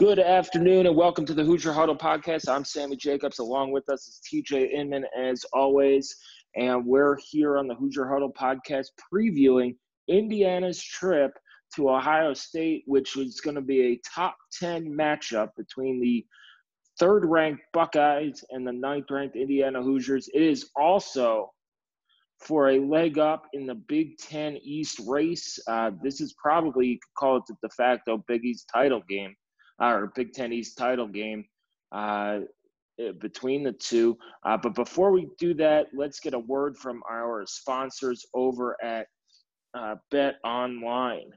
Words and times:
Good 0.00 0.18
afternoon 0.18 0.86
and 0.86 0.96
welcome 0.96 1.26
to 1.26 1.34
the 1.34 1.44
Hoosier 1.44 1.74
Huddle 1.74 1.94
podcast. 1.94 2.48
I'm 2.48 2.64
Sammy 2.64 2.96
Jacobs. 2.96 3.38
Along 3.38 3.70
with 3.70 3.86
us 3.90 4.08
is 4.08 4.22
TJ 4.32 4.72
Inman 4.72 5.04
as 5.14 5.44
always. 5.52 6.16
And 6.56 6.86
we're 6.86 7.18
here 7.28 7.58
on 7.58 7.68
the 7.68 7.74
Hoosier 7.74 8.08
Huddle 8.08 8.32
podcast 8.32 8.86
previewing 9.12 9.76
Indiana's 10.08 10.82
trip 10.82 11.32
to 11.76 11.90
Ohio 11.90 12.32
State, 12.32 12.84
which 12.86 13.14
is 13.18 13.42
going 13.42 13.56
to 13.56 13.60
be 13.60 13.92
a 13.92 14.00
top 14.14 14.38
10 14.58 14.86
matchup 14.86 15.50
between 15.58 16.00
the 16.00 16.24
third 16.98 17.26
ranked 17.26 17.60
Buckeyes 17.74 18.42
and 18.48 18.66
the 18.66 18.72
ninth 18.72 19.10
ranked 19.10 19.36
Indiana 19.36 19.82
Hoosiers. 19.82 20.30
It 20.32 20.40
is 20.40 20.70
also 20.76 21.52
for 22.38 22.70
a 22.70 22.78
leg 22.78 23.18
up 23.18 23.48
in 23.52 23.66
the 23.66 23.74
Big 23.74 24.16
Ten 24.16 24.56
East 24.62 24.98
race. 25.06 25.58
Uh, 25.68 25.90
this 26.02 26.22
is 26.22 26.34
probably, 26.42 26.86
you 26.86 26.94
could 26.94 27.18
call 27.18 27.36
it 27.36 27.42
the 27.48 27.56
de 27.62 27.68
facto 27.74 28.24
Big 28.26 28.46
East 28.46 28.66
title 28.72 29.02
game 29.06 29.34
or 29.80 30.12
Big 30.14 30.32
Ten 30.32 30.52
East 30.52 30.76
title 30.76 31.08
game 31.08 31.44
uh, 31.92 32.40
eh, 32.98 33.12
between 33.20 33.62
the 33.62 33.72
two. 33.72 34.16
Uh, 34.44 34.56
but 34.56 34.74
before 34.74 35.10
we 35.10 35.28
do 35.38 35.54
that, 35.54 35.86
let's 35.94 36.20
get 36.20 36.34
a 36.34 36.38
word 36.38 36.76
from 36.76 37.02
our 37.10 37.44
sponsors 37.46 38.26
over 38.34 38.76
at 38.82 39.06
uh, 39.74 39.96
Bet 40.10 40.36
Online. 40.44 41.30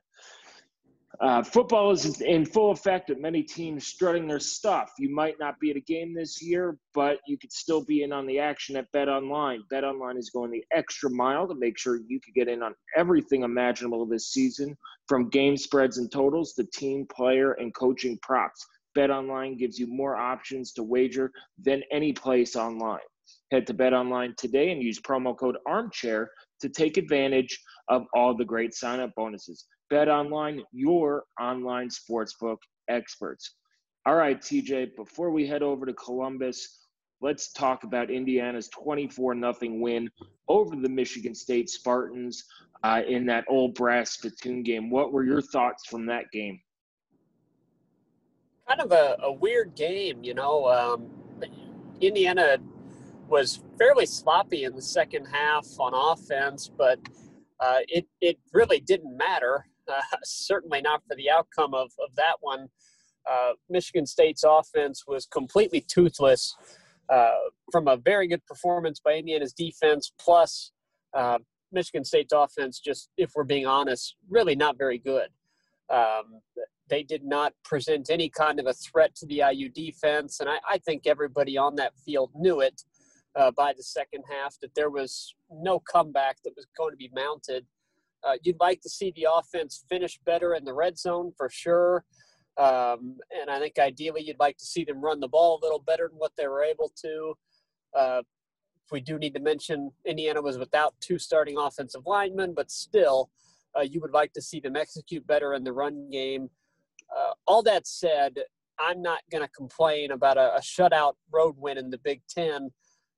Uh, 1.23 1.41
football 1.41 1.89
is 1.91 2.19
in 2.19 2.45
full 2.45 2.71
effect 2.71 3.07
with 3.07 3.17
many 3.17 3.41
teams 3.41 3.88
strutting 3.88 4.27
their 4.27 4.41
stuff. 4.41 4.91
You 4.99 5.09
might 5.09 5.39
not 5.39 5.57
be 5.57 5.71
at 5.71 5.77
a 5.77 5.79
game 5.79 6.13
this 6.13 6.41
year, 6.41 6.77
but 6.93 7.19
you 7.25 7.38
could 7.38 7.53
still 7.53 7.81
be 7.81 8.03
in 8.03 8.11
on 8.11 8.27
the 8.27 8.39
action 8.39 8.75
at 8.75 8.91
Bet 8.91 9.07
Online. 9.07 9.63
Bet 9.69 9.85
Online 9.85 10.17
is 10.17 10.31
going 10.31 10.51
the 10.51 10.66
extra 10.73 11.09
mile 11.09 11.47
to 11.47 11.55
make 11.55 11.77
sure 11.77 11.95
you 11.95 12.19
can 12.19 12.33
get 12.35 12.49
in 12.49 12.61
on 12.61 12.75
everything 12.97 13.44
imaginable 13.44 14.05
this 14.05 14.33
season, 14.33 14.75
from 15.07 15.29
game 15.29 15.55
spreads 15.55 15.97
and 15.97 16.11
totals 16.11 16.51
to 16.55 16.66
team, 16.73 17.07
player, 17.09 17.53
and 17.53 17.73
coaching 17.73 18.19
props. 18.21 18.67
Bet 18.94 19.09
Online 19.09 19.55
gives 19.55 19.79
you 19.79 19.88
more 19.88 20.17
options 20.17 20.73
to 20.73 20.83
wager 20.83 21.31
than 21.57 21.83
any 21.89 22.11
place 22.11 22.57
online. 22.57 22.99
Head 23.49 23.66
to 23.67 23.73
Bet 23.73 23.94
Online 23.94 24.33
today 24.38 24.73
and 24.73 24.83
use 24.83 24.99
promo 24.99 25.38
code 25.38 25.55
Armchair 25.66 26.31
to 26.59 26.67
take 26.67 26.97
advantage 26.97 27.57
of 27.88 28.03
all 28.13 28.35
the 28.35 28.44
great 28.44 28.73
sign-up 28.73 29.11
bonuses. 29.16 29.66
Bet 29.94 30.09
Online, 30.09 30.63
your 30.72 31.25
online 31.39 31.88
sportsbook 31.88 32.58
experts. 32.88 33.53
All 34.08 34.16
right, 34.16 34.41
TJ, 34.41 34.95
before 34.95 35.30
we 35.30 35.45
head 35.45 35.61
over 35.61 35.85
to 35.85 35.94
Columbus, 35.94 36.88
let's 37.22 37.53
talk 37.53 37.84
about 37.84 38.09
Indiana's 38.09 38.69
24 38.69 39.35
0 39.35 39.53
win 39.62 40.09
over 40.47 40.75
the 40.75 40.90
Michigan 40.90 41.35
State 41.35 41.69
Spartans 41.69 42.44
uh, 42.84 43.03
in 43.07 43.28
that 43.28 43.45
old 43.47 43.75
brass 43.75 44.13
spittoon 44.13 44.63
game. 44.63 44.90
What 44.90 45.13
were 45.13 45.23
your 45.23 45.44
thoughts 45.44 45.85
from 45.85 46.07
that 46.07 46.25
game? 46.31 46.59
Kind 48.67 48.81
of 48.81 48.91
a, 48.91 49.17
a 49.22 49.31
weird 49.31 49.75
game, 49.75 50.23
you 50.23 50.34
know. 50.34 50.66
Um, 50.69 51.12
Indiana 52.01 52.57
was 53.28 53.62
fairly 53.78 54.07
sloppy 54.07 54.63
in 54.63 54.75
the 54.75 54.81
second 54.81 55.28
half 55.28 55.67
on 55.78 55.94
offense, 55.94 56.67
but 56.75 56.97
uh, 57.59 57.81
it, 57.88 58.07
it 58.22 58.40
really 58.53 58.79
didn't 58.79 59.16
matter 59.16 59.67
uh, 59.89 60.01
certainly 60.23 60.81
not 60.81 61.01
for 61.07 61.16
the 61.16 61.29
outcome 61.29 61.73
of, 61.73 61.91
of 61.99 62.16
that 62.16 62.35
one. 62.41 62.67
Uh, 63.29 63.51
Michigan 63.69 64.05
State's 64.05 64.44
offense 64.44 65.03
was 65.07 65.25
completely 65.25 65.81
toothless 65.81 66.55
uh, 67.09 67.31
from 67.71 67.88
a 67.88 67.97
very 67.97 68.27
good 68.27 68.45
performance 68.45 68.99
by 68.99 69.13
Indiana's 69.13 69.53
defense, 69.53 70.11
plus 70.19 70.72
uh, 71.13 71.38
Michigan 71.72 72.03
State's 72.03 72.33
offense, 72.33 72.79
just 72.79 73.09
if 73.17 73.31
we're 73.35 73.43
being 73.43 73.66
honest, 73.66 74.16
really 74.29 74.55
not 74.55 74.77
very 74.77 74.97
good. 74.97 75.29
Um, 75.89 76.41
they 76.89 77.03
did 77.03 77.23
not 77.23 77.53
present 77.63 78.09
any 78.09 78.29
kind 78.29 78.59
of 78.59 78.67
a 78.67 78.73
threat 78.73 79.16
to 79.16 79.25
the 79.25 79.43
IU 79.51 79.69
defense, 79.69 80.39
and 80.39 80.49
I, 80.49 80.57
I 80.69 80.77
think 80.79 81.07
everybody 81.07 81.57
on 81.57 81.75
that 81.77 81.93
field 82.05 82.31
knew 82.35 82.59
it 82.59 82.83
uh, 83.35 83.51
by 83.51 83.73
the 83.75 83.83
second 83.83 84.23
half 84.29 84.55
that 84.61 84.75
there 84.75 84.89
was 84.89 85.33
no 85.49 85.79
comeback 85.79 86.38
that 86.43 86.53
was 86.55 86.67
going 86.77 86.91
to 86.91 86.97
be 86.97 87.09
mounted 87.13 87.66
uh, 88.25 88.38
you'd 88.44 88.59
like 88.59 88.81
to 88.81 88.89
see 88.89 89.11
the 89.16 89.28
offense 89.34 89.84
finish 89.89 90.19
better 90.25 90.56
in 90.56 90.66
the 90.66 90.73
red 90.73 90.97
zone 90.97 91.31
for 91.38 91.50
sure. 91.50 92.06
Um, 92.57 93.17
and 93.39 93.50
I 93.50 93.59
think 93.59 93.79
ideally 93.79 94.23
you'd 94.23 94.39
like 94.39 94.57
to 94.57 94.66
see 94.66 94.84
them 94.84 95.01
run 95.01 95.19
the 95.19 95.28
ball 95.28 95.59
a 95.59 95.63
little 95.63 95.79
better 95.79 96.07
than 96.07 96.17
what 96.17 96.31
they 96.38 96.47
were 96.47 96.63
able 96.63 96.91
to. 97.01 97.34
Uh, 97.97 98.22
we 98.91 99.01
do 99.01 99.17
need 99.17 99.34
to 99.34 99.39
mention 99.39 99.91
Indiana 100.06 100.41
was 100.41 100.57
without 100.57 100.94
two 101.00 101.17
starting 101.17 101.57
offensive 101.57 102.03
linemen, 102.06 102.53
but 102.53 102.69
still, 102.69 103.29
uh, 103.78 103.81
you 103.81 104.00
would 104.01 104.13
like 104.13 104.34
to 104.34 104.41
see 104.41 104.59
them 104.59 104.75
execute 104.75 105.25
better 105.25 105.53
in 105.55 105.63
the 105.63 105.73
run 105.73 106.09
game. 106.11 106.50
Uh, 107.16 107.31
all 107.47 107.63
that 107.63 107.88
said, 107.88 108.35
I'm 108.79 109.01
not 109.01 109.22
going 109.31 109.44
to 109.44 109.50
complain 109.50 110.11
about 110.11 110.38
a, 110.38 110.55
a, 110.55 110.59
shutout 110.59 111.13
road 111.31 111.55
win 111.57 111.78
in 111.78 111.90
the 111.90 111.97
Big 112.00 112.22
Ten 112.28 112.72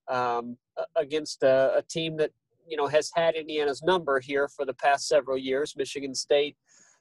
um, 0.07 0.57
against 0.95 1.43
a, 1.43 1.77
a, 1.77 1.81
team 1.81 2.17
that 2.17 2.31
you 2.67 2.77
know 2.77 2.87
has 2.87 3.11
had 3.13 3.35
Indiana's 3.35 3.81
number 3.83 4.19
here 4.19 4.47
for 4.47 4.65
the 4.65 4.73
past 4.73 5.07
several 5.07 5.37
years. 5.37 5.75
Michigan 5.77 6.15
State 6.15 6.55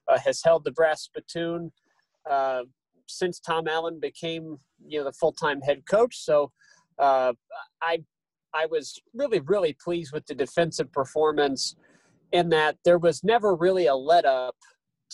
uh, 0.09 0.19
has 0.19 0.43
held 0.43 0.65
the 0.65 0.73
brass 0.73 1.03
spittoon 1.03 1.73
uh, 2.31 2.63
since 3.07 3.41
Tom 3.41 3.69
Allen 3.69 3.99
became 4.01 4.59
you 4.87 4.99
know 4.99 5.05
the 5.05 5.13
full 5.13 5.33
time 5.33 5.61
head 5.61 5.83
coach. 5.89 6.17
So 6.19 6.53
uh, 6.99 7.33
I 7.83 8.03
I 8.55 8.67
was 8.67 9.01
really 9.15 9.41
really 9.41 9.77
pleased 9.83 10.13
with 10.13 10.27
the 10.27 10.35
defensive 10.35 10.93
performance 10.93 11.77
in 12.33 12.49
that 12.51 12.77
there 12.85 12.99
was 12.99 13.25
never 13.25 13.55
really 13.55 13.87
a 13.87 13.95
let 13.95 14.25
up 14.25 14.57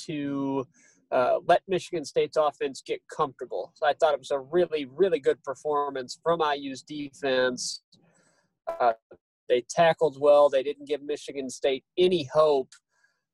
to. 0.07 0.67
Uh, 1.13 1.41
let 1.49 1.61
Michigan 1.67 2.05
State's 2.05 2.37
offense 2.37 2.85
get 2.87 3.01
comfortable. 3.13 3.73
So 3.75 3.85
I 3.85 3.95
thought 3.95 4.15
it 4.15 4.21
was 4.21 4.31
a 4.31 4.39
really, 4.39 4.87
really 4.95 5.19
good 5.19 5.43
performance 5.43 6.21
from 6.23 6.41
IU's 6.41 6.85
defense. 6.85 7.83
Uh, 8.69 8.93
they 9.51 9.63
tackled 9.69 10.17
well. 10.19 10.49
They 10.49 10.63
didn't 10.63 10.87
give 10.87 11.03
Michigan 11.03 11.51
State 11.51 11.85
any 11.99 12.31
hope 12.33 12.73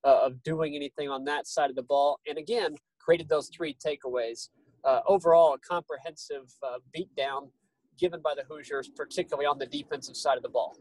uh, 0.02 0.20
of 0.24 0.42
doing 0.42 0.74
anything 0.74 1.10
on 1.10 1.24
that 1.26 1.46
side 1.46 1.68
of 1.68 1.76
the 1.76 1.82
ball. 1.82 2.18
And 2.26 2.38
again, 2.38 2.74
created 2.98 3.28
those 3.28 3.50
three 3.54 3.76
takeaways. 3.86 4.48
Uh, 4.82 5.00
overall, 5.06 5.54
a 5.54 5.58
comprehensive 5.58 6.50
uh, 6.62 6.78
beatdown 6.96 7.50
given 7.98 8.20
by 8.22 8.34
the 8.34 8.44
Hoosiers, 8.48 8.88
particularly 8.88 9.46
on 9.46 9.58
the 9.58 9.66
defensive 9.66 10.16
side 10.16 10.38
of 10.38 10.42
the 10.42 10.48
ball. 10.48 10.76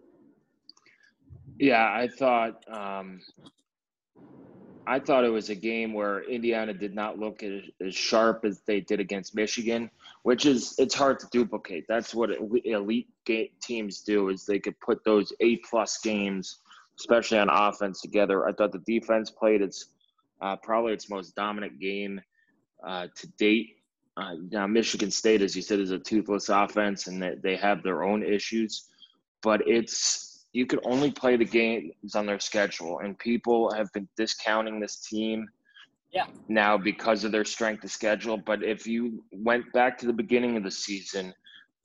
Yeah, 1.59 1.83
I 1.83 2.07
thought 2.07 2.63
um, 2.73 3.19
I 4.87 4.99
thought 4.99 5.23
it 5.23 5.29
was 5.29 5.49
a 5.49 5.55
game 5.55 5.93
where 5.93 6.23
Indiana 6.23 6.73
did 6.73 6.93
not 6.93 7.17
look 7.17 7.43
as, 7.43 7.63
as, 7.81 7.95
sharp 7.95 8.45
as 8.45 8.61
they 8.61 8.81
did 8.81 8.99
against 8.99 9.35
Michigan, 9.35 9.89
which 10.23 10.45
is 10.45 10.75
it's 10.77 10.93
hard 10.93 11.19
to 11.19 11.27
duplicate. 11.31 11.85
That's 11.87 12.13
what 12.13 12.29
elite 12.65 13.09
teams 13.61 14.01
do 14.01 14.29
is 14.29 14.45
they 14.45 14.59
could 14.59 14.79
put 14.79 15.03
those 15.03 15.33
A 15.39 15.57
plus 15.57 15.97
games, 15.99 16.59
especially 16.99 17.39
on 17.39 17.49
offense, 17.49 18.01
together. 18.01 18.47
I 18.47 18.53
thought 18.53 18.71
the 18.71 18.79
defense 18.79 19.31
played 19.31 19.61
its 19.61 19.87
uh, 20.41 20.55
probably 20.57 20.93
its 20.93 21.09
most 21.09 21.35
dominant 21.35 21.79
game 21.79 22.21
uh, 22.85 23.07
to 23.15 23.27
date. 23.37 23.77
Uh, 24.17 24.35
now 24.51 24.67
Michigan 24.67 25.11
State, 25.11 25.41
as 25.41 25.55
you 25.55 25.61
said, 25.61 25.79
is 25.79 25.91
a 25.91 25.99
toothless 25.99 26.49
offense, 26.49 27.07
and 27.07 27.21
they, 27.21 27.35
they 27.41 27.55
have 27.55 27.83
their 27.83 28.03
own 28.03 28.23
issues, 28.23 28.89
but 29.41 29.67
it's 29.67 30.34
you 30.55 30.65
could 30.65 30.79
only 30.85 31.11
play 31.11 31.35
the 31.35 31.43
games 31.43 32.15
on 32.15 32.25
their 32.25 32.39
schedule, 32.39 32.99
and 32.99 33.19
people 33.19 33.69
have 33.73 33.91
been 33.91 34.07
discounting 34.15 34.79
this 34.79 35.01
team 35.01 35.45
yeah. 36.13 36.27
now 36.47 36.77
because 36.77 37.25
of 37.25 37.33
their 37.33 37.43
strength 37.43 37.83
of 37.83 37.91
schedule. 37.91 38.37
But 38.37 38.63
if 38.63 38.87
you 38.87 39.21
went 39.33 39.65
back 39.73 39.97
to 39.97 40.05
the 40.05 40.13
beginning 40.13 40.55
of 40.55 40.63
the 40.63 40.71
season, 40.71 41.33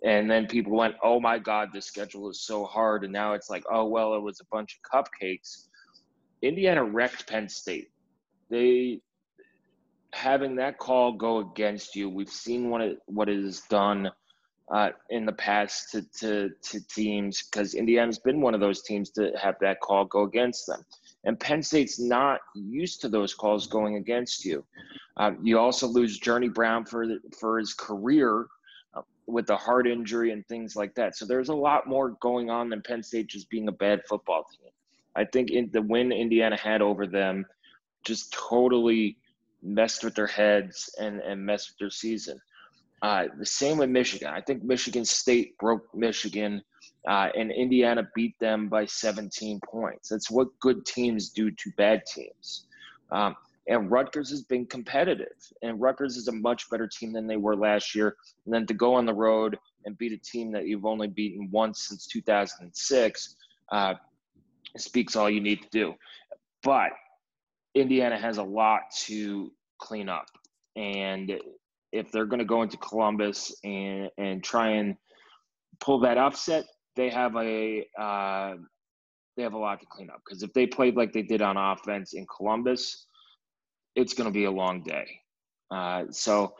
and 0.04 0.30
then 0.30 0.46
people 0.46 0.76
went, 0.76 0.94
"Oh 1.02 1.18
my 1.18 1.36
God, 1.36 1.70
this 1.72 1.86
schedule 1.86 2.30
is 2.30 2.42
so 2.42 2.64
hard," 2.64 3.02
and 3.02 3.12
now 3.12 3.32
it's 3.32 3.50
like, 3.50 3.64
"Oh 3.68 3.86
well, 3.86 4.14
it 4.14 4.22
was 4.22 4.38
a 4.40 4.46
bunch 4.52 4.78
of 4.78 5.04
cupcakes." 5.04 5.66
Indiana 6.40 6.84
wrecked 6.84 7.26
Penn 7.26 7.48
State. 7.48 7.88
They 8.50 9.00
having 10.12 10.54
that 10.56 10.78
call 10.78 11.14
go 11.14 11.38
against 11.38 11.96
you. 11.96 12.08
We've 12.08 12.30
seen 12.30 12.70
what 12.70 12.82
it 12.82 12.98
what 13.06 13.28
it 13.28 13.42
has 13.42 13.62
done 13.62 14.12
uh, 14.70 14.90
in 15.10 15.26
the 15.26 15.32
past 15.32 15.90
to 15.90 16.02
to, 16.18 16.50
to 16.62 16.86
teams 16.86 17.42
because 17.42 17.74
Indiana's 17.74 18.18
been 18.18 18.40
one 18.40 18.54
of 18.54 18.60
those 18.60 18.82
teams 18.82 19.10
to 19.10 19.32
have 19.40 19.56
that 19.60 19.80
call 19.80 20.04
go 20.04 20.22
against 20.22 20.66
them. 20.66 20.84
And 21.24 21.38
Penn 21.38 21.62
State's 21.62 21.98
not 21.98 22.40
used 22.54 23.00
to 23.02 23.08
those 23.08 23.34
calls 23.34 23.66
going 23.66 23.96
against 23.96 24.44
you. 24.44 24.64
Um, 25.16 25.38
you 25.42 25.58
also 25.58 25.86
lose 25.86 26.18
Journey 26.18 26.48
Brown 26.48 26.84
for 26.84 27.06
for 27.38 27.58
his 27.58 27.74
career 27.74 28.46
uh, 28.94 29.02
with 29.26 29.46
the 29.46 29.56
heart 29.56 29.86
injury 29.86 30.32
and 30.32 30.46
things 30.46 30.76
like 30.76 30.94
that. 30.94 31.16
So 31.16 31.26
there's 31.26 31.48
a 31.48 31.54
lot 31.54 31.88
more 31.88 32.10
going 32.20 32.48
on 32.48 32.70
than 32.70 32.82
Penn 32.82 33.02
State 33.02 33.26
just 33.26 33.50
being 33.50 33.68
a 33.68 33.72
bad 33.72 34.02
football 34.08 34.44
team. 34.44 34.70
I 35.16 35.24
think 35.24 35.50
in 35.50 35.68
the 35.72 35.82
win 35.82 36.12
Indiana 36.12 36.56
had 36.56 36.80
over 36.80 37.06
them 37.06 37.44
just 38.04 38.32
totally 38.32 39.16
messed 39.62 40.04
with 40.04 40.14
their 40.14 40.26
heads 40.26 40.94
and, 40.98 41.20
and 41.20 41.44
messed 41.44 41.70
with 41.70 41.78
their 41.78 41.90
season. 41.90 42.40
Uh, 43.02 43.24
the 43.38 43.46
same 43.46 43.78
with 43.78 43.88
Michigan. 43.88 44.28
I 44.28 44.40
think 44.40 44.62
Michigan 44.62 45.04
State 45.04 45.56
broke 45.58 45.94
Michigan, 45.94 46.62
uh, 47.08 47.30
and 47.34 47.50
Indiana 47.50 48.06
beat 48.14 48.38
them 48.38 48.68
by 48.68 48.84
17 48.84 49.60
points. 49.64 50.08
That's 50.08 50.30
what 50.30 50.48
good 50.60 50.84
teams 50.84 51.30
do 51.30 51.50
to 51.50 51.70
bad 51.78 52.04
teams. 52.04 52.66
Um, 53.10 53.36
and 53.68 53.90
Rutgers 53.90 54.30
has 54.30 54.42
been 54.42 54.66
competitive, 54.66 55.36
and 55.62 55.80
Rutgers 55.80 56.16
is 56.16 56.28
a 56.28 56.32
much 56.32 56.68
better 56.70 56.86
team 56.86 57.12
than 57.12 57.26
they 57.26 57.36
were 57.36 57.56
last 57.56 57.94
year. 57.94 58.16
And 58.44 58.52
then 58.52 58.66
to 58.66 58.74
go 58.74 58.94
on 58.94 59.06
the 59.06 59.14
road 59.14 59.58
and 59.84 59.96
beat 59.96 60.12
a 60.12 60.18
team 60.18 60.52
that 60.52 60.66
you've 60.66 60.84
only 60.84 61.08
beaten 61.08 61.48
once 61.50 61.88
since 61.88 62.06
2006 62.06 63.36
uh, 63.70 63.94
speaks 64.76 65.16
all 65.16 65.30
you 65.30 65.40
need 65.40 65.62
to 65.62 65.68
do. 65.70 65.94
But 66.62 66.90
Indiana 67.74 68.18
has 68.18 68.38
a 68.38 68.42
lot 68.42 68.82
to 69.06 69.52
clean 69.78 70.08
up, 70.08 70.26
and 70.76 71.40
if 71.92 72.10
they're 72.12 72.26
going 72.26 72.38
to 72.38 72.44
go 72.44 72.62
into 72.62 72.76
Columbus 72.76 73.54
and 73.64 74.10
and 74.18 74.42
try 74.42 74.70
and 74.70 74.96
pull 75.80 76.00
that 76.00 76.18
upset, 76.18 76.64
they 76.96 77.10
have 77.10 77.34
a 77.36 77.86
uh, 77.98 78.54
they 79.36 79.42
have 79.42 79.54
a 79.54 79.58
lot 79.58 79.80
to 79.80 79.86
clean 79.86 80.10
up 80.10 80.20
because 80.24 80.42
if 80.42 80.52
they 80.52 80.66
played 80.66 80.96
like 80.96 81.12
they 81.12 81.22
did 81.22 81.42
on 81.42 81.56
offense 81.56 82.12
in 82.12 82.26
Columbus, 82.36 83.06
it's 83.94 84.14
going 84.14 84.28
to 84.28 84.34
be 84.34 84.44
a 84.44 84.50
long 84.50 84.82
day. 84.82 85.06
Uh, 85.70 86.04
so 86.10 86.54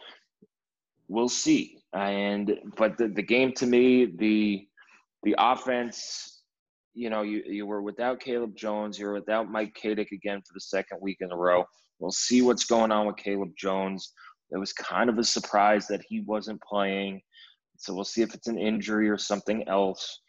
we'll 1.09 1.29
see. 1.29 1.79
And 1.93 2.56
but 2.77 2.97
the, 2.97 3.09
the 3.09 3.23
game 3.23 3.53
to 3.55 3.67
me, 3.67 4.06
the 4.17 4.67
the 5.23 5.35
offense, 5.38 6.43
you 6.94 7.11
know, 7.11 7.23
you, 7.23 7.43
you 7.44 7.67
were 7.67 7.82
without 7.82 8.21
Caleb 8.21 8.56
Jones, 8.56 8.99
you're 8.99 9.12
without 9.12 9.50
Mike 9.50 9.77
Katic 9.82 10.12
again 10.12 10.41
for 10.41 10.55
the 10.55 10.61
second 10.61 10.99
week 11.00 11.19
in 11.21 11.31
a 11.32 11.37
row. 11.37 11.65
We'll 11.99 12.12
see 12.12 12.41
what's 12.41 12.65
going 12.65 12.93
on 12.93 13.06
with 13.06 13.17
Caleb 13.17 13.50
Jones. 13.59 14.12
It 14.52 14.58
was 14.58 14.73
kind 14.73 15.08
of 15.08 15.19
a 15.19 15.25
surprise 15.25 15.87
that 15.88 16.02
he 16.08 16.20
wasn't 16.20 16.62
playing. 16.62 17.23
So 17.76 17.94
we'll 17.94 18.05
see 18.05 18.23
if 18.23 18.35
it's 18.35 18.49
an 18.49 18.58
injury 18.58 19.08
or 19.08 19.19
something 19.19 19.67
else. 19.69 20.20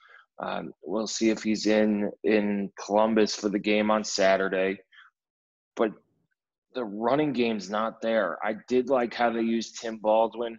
Um, 0.41 0.73
we'll 0.83 1.07
see 1.07 1.29
if 1.29 1.43
he's 1.43 1.67
in 1.67 2.11
in 2.23 2.71
Columbus 2.83 3.35
for 3.35 3.49
the 3.49 3.59
game 3.59 3.91
on 3.91 4.03
Saturday. 4.03 4.79
But 5.75 5.91
the 6.73 6.83
running 6.83 7.33
game's 7.33 7.69
not 7.69 8.01
there. 8.01 8.37
I 8.43 8.55
did 8.67 8.89
like 8.89 9.13
how 9.13 9.31
they 9.31 9.41
used 9.41 9.79
Tim 9.79 9.97
Baldwin. 9.97 10.57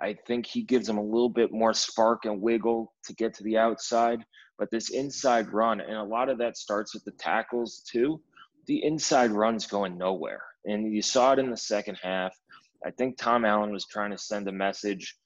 I 0.00 0.16
think 0.26 0.46
he 0.46 0.62
gives 0.62 0.86
them 0.86 0.98
a 0.98 1.02
little 1.02 1.28
bit 1.28 1.52
more 1.52 1.72
spark 1.72 2.24
and 2.24 2.40
wiggle 2.40 2.92
to 3.04 3.14
get 3.14 3.34
to 3.34 3.44
the 3.44 3.56
outside. 3.56 4.24
But 4.58 4.70
this 4.70 4.90
inside 4.90 5.52
run, 5.52 5.80
and 5.80 5.96
a 5.96 6.02
lot 6.02 6.28
of 6.28 6.38
that 6.38 6.56
starts 6.56 6.94
with 6.94 7.04
the 7.04 7.12
tackles 7.12 7.82
too. 7.90 8.20
The 8.66 8.84
inside 8.84 9.30
run's 9.30 9.66
going 9.66 9.98
nowhere. 9.98 10.42
And 10.64 10.92
you 10.94 11.02
saw 11.02 11.32
it 11.32 11.38
in 11.38 11.50
the 11.50 11.56
second 11.56 11.98
half. 12.02 12.34
I 12.84 12.90
think 12.90 13.16
Tom 13.16 13.44
Allen 13.44 13.72
was 13.72 13.86
trying 13.86 14.10
to 14.10 14.18
send 14.18 14.46
a 14.48 14.52
message 14.52 15.16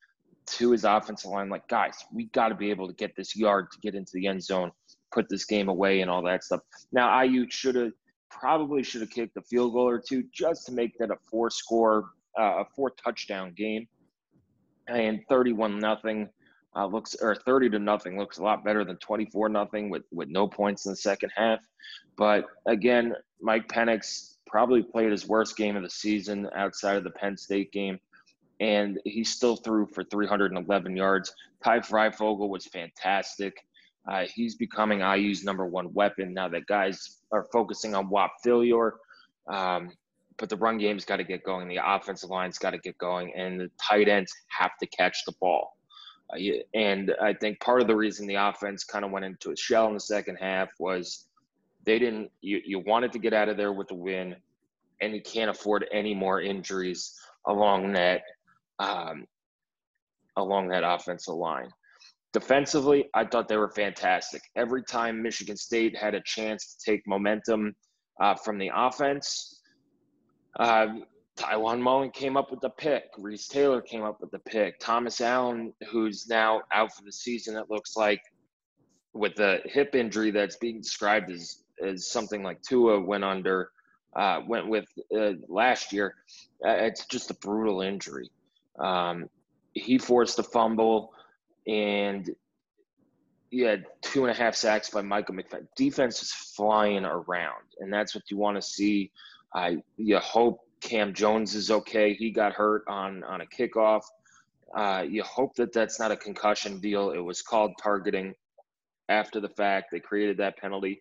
to 0.46 0.70
his 0.70 0.84
offensive 0.84 1.30
line 1.30 1.48
like, 1.48 1.66
guys, 1.68 1.94
we 2.12 2.26
got 2.26 2.48
to 2.48 2.54
be 2.54 2.70
able 2.70 2.86
to 2.86 2.94
get 2.94 3.14
this 3.16 3.36
yard 3.36 3.70
to 3.72 3.78
get 3.80 3.94
into 3.94 4.12
the 4.14 4.26
end 4.26 4.42
zone, 4.42 4.70
put 5.12 5.28
this 5.28 5.44
game 5.44 5.68
away, 5.68 6.00
and 6.00 6.10
all 6.10 6.22
that 6.22 6.44
stuff. 6.44 6.60
Now, 6.92 7.20
IU 7.22 7.46
should 7.50 7.74
have 7.74 7.92
probably 8.30 8.82
should 8.82 9.00
have 9.00 9.10
kicked 9.10 9.36
a 9.36 9.42
field 9.42 9.72
goal 9.72 9.88
or 9.88 10.00
two 10.00 10.24
just 10.32 10.66
to 10.66 10.72
make 10.72 10.96
that 10.98 11.10
a 11.10 11.16
four 11.30 11.50
score, 11.50 12.10
uh, 12.38 12.60
a 12.60 12.64
four 12.76 12.90
touchdown 12.90 13.52
game. 13.56 13.86
And 14.88 15.20
31 15.28 15.78
nothing 15.78 16.28
uh, 16.76 16.86
looks, 16.86 17.14
or 17.20 17.34
30 17.34 17.70
to 17.70 17.78
nothing 17.78 18.18
looks 18.18 18.38
a 18.38 18.42
lot 18.42 18.64
better 18.64 18.84
than 18.84 18.96
24 18.98 19.48
nothing 19.48 19.90
with, 19.90 20.02
with 20.12 20.28
no 20.28 20.46
points 20.46 20.86
in 20.86 20.92
the 20.92 20.96
second 20.96 21.30
half. 21.36 21.60
But 22.16 22.46
again, 22.66 23.14
Mike 23.40 23.68
Penix 23.68 24.36
probably 24.48 24.82
played 24.82 25.10
his 25.10 25.26
worst 25.26 25.56
game 25.56 25.76
of 25.76 25.82
the 25.82 25.90
season 25.90 26.48
outside 26.54 26.96
of 26.96 27.04
the 27.04 27.10
Penn 27.10 27.36
State 27.36 27.72
game. 27.72 27.98
And 28.60 28.98
he 29.04 29.22
still 29.22 29.56
threw 29.56 29.86
for 29.86 30.02
311 30.02 30.96
yards. 30.96 31.32
Ty 31.62 31.80
Fryfogle 31.80 32.48
was 32.48 32.66
fantastic. 32.66 33.56
Uh, 34.10 34.24
he's 34.34 34.56
becoming 34.56 35.00
IU's 35.00 35.44
number 35.44 35.66
one 35.66 35.92
weapon 35.92 36.32
now 36.32 36.48
that 36.48 36.66
guys 36.66 37.18
are 37.30 37.46
focusing 37.52 37.94
on 37.94 38.06
Whop 38.06 38.32
Philyor. 38.44 38.92
Um, 39.48 39.92
but 40.38 40.48
the 40.48 40.56
run 40.56 40.78
game's 40.78 41.04
got 41.04 41.16
to 41.16 41.24
get 41.24 41.44
going. 41.44 41.68
The 41.68 41.80
offensive 41.84 42.30
line's 42.30 42.58
got 42.58 42.70
to 42.70 42.78
get 42.78 42.96
going, 42.98 43.32
and 43.36 43.60
the 43.60 43.70
tight 43.82 44.08
ends 44.08 44.32
have 44.56 44.70
to 44.80 44.86
catch 44.86 45.24
the 45.24 45.32
ball. 45.40 45.76
Uh, 46.32 46.38
and 46.74 47.14
I 47.20 47.34
think 47.34 47.60
part 47.60 47.80
of 47.80 47.88
the 47.88 47.96
reason 47.96 48.26
the 48.26 48.36
offense 48.36 48.84
kind 48.84 49.04
of 49.04 49.10
went 49.10 49.24
into 49.24 49.50
a 49.50 49.56
shell 49.56 49.88
in 49.88 49.94
the 49.94 50.00
second 50.00 50.36
half 50.36 50.68
was 50.78 51.27
they 51.88 51.98
didn't. 51.98 52.30
You, 52.42 52.60
you 52.64 52.78
wanted 52.80 53.12
to 53.12 53.18
get 53.18 53.32
out 53.32 53.48
of 53.48 53.56
there 53.56 53.72
with 53.72 53.90
a 53.92 53.94
win, 53.94 54.36
and 55.00 55.14
you 55.14 55.22
can't 55.22 55.50
afford 55.50 55.86
any 55.90 56.14
more 56.14 56.40
injuries 56.42 57.18
along 57.46 57.92
that 57.94 58.20
um, 58.78 59.24
along 60.36 60.68
that 60.68 60.84
offensive 60.84 61.34
line. 61.34 61.70
Defensively, 62.34 63.08
I 63.14 63.24
thought 63.24 63.48
they 63.48 63.56
were 63.56 63.70
fantastic. 63.70 64.42
Every 64.54 64.82
time 64.82 65.22
Michigan 65.22 65.56
State 65.56 65.96
had 65.96 66.14
a 66.14 66.20
chance 66.26 66.74
to 66.74 66.90
take 66.90 67.00
momentum 67.06 67.74
uh, 68.20 68.34
from 68.34 68.58
the 68.58 68.70
offense, 68.74 69.62
uh, 70.60 70.88
Tiawan 71.38 71.80
Mullen 71.80 72.10
came 72.10 72.36
up 72.36 72.50
with 72.50 72.60
the 72.60 72.68
pick. 72.68 73.04
Reese 73.16 73.48
Taylor 73.48 73.80
came 73.80 74.02
up 74.02 74.20
with 74.20 74.30
the 74.30 74.40
pick. 74.40 74.78
Thomas 74.78 75.22
Allen, 75.22 75.72
who's 75.90 76.28
now 76.28 76.60
out 76.70 76.94
for 76.94 77.02
the 77.02 77.12
season, 77.12 77.56
it 77.56 77.70
looks 77.70 77.96
like, 77.96 78.20
with 79.14 79.34
the 79.36 79.60
hip 79.64 79.94
injury 79.94 80.30
that's 80.30 80.56
being 80.56 80.82
described 80.82 81.30
as 81.30 81.64
as 81.84 82.10
something 82.10 82.42
like 82.42 82.62
Tua 82.62 83.00
went 83.00 83.24
under, 83.24 83.70
uh, 84.16 84.40
went 84.46 84.68
with 84.68 84.86
uh, 85.16 85.32
last 85.48 85.92
year. 85.92 86.14
Uh, 86.64 86.70
it's 86.70 87.06
just 87.06 87.30
a 87.30 87.34
brutal 87.34 87.82
injury. 87.82 88.30
Um, 88.78 89.28
he 89.74 89.98
forced 89.98 90.38
a 90.38 90.42
fumble 90.42 91.12
and 91.66 92.30
you 93.50 93.66
had 93.66 93.86
two 94.02 94.24
and 94.24 94.30
a 94.30 94.34
half 94.34 94.54
sacks 94.54 94.90
by 94.90 95.02
Micah 95.02 95.32
McFadden. 95.32 95.66
Defense 95.76 96.22
is 96.22 96.32
flying 96.32 97.04
around, 97.04 97.64
and 97.80 97.92
that's 97.92 98.14
what 98.14 98.30
you 98.30 98.36
want 98.36 98.56
to 98.56 98.62
see. 98.62 99.10
I 99.54 99.78
you 99.96 100.18
hope 100.18 100.60
Cam 100.80 101.14
Jones 101.14 101.54
is 101.54 101.70
okay. 101.70 102.14
He 102.14 102.30
got 102.30 102.52
hurt 102.52 102.84
on 102.88 103.24
on 103.24 103.40
a 103.40 103.46
kickoff. 103.46 104.02
Uh, 104.74 105.04
you 105.08 105.22
hope 105.22 105.54
that 105.56 105.72
that's 105.72 105.98
not 105.98 106.10
a 106.10 106.16
concussion 106.16 106.78
deal. 106.78 107.10
It 107.10 107.20
was 107.20 107.40
called 107.40 107.72
targeting 107.82 108.34
after 109.08 109.40
the 109.40 109.48
fact. 109.48 109.88
They 109.90 110.00
created 110.00 110.36
that 110.38 110.58
penalty, 110.58 111.00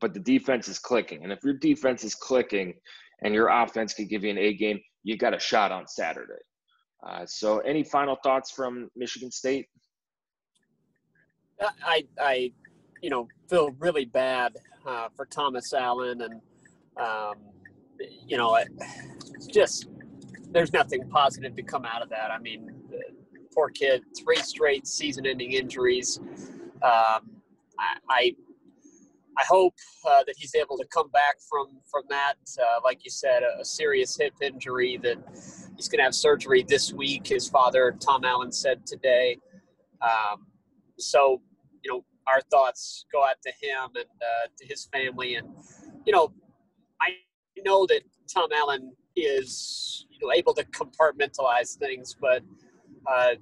but 0.00 0.14
the 0.14 0.20
defense 0.20 0.68
is 0.68 0.78
clicking. 0.78 1.22
And 1.24 1.32
if 1.32 1.42
your 1.42 1.54
defense 1.54 2.04
is 2.04 2.14
clicking, 2.14 2.74
and 3.22 3.34
your 3.34 3.48
offense 3.48 3.94
can 3.94 4.06
give 4.06 4.24
you 4.24 4.30
an 4.30 4.38
A 4.38 4.54
game, 4.54 4.80
you 5.02 5.16
got 5.16 5.34
a 5.34 5.38
shot 5.38 5.72
on 5.72 5.86
Saturday. 5.86 6.32
Uh, 7.06 7.24
so, 7.26 7.58
any 7.60 7.82
final 7.82 8.16
thoughts 8.22 8.50
from 8.50 8.90
Michigan 8.94 9.30
State? 9.30 9.66
I, 11.84 12.04
I, 12.18 12.52
you 13.02 13.10
know, 13.10 13.28
feel 13.48 13.70
really 13.78 14.04
bad 14.04 14.56
uh, 14.86 15.08
for 15.14 15.26
Thomas 15.26 15.72
Allen, 15.72 16.22
and 16.22 16.40
um, 16.96 17.34
you 18.26 18.36
know, 18.36 18.56
it, 18.56 18.68
just 19.50 19.88
there's 20.50 20.72
nothing 20.72 21.08
positive 21.08 21.56
to 21.56 21.62
come 21.62 21.84
out 21.84 22.02
of 22.02 22.08
that. 22.10 22.30
I 22.30 22.38
mean, 22.38 22.70
poor 23.54 23.68
kid, 23.70 24.02
three 24.18 24.36
straight 24.36 24.86
season-ending 24.86 25.52
injuries. 25.52 26.18
Um, 26.82 27.30
I, 27.78 27.96
I, 28.08 28.34
I 29.40 29.44
hope 29.46 29.74
uh, 30.06 30.22
that 30.26 30.34
he's 30.36 30.54
able 30.54 30.76
to 30.76 30.84
come 30.92 31.10
back 31.10 31.36
from 31.48 31.68
from 31.90 32.02
that. 32.10 32.34
Uh, 32.58 32.80
like 32.84 33.04
you 33.04 33.10
said, 33.10 33.42
a, 33.42 33.60
a, 33.60 33.64
serious 33.64 34.16
hip 34.18 34.34
injury 34.42 34.98
that 35.02 35.16
he's 35.76 35.88
going 35.88 35.98
to 35.98 36.04
have 36.04 36.14
surgery 36.14 36.62
this 36.68 36.92
week. 36.92 37.26
His 37.26 37.48
father, 37.48 37.96
Tom 37.98 38.24
Allen, 38.24 38.52
said 38.52 38.86
today. 38.86 39.38
Um, 40.02 40.46
so, 40.98 41.40
you 41.82 41.90
know, 41.90 42.04
our 42.26 42.42
thoughts 42.50 43.06
go 43.12 43.24
out 43.24 43.36
to 43.42 43.50
him 43.50 43.90
and 43.94 44.04
uh, 44.04 44.48
to 44.58 44.66
his 44.66 44.88
family. 44.92 45.36
And, 45.36 45.48
you 46.04 46.12
know, 46.12 46.32
I 47.00 47.08
know 47.64 47.86
that 47.86 48.02
Tom 48.32 48.50
Allen 48.52 48.92
is 49.16 50.06
you 50.10 50.26
know, 50.26 50.32
able 50.32 50.54
to 50.54 50.64
compartmentalize 50.64 51.78
things, 51.78 52.14
but 52.20 52.42
uh, 53.10 53.34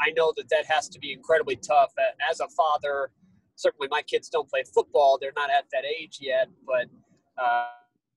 I 0.00 0.10
know 0.14 0.32
that 0.36 0.48
that 0.50 0.66
has 0.66 0.88
to 0.90 0.98
be 0.98 1.12
incredibly 1.12 1.56
tough. 1.56 1.92
As 2.30 2.40
a 2.40 2.48
father, 2.48 3.10
certainly 3.58 3.88
my 3.90 4.02
kids 4.02 4.28
don't 4.28 4.48
play 4.48 4.62
football; 4.74 5.18
they're 5.20 5.32
not 5.36 5.50
at 5.50 5.66
that 5.72 5.84
age 5.84 6.18
yet. 6.20 6.48
But 6.66 6.86
Uh, 7.36 7.66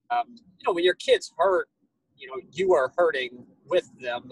um, 0.09 0.35
you 0.35 0.63
know, 0.67 0.73
when 0.73 0.83
your 0.83 0.95
kid's 0.95 1.31
hurt, 1.37 1.69
you 2.17 2.27
know, 2.27 2.41
you 2.51 2.73
are 2.73 2.91
hurting 2.97 3.45
with 3.67 3.89
them. 3.99 4.31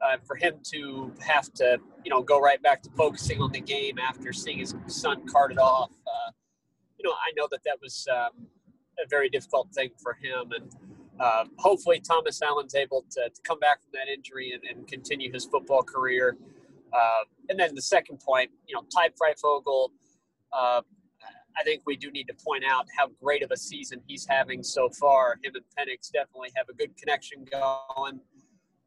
Uh, 0.00 0.16
for 0.24 0.36
him 0.36 0.54
to 0.62 1.12
have 1.18 1.52
to, 1.52 1.76
you 2.04 2.10
know, 2.10 2.22
go 2.22 2.40
right 2.40 2.62
back 2.62 2.80
to 2.80 2.88
focusing 2.90 3.40
on 3.40 3.50
the 3.50 3.60
game 3.60 3.98
after 3.98 4.32
seeing 4.32 4.58
his 4.60 4.72
son 4.86 5.26
carted 5.26 5.58
off, 5.58 5.90
uh, 6.06 6.30
you 6.96 7.08
know, 7.08 7.12
I 7.12 7.32
know 7.36 7.48
that 7.50 7.64
that 7.64 7.78
was 7.82 8.06
um, 8.08 8.46
a 8.98 9.08
very 9.08 9.28
difficult 9.28 9.72
thing 9.74 9.90
for 10.00 10.16
him. 10.22 10.52
And 10.52 10.72
uh, 11.18 11.44
hopefully 11.58 12.00
Thomas 12.00 12.40
Allen's 12.42 12.74
able 12.74 13.04
to, 13.10 13.28
to, 13.28 13.40
come 13.42 13.58
back 13.58 13.82
from 13.82 13.90
that 13.94 14.06
injury 14.08 14.52
and, 14.52 14.62
and 14.64 14.86
continue 14.86 15.32
his 15.32 15.44
football 15.44 15.82
career. 15.82 16.36
Uh, 16.92 17.24
and 17.48 17.58
then 17.58 17.74
the 17.74 17.82
second 17.82 18.20
point, 18.20 18.50
you 18.66 18.74
know, 18.74 18.82
Ty 18.94 19.08
Fryfogle, 19.20 19.88
uh, 20.52 20.82
I 21.58 21.62
think 21.64 21.82
we 21.86 21.96
do 21.96 22.10
need 22.10 22.28
to 22.28 22.34
point 22.34 22.64
out 22.64 22.86
how 22.96 23.08
great 23.20 23.42
of 23.42 23.50
a 23.50 23.56
season 23.56 24.00
he's 24.06 24.26
having 24.28 24.62
so 24.62 24.88
far. 24.90 25.38
Him 25.42 25.54
and 25.56 25.64
Penix 25.76 26.10
definitely 26.12 26.50
have 26.56 26.68
a 26.68 26.74
good 26.74 26.96
connection 26.96 27.44
going. 27.50 28.20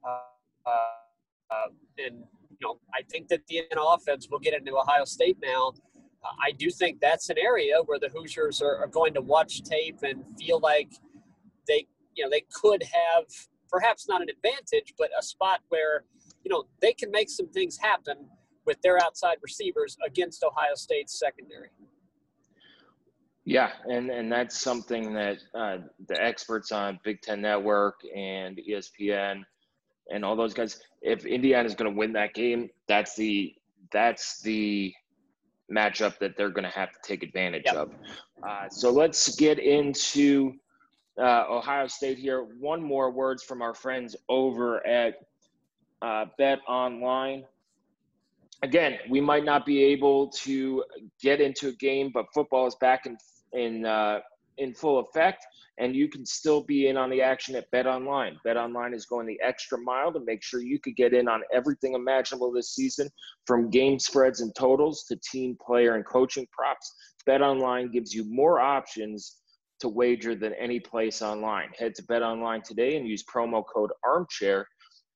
Uh, 0.07 0.19
uh, 0.65 1.67
and, 1.97 2.23
you 2.49 2.57
know, 2.61 2.79
I 2.93 3.01
think 3.11 3.27
that 3.27 3.41
the 3.47 3.63
offense 3.77 4.29
will 4.31 4.39
get 4.39 4.53
into 4.53 4.77
Ohio 4.77 5.03
State 5.03 5.37
now. 5.43 5.73
Uh, 6.23 6.29
I 6.41 6.51
do 6.51 6.69
think 6.69 7.01
that's 7.01 7.29
an 7.29 7.37
area 7.37 7.75
where 7.85 7.99
the 7.99 8.09
Hoosiers 8.09 8.61
are, 8.61 8.77
are 8.77 8.87
going 8.87 9.13
to 9.15 9.21
watch 9.21 9.63
tape 9.63 9.99
and 10.03 10.23
feel 10.39 10.59
like 10.59 10.91
they, 11.67 11.87
you 12.15 12.23
know, 12.23 12.29
they 12.29 12.43
could 12.53 12.83
have 12.83 13.25
perhaps 13.69 14.07
not 14.07 14.21
an 14.21 14.29
advantage, 14.29 14.93
but 14.97 15.09
a 15.17 15.23
spot 15.23 15.59
where, 15.69 16.05
you 16.43 16.49
know, 16.49 16.65
they 16.81 16.93
can 16.93 17.11
make 17.11 17.29
some 17.29 17.49
things 17.49 17.77
happen 17.77 18.29
with 18.71 18.81
their 18.81 19.03
outside 19.03 19.35
receivers 19.41 19.97
against 20.07 20.45
Ohio 20.45 20.75
State's 20.75 21.19
secondary. 21.19 21.67
Yeah, 23.43 23.71
and 23.89 24.09
and 24.09 24.31
that's 24.31 24.61
something 24.61 25.13
that 25.13 25.39
uh, 25.53 25.77
the 26.07 26.23
experts 26.23 26.71
on 26.71 26.99
Big 27.03 27.21
Ten 27.21 27.41
Network 27.41 27.99
and 28.15 28.57
ESPN 28.69 29.43
and 30.09 30.23
all 30.23 30.37
those 30.37 30.53
guys. 30.53 30.79
If 31.01 31.25
Indiana 31.25 31.67
is 31.67 31.75
going 31.75 31.91
to 31.91 31.97
win 31.97 32.13
that 32.13 32.33
game, 32.33 32.69
that's 32.87 33.15
the 33.15 33.53
that's 33.91 34.41
the 34.41 34.93
matchup 35.69 36.17
that 36.19 36.37
they're 36.37 36.49
going 36.49 36.63
to 36.63 36.69
have 36.69 36.91
to 36.91 36.99
take 37.03 37.23
advantage 37.23 37.63
yep. 37.65 37.75
of. 37.75 37.91
Uh, 38.47 38.69
so 38.69 38.89
let's 38.89 39.35
get 39.35 39.59
into 39.59 40.53
uh, 41.19 41.43
Ohio 41.49 41.87
State 41.87 42.19
here. 42.19 42.43
One 42.59 42.81
more 42.81 43.11
words 43.11 43.43
from 43.43 43.61
our 43.61 43.73
friends 43.73 44.15
over 44.29 44.85
at 44.87 45.15
uh, 46.01 46.25
Bet 46.37 46.59
Online 46.69 47.43
again, 48.61 48.97
we 49.09 49.21
might 49.21 49.45
not 49.45 49.65
be 49.65 49.83
able 49.83 50.29
to 50.29 50.83
get 51.21 51.41
into 51.41 51.69
a 51.69 51.73
game, 51.73 52.11
but 52.13 52.25
football 52.33 52.67
is 52.67 52.75
back 52.75 53.05
in 53.05 53.17
in 53.53 53.85
uh, 53.85 54.19
in 54.57 54.73
full 54.73 54.99
effect, 54.99 55.45
and 55.79 55.95
you 55.95 56.07
can 56.07 56.25
still 56.25 56.61
be 56.63 56.87
in 56.87 56.97
on 56.97 57.09
the 57.09 57.21
action 57.21 57.55
at 57.55 57.69
Bet 57.71 57.87
Online. 57.87 58.37
Bet 58.43 58.57
Online 58.57 58.93
is 58.93 59.05
going 59.05 59.25
the 59.25 59.39
extra 59.43 59.77
mile 59.79 60.11
to 60.13 60.19
make 60.25 60.43
sure 60.43 60.61
you 60.61 60.79
could 60.79 60.95
get 60.95 61.13
in 61.13 61.27
on 61.27 61.41
everything 61.53 61.93
imaginable 61.93 62.51
this 62.51 62.75
season, 62.75 63.09
from 63.45 63.69
game 63.69 63.99
spreads 63.99 64.41
and 64.41 64.53
totals 64.55 65.03
to 65.05 65.17
team 65.17 65.57
player 65.65 65.95
and 65.95 66.05
coaching 66.05 66.47
props. 66.51 66.93
Bet 67.25 67.41
Online 67.41 67.91
gives 67.91 68.13
you 68.13 68.23
more 68.29 68.59
options 68.59 69.37
to 69.79 69.89
wager 69.89 70.35
than 70.35 70.53
any 70.53 70.79
place 70.79 71.21
online. 71.21 71.69
Head 71.77 71.95
to 71.95 72.03
Bet 72.03 72.21
Online 72.21 72.61
today 72.61 72.97
and 72.97 73.07
use 73.07 73.23
promo 73.23 73.63
code 73.65 73.89
Armchair 74.05 74.67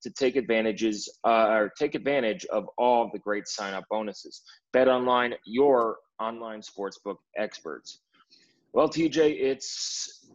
to 0.06 0.12
take 0.12 0.36
advantages 0.36 1.10
uh, 1.26 1.48
or 1.50 1.72
take 1.80 1.96
advantage 1.96 2.46
of 2.46 2.70
all 2.78 3.04
of 3.04 3.12
the 3.12 3.18
great 3.18 3.48
sign 3.48 3.74
up 3.74 3.86
bonuses. 3.90 4.44
Bet 4.72 4.88
online, 4.88 5.34
your 5.48 5.98
online 6.20 6.62
sportsbook 6.62 7.16
experts. 7.36 8.02
Well, 8.72 8.88
TJ, 8.88 9.42
it's 9.42 10.28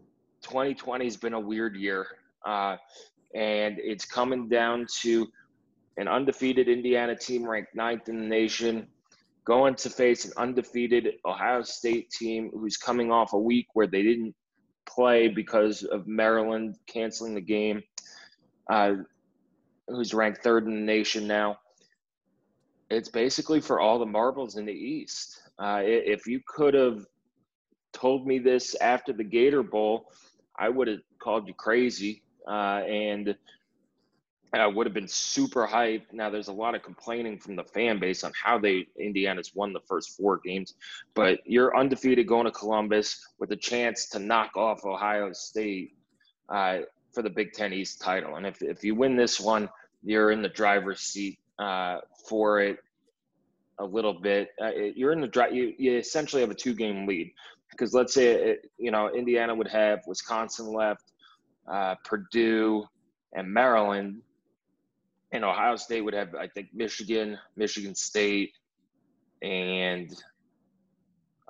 2020 0.43 1.05
has 1.05 1.17
been 1.17 1.35
a 1.35 1.41
weird 1.41 1.77
year, 1.77 2.05
uh, 2.45 2.79
and 3.37 3.77
it's 3.79 4.05
coming 4.05 4.49
down 4.49 4.87
to 5.03 5.29
an 5.99 6.09
undefeated 6.09 6.69
Indiana 6.69 7.15
team 7.15 7.49
ranked 7.49 7.77
ninth 7.77 8.09
in 8.09 8.19
the 8.19 8.27
nation 8.27 8.89
going 9.45 9.77
to 9.77 9.89
face 9.89 10.25
an 10.25 10.33
undefeated 10.37 11.15
Ohio 11.25 11.63
State 11.63 12.11
team 12.11 12.51
who's 12.53 12.77
coming 12.77 13.13
off 13.13 13.35
a 13.35 13.39
week 13.39 13.69
where 13.75 13.87
they 13.87 14.03
didn't 14.03 14.35
play 14.89 15.29
because 15.29 15.85
of 15.85 16.09
Maryland 16.09 16.75
canceling 16.89 17.37
the 17.37 17.41
game. 17.41 17.81
Uh, 18.69 18.95
who's 19.91 20.15
ranked 20.15 20.43
third 20.43 20.67
in 20.67 20.75
the 20.75 20.81
nation 20.81 21.27
now. 21.27 21.59
It's 22.91 23.09
basically 23.09 23.61
for 23.61 23.81
all 23.81 23.99
the 23.99 24.07
marbles 24.07 24.57
in 24.57 24.67
the 24.67 24.73
East. 24.73 25.43
Uh, 25.59 25.83
if 25.85 26.27
you 26.27 26.41
could 26.47 26.75
have 26.75 27.07
told 27.93 28.27
me 28.27 28.39
this 28.39 28.75
after 28.77 29.13
the 29.13 29.25
Gator 29.25 29.63
Bowl, 29.63 30.11
I 30.59 30.69
would 30.69 30.89
have 30.89 31.01
called 31.19 31.47
you 31.47 31.55
crazy, 31.55 32.23
uh, 32.49 32.83
and 32.87 33.37
I 34.53 34.67
would 34.67 34.87
have 34.87 34.95
been 34.95 35.07
super 35.09 35.67
hyped. 35.67 36.13
Now, 36.13 36.29
there's 36.29 36.49
a 36.49 36.53
lot 36.53 36.75
of 36.75 36.83
complaining 36.83 37.39
from 37.39 37.55
the 37.55 37.63
fan 37.63 38.01
base 38.01 38.25
on 38.25 38.33
how 38.43 38.59
they 38.59 38.89
Indiana's 38.99 39.55
won 39.55 39.73
the 39.73 39.81
first 39.81 40.17
four 40.17 40.39
games, 40.39 40.75
but 41.15 41.39
you're 41.45 41.77
undefeated 41.77 42.27
going 42.27 42.47
to 42.47 42.51
Columbus 42.51 43.29
with 43.39 43.53
a 43.53 43.57
chance 43.57 44.09
to 44.09 44.19
knock 44.19 44.57
off 44.57 44.85
Ohio 44.85 45.33
State 45.33 45.95
uh, 46.49 46.79
for 47.13 47.23
the 47.23 47.31
Big 47.31 47.53
Ten 47.53 47.73
East 47.73 48.01
title. 48.01 48.37
And 48.37 48.47
if 48.47 48.61
if 48.61 48.83
you 48.83 48.95
win 48.97 49.15
this 49.15 49.39
one, 49.39 49.69
you're 50.03 50.31
in 50.31 50.43
the 50.43 50.49
driver's 50.49 51.01
seat 51.01 51.39
uh, 51.59 51.99
for 52.29 52.61
it 52.61 52.79
a 53.79 53.85
little 53.85 54.15
bit. 54.15 54.51
Uh, 54.63 54.71
you're 54.95 55.13
in 55.13 55.21
the 55.21 55.29
drive. 55.29 55.55
You, 55.55 55.75
you 55.79 55.97
essentially 55.97 56.43
have 56.43 56.51
a 56.51 56.55
two 56.55 56.75
game 56.75 57.07
lead 57.07 57.33
because 57.71 57.95
let's 57.95 58.13
say 58.13 58.33
it, 58.33 58.71
you 58.79 58.91
know 58.91 59.09
Indiana 59.09 59.55
would 59.55 59.69
have 59.69 60.01
Wisconsin 60.07 60.73
left, 60.73 61.13
uh, 61.71 61.95
Purdue, 62.05 62.85
and 63.33 63.49
Maryland, 63.49 64.21
and 65.33 65.45
Ohio 65.45 65.77
State 65.77 66.03
would 66.03 66.15
have 66.15 66.35
I 66.35 66.49
think 66.49 66.69
Michigan, 66.75 67.39
Michigan 67.57 67.95
State, 67.95 68.53
and 69.43 70.15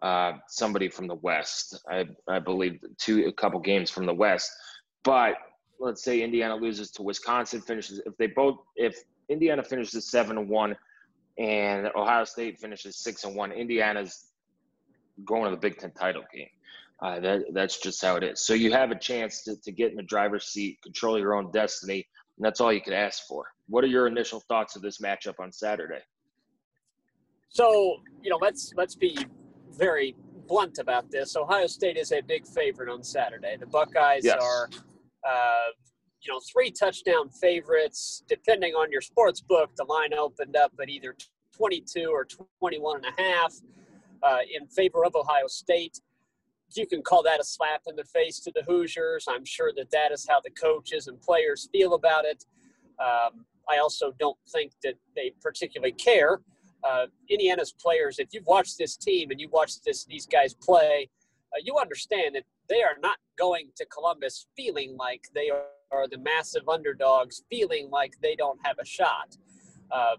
uh, 0.03 0.33
somebody 0.49 0.89
from 0.89 1.09
the 1.09 1.17
West. 1.17 1.81
I 1.91 2.07
I 2.29 2.39
believe 2.39 2.81
two 2.99 3.27
a 3.27 3.33
couple 3.33 3.61
games 3.61 3.91
from 3.91 4.07
the 4.07 4.15
West, 4.15 4.51
but 5.03 5.35
let's 5.81 6.05
say 6.05 6.23
Indiana 6.23 6.55
loses 6.55 6.91
to 6.93 7.03
Wisconsin, 7.03 7.61
finishes 7.61 8.01
if 8.07 8.17
they 8.19 8.27
both 8.29 8.59
if 8.77 9.03
Indiana 9.29 9.65
finishes 9.65 10.11
seven 10.11 10.39
and 10.39 10.49
one, 10.49 10.77
and 11.39 11.89
Ohio 11.97 12.25
State 12.25 12.61
finishes 12.61 12.97
six 12.97 13.25
and 13.25 13.35
one, 13.35 13.51
Indiana's 13.51 14.27
going 15.25 15.45
to 15.45 15.51
the 15.51 15.57
Big 15.57 15.79
Ten 15.79 15.91
title 15.93 16.23
game. 16.33 16.49
Uh, 17.03 17.19
that 17.19 17.43
that's 17.53 17.81
just 17.81 18.03
how 18.03 18.17
it 18.17 18.23
is. 18.23 18.45
So 18.45 18.53
you 18.53 18.73
have 18.73 18.91
a 18.91 18.99
chance 18.99 19.43
to, 19.45 19.57
to 19.63 19.73
get 19.73 19.91
in 19.91 19.97
the 19.97 20.03
driver's 20.03 20.45
seat, 20.47 20.83
control 20.83 21.19
your 21.19 21.35
own 21.35 21.51
destiny, 21.51 22.07
and 22.37 22.45
that's 22.45 22.61
all 22.61 22.73
you 22.73 22.83
could 22.83 22.93
ask 22.93 23.27
for. 23.27 23.47
What 23.69 23.85
are 23.85 23.89
your 23.89 24.07
initial 24.07 24.41
thoughts 24.41 24.77
of 24.77 24.83
this 24.83 24.99
matchup 24.99 25.41
on 25.41 25.51
Saturday? 25.51 26.03
So 27.49 27.97
you 28.23 28.29
know, 28.29 28.39
let's 28.41 28.73
let's 28.77 28.95
be 28.95 29.17
very 29.73 30.15
blunt 30.47 30.79
about 30.79 31.11
this. 31.11 31.37
Ohio 31.37 31.67
State 31.67 31.97
is 31.97 32.13
a 32.13 32.21
big 32.21 32.47
favorite 32.47 32.91
on 32.91 33.03
Saturday. 33.03 33.57
The 33.59 33.67
Buckeyes 33.67 34.25
yes. 34.25 34.37
are 34.43 34.69
uh, 35.29 35.73
you 36.23 36.33
know, 36.33 36.41
three 36.53 36.71
touchdown 36.71 37.31
favorites. 37.31 38.23
Depending 38.29 38.75
on 38.75 38.91
your 38.91 39.01
sports 39.01 39.41
book, 39.41 39.71
the 39.77 39.85
line 39.85 40.13
opened 40.15 40.57
up 40.57 40.73
at 40.81 40.89
either 40.89 41.17
22 41.57 42.11
or 42.11 42.27
21 42.59 42.97
and 43.05 43.07
a 43.07 43.23
half 43.23 43.55
uh, 44.23 44.39
in 44.55 44.67
favor 44.67 45.05
of 45.05 45.15
Ohio 45.15 45.47
State. 45.47 46.01
You 46.77 46.87
can 46.87 47.03
call 47.03 47.23
that 47.25 47.41
a 47.41 47.45
slap 47.45 47.83
in 47.89 47.97
the 47.97 48.05
face 48.05 48.39
to 48.41 48.53
the 48.55 48.63
Hoosiers. 48.63 49.27
I'm 49.29 49.45
sure 49.45 49.73
that 49.77 49.91
that 49.91 50.13
is 50.13 50.27
how 50.29 50.41
the 50.41 50.51
coaches 50.51 51.09
and 51.09 51.21
players 51.21 51.69
feel 51.73 51.95
about 51.95 52.25
it. 52.25 52.45
Um, 53.01 53.45
I 53.69 53.79
also 53.79 54.13
don't 54.19 54.37
think 54.53 54.73
that 54.83 54.95
they 55.17 55.33
particularly 55.41 55.93
care. 55.93 56.41
Uh, 56.85 57.07
Indiana's 57.29 57.73
players, 57.73 58.19
if 58.19 58.29
you've 58.33 58.47
watched 58.47 58.79
this 58.79 58.97
team 58.97 59.31
and 59.31 59.41
you 59.41 59.49
watched 59.51 59.85
this 59.85 60.05
these 60.05 60.27
guys 60.27 60.55
play, 60.55 61.09
uh, 61.53 61.61
you 61.63 61.77
understand 61.79 62.37
that 62.37 62.45
they 62.71 62.83
are 62.83 62.97
not 63.03 63.19
going 63.39 63.69
to 63.77 63.85
Columbus 63.87 64.47
feeling 64.57 64.97
like 64.97 65.23
they 65.35 65.51
are 65.51 66.09
the 66.09 66.19
massive 66.19 66.69
underdogs, 66.69 67.43
feeling 67.51 67.91
like 67.91 68.15
they 68.23 68.37
don't 68.37 68.59
have 68.65 68.77
a 68.81 68.87
shot. 68.87 69.37
Uh, 69.91 70.17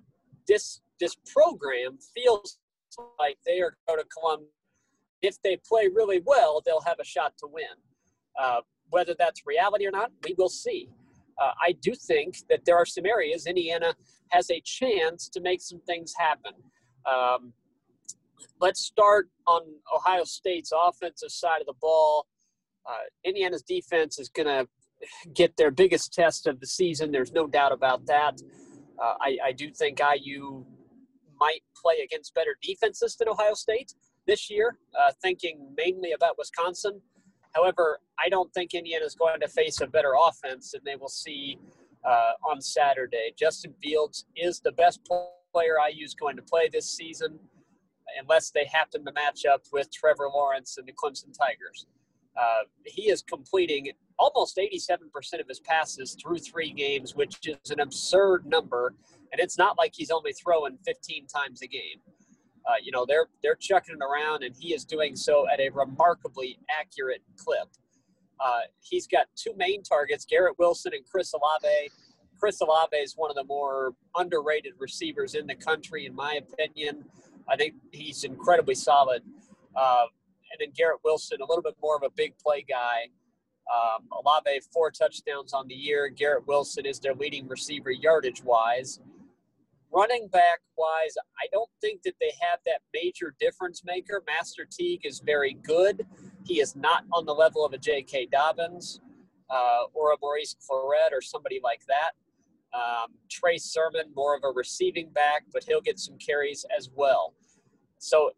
this 0.47 0.81
this 0.99 1.15
program 1.33 1.97
feels 2.13 2.59
like 3.17 3.37
they 3.45 3.61
are 3.61 3.75
going 3.87 3.99
to 3.99 4.05
Columbus. 4.05 4.49
If 5.21 5.41
they 5.43 5.57
play 5.67 5.87
really 5.87 6.21
well, 6.25 6.61
they'll 6.65 6.81
have 6.81 6.99
a 6.99 7.05
shot 7.05 7.33
to 7.39 7.47
win. 7.47 7.75
Uh, 8.39 8.61
whether 8.89 9.15
that's 9.17 9.41
reality 9.45 9.87
or 9.87 9.91
not, 9.91 10.11
we 10.25 10.35
will 10.37 10.49
see. 10.49 10.89
Uh, 11.41 11.51
I 11.61 11.73
do 11.81 11.93
think 11.95 12.37
that 12.49 12.65
there 12.65 12.75
are 12.75 12.85
some 12.85 13.05
areas 13.05 13.47
Indiana 13.47 13.95
has 14.29 14.49
a 14.51 14.61
chance 14.61 15.29
to 15.29 15.41
make 15.41 15.61
some 15.61 15.79
things 15.81 16.13
happen. 16.17 16.53
Um, 17.09 17.53
let's 18.59 18.81
start 18.81 19.29
on 19.47 19.61
Ohio 19.95 20.23
State's 20.23 20.71
offensive 20.71 21.31
side 21.31 21.61
of 21.61 21.67
the 21.67 21.73
ball. 21.79 22.27
Uh, 22.85 23.05
Indiana's 23.23 23.63
defense 23.63 24.19
is 24.19 24.29
going 24.29 24.47
to 24.47 24.67
get 25.33 25.55
their 25.57 25.71
biggest 25.71 26.13
test 26.13 26.47
of 26.47 26.59
the 26.59 26.67
season. 26.67 27.11
There's 27.11 27.31
no 27.31 27.47
doubt 27.47 27.71
about 27.71 28.05
that. 28.07 28.41
Uh, 29.01 29.13
I, 29.19 29.37
I, 29.45 29.51
do 29.51 29.71
think 29.71 29.99
IU 29.99 30.63
might 31.39 31.61
play 31.75 32.01
against 32.03 32.35
better 32.35 32.55
defenses 32.61 33.15
than 33.15 33.27
Ohio 33.29 33.55
State 33.55 33.95
this 34.27 34.49
year, 34.49 34.77
uh, 34.99 35.11
thinking 35.23 35.67
mainly 35.75 36.11
about 36.11 36.37
Wisconsin. 36.37 37.01
However, 37.53 37.99
I 38.23 38.29
don't 38.29 38.53
think 38.53 38.73
Indiana 38.73 39.05
is 39.05 39.15
going 39.15 39.39
to 39.39 39.47
face 39.47 39.81
a 39.81 39.87
better 39.87 40.13
offense 40.27 40.71
than 40.71 40.81
they 40.85 40.95
will 40.95 41.09
see 41.09 41.57
uh, 42.07 42.33
on 42.49 42.61
Saturday. 42.61 43.33
Justin 43.37 43.73
Fields 43.81 44.25
is 44.35 44.59
the 44.59 44.71
best 44.71 45.01
player 45.53 45.75
IU 45.91 46.05
is 46.05 46.13
going 46.13 46.35
to 46.35 46.41
play 46.43 46.69
this 46.71 46.89
season, 46.95 47.39
unless 48.19 48.51
they 48.51 48.65
happen 48.65 49.03
to 49.05 49.11
match 49.13 49.45
up 49.45 49.63
with 49.73 49.91
Trevor 49.91 50.29
Lawrence 50.33 50.77
and 50.77 50.87
the 50.87 50.93
Clemson 50.93 51.35
Tigers. 51.37 51.87
Uh, 52.37 52.63
he 52.85 53.09
is 53.09 53.21
completing 53.21 53.91
almost 54.17 54.57
87% 54.57 55.39
of 55.39 55.47
his 55.47 55.59
passes 55.59 56.15
through 56.21 56.39
three 56.39 56.71
games, 56.71 57.15
which 57.15 57.47
is 57.47 57.71
an 57.71 57.79
absurd 57.79 58.45
number. 58.45 58.93
And 59.31 59.41
it's 59.41 59.57
not 59.57 59.77
like 59.77 59.93
he's 59.95 60.11
only 60.11 60.33
throwing 60.33 60.77
15 60.85 61.27
times 61.27 61.61
a 61.61 61.67
game. 61.67 61.99
Uh, 62.65 62.73
you 62.81 62.91
know, 62.91 63.05
they're 63.07 63.27
they're 63.41 63.55
chucking 63.55 63.95
it 63.95 64.03
around, 64.03 64.43
and 64.43 64.55
he 64.55 64.73
is 64.73 64.85
doing 64.85 65.15
so 65.15 65.47
at 65.49 65.59
a 65.59 65.69
remarkably 65.69 66.59
accurate 66.79 67.23
clip. 67.35 67.67
Uh, 68.39 68.61
he's 68.81 69.07
got 69.07 69.25
two 69.35 69.51
main 69.57 69.81
targets: 69.81 70.25
Garrett 70.25 70.57
Wilson 70.59 70.93
and 70.93 71.03
Chris 71.09 71.33
Olave. 71.33 71.89
Chris 72.39 72.61
Olave 72.61 72.95
is 72.95 73.13
one 73.15 73.29
of 73.29 73.35
the 73.35 73.43
more 73.43 73.93
underrated 74.15 74.73
receivers 74.79 75.35
in 75.35 75.47
the 75.47 75.55
country, 75.55 76.05
in 76.05 76.13
my 76.13 76.35
opinion. 76.35 77.03
I 77.49 77.55
think 77.55 77.75
he's 77.91 78.23
incredibly 78.23 78.75
solid. 78.75 79.23
Uh, 79.75 80.05
and 80.51 80.59
then 80.59 80.71
Garrett 80.75 80.99
Wilson, 81.03 81.39
a 81.41 81.45
little 81.45 81.63
bit 81.63 81.75
more 81.81 81.95
of 81.95 82.03
a 82.03 82.09
big 82.15 82.37
play 82.37 82.65
guy. 82.67 83.07
Um, 83.71 84.07
Olave, 84.11 84.61
four 84.73 84.91
touchdowns 84.91 85.53
on 85.53 85.67
the 85.67 85.75
year. 85.75 86.09
Garrett 86.09 86.47
Wilson 86.47 86.85
is 86.85 86.99
their 86.99 87.13
leading 87.13 87.47
receiver 87.47 87.91
yardage 87.91 88.43
wise. 88.43 88.99
Running 89.93 90.27
back 90.27 90.59
wise, 90.77 91.15
I 91.41 91.47
don't 91.51 91.69
think 91.81 92.01
that 92.03 92.15
they 92.19 92.31
have 92.39 92.59
that 92.65 92.81
major 92.93 93.35
difference 93.39 93.83
maker. 93.85 94.23
Master 94.25 94.65
Teague 94.69 95.05
is 95.05 95.19
very 95.19 95.57
good. 95.63 96.05
He 96.45 96.59
is 96.61 96.75
not 96.75 97.03
on 97.13 97.25
the 97.25 97.33
level 97.33 97.65
of 97.65 97.73
a 97.73 97.77
J.K. 97.77 98.27
Dobbins 98.31 99.01
uh, 99.49 99.83
or 99.93 100.13
a 100.13 100.17
Maurice 100.21 100.55
Clarett 100.55 101.11
or 101.11 101.21
somebody 101.21 101.59
like 101.61 101.81
that. 101.87 102.11
Um, 102.73 103.11
Trey 103.29 103.57
Sermon, 103.57 104.05
more 104.15 104.35
of 104.35 104.43
a 104.45 104.49
receiving 104.55 105.09
back, 105.09 105.43
but 105.51 105.63
he'll 105.65 105.81
get 105.81 105.99
some 105.99 106.17
carries 106.17 106.65
as 106.75 106.89
well. 106.95 107.33
So 107.97 108.31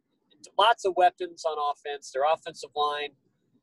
lots 0.57 0.85
of 0.85 0.93
weapons 0.95 1.43
on 1.45 1.57
offense. 1.71 2.11
Their 2.11 2.23
offensive 2.31 2.69
line, 2.75 3.09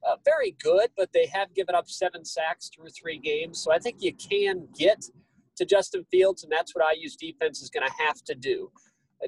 uh, 0.08 0.16
very 0.24 0.56
good, 0.62 0.88
but 0.96 1.12
they 1.12 1.26
have 1.26 1.54
given 1.54 1.74
up 1.74 1.88
seven 1.88 2.24
sacks 2.24 2.70
through 2.74 2.88
three 2.90 3.18
games. 3.18 3.58
So 3.62 3.72
I 3.72 3.78
think 3.78 3.96
you 4.00 4.14
can 4.14 4.68
get 4.76 5.04
to 5.56 5.64
Justin 5.64 6.04
Fields, 6.10 6.42
and 6.42 6.52
that's 6.52 6.74
what 6.74 6.84
IU's 6.96 7.16
defense 7.16 7.60
is 7.60 7.70
going 7.70 7.86
to 7.86 7.92
have 8.06 8.22
to 8.24 8.34
do. 8.34 8.70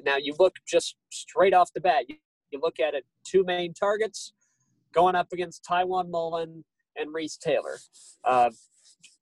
Now, 0.03 0.17
you 0.17 0.35
look 0.39 0.55
just 0.67 0.95
straight 1.11 1.53
off 1.53 1.71
the 1.73 1.81
bat, 1.81 2.05
you, 2.09 2.15
you 2.51 2.59
look 2.61 2.79
at 2.79 2.95
it 2.95 3.05
two 3.23 3.43
main 3.43 3.73
targets 3.73 4.33
going 4.93 5.15
up 5.15 5.27
against 5.31 5.65
Tiawan 5.69 6.09
Mullen 6.09 6.63
and 6.95 7.13
Reese 7.13 7.37
Taylor. 7.37 7.77
Uh, 8.23 8.49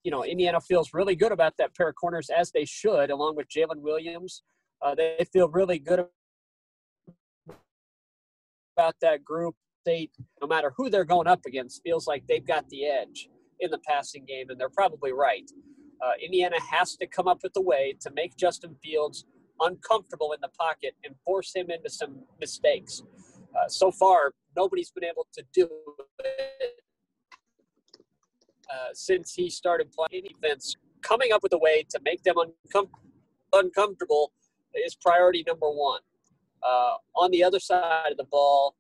you 0.04 0.12
know, 0.12 0.24
Indiana 0.24 0.60
feels 0.62 0.94
really 0.94 1.16
good 1.16 1.32
about 1.32 1.54
that 1.58 1.76
pair 1.76 1.90
of 1.90 1.96
corners, 1.96 2.30
as 2.30 2.52
they 2.52 2.66
should, 2.66 3.10
along 3.10 3.36
with 3.36 3.48
Jaylin 3.50 3.82
Williams. 3.82 4.44
Uh, 4.82 4.96
they 4.96 5.26
feel 5.32 5.48
really 5.50 5.80
good 5.80 6.06
about 8.82 8.96
that 9.02 9.24
group. 9.24 9.56
They, 9.86 10.10
no 10.42 10.48
matter 10.48 10.74
who 10.78 10.90
they're 10.90 11.06
going 11.06 11.28
up 11.28 11.42
against, 11.48 11.82
feels 11.84 12.08
like 12.08 12.24
they've 12.28 12.46
got 12.46 12.70
the 12.70 12.86
edge 12.86 13.30
in 13.60 13.72
the 13.72 13.80
passing 13.88 14.26
game, 14.26 14.50
and 14.50 14.60
they're 14.60 14.70
probably 14.70 15.12
right 15.12 15.50
uh, 16.02 16.12
Indiana 16.24 16.56
has 16.72 16.96
to 16.98 17.08
come 17.08 17.28
up 17.28 17.40
with 17.44 17.54
a 17.56 17.62
way 17.62 17.96
to 18.02 18.12
make 18.12 18.36
Justin 18.36 18.76
Fields 18.84 19.26
uncomfortable 19.60 20.34
in 20.34 20.40
the 20.42 20.50
pocket 20.50 20.96
and 21.04 21.16
force 21.24 21.56
him 21.56 21.70
into 21.70 21.90
some 21.90 22.24
mistakes. 22.40 23.04
Uh, 23.56 23.68
so 23.68 23.92
far, 23.92 24.34
nobody's 24.56 24.92
been 24.92 25.04
able 25.04 25.28
to 25.34 25.44
do 25.54 25.70
it 26.20 26.84
uh, 28.70 28.90
since 28.94 29.34
he 29.34 29.50
started 29.50 29.92
playing 29.92 30.26
defense. 30.28 30.76
Coming 31.04 31.32
up 31.32 31.44
with 31.44 31.54
a 31.54 31.58
way 31.58 31.84
to 31.90 32.00
make 32.04 32.24
them 32.24 32.36
uncom- 32.36 32.90
uncomfortable 33.54 34.32
is 34.86 34.96
priority 34.96 35.44
number 35.46 35.70
one. 35.70 36.02
Uh, 36.64 36.94
on 37.16 37.32
the 37.32 37.44
other 37.44 37.60
side 37.60 38.12
of 38.12 38.18
the 38.18 38.26
ball, 38.26 38.76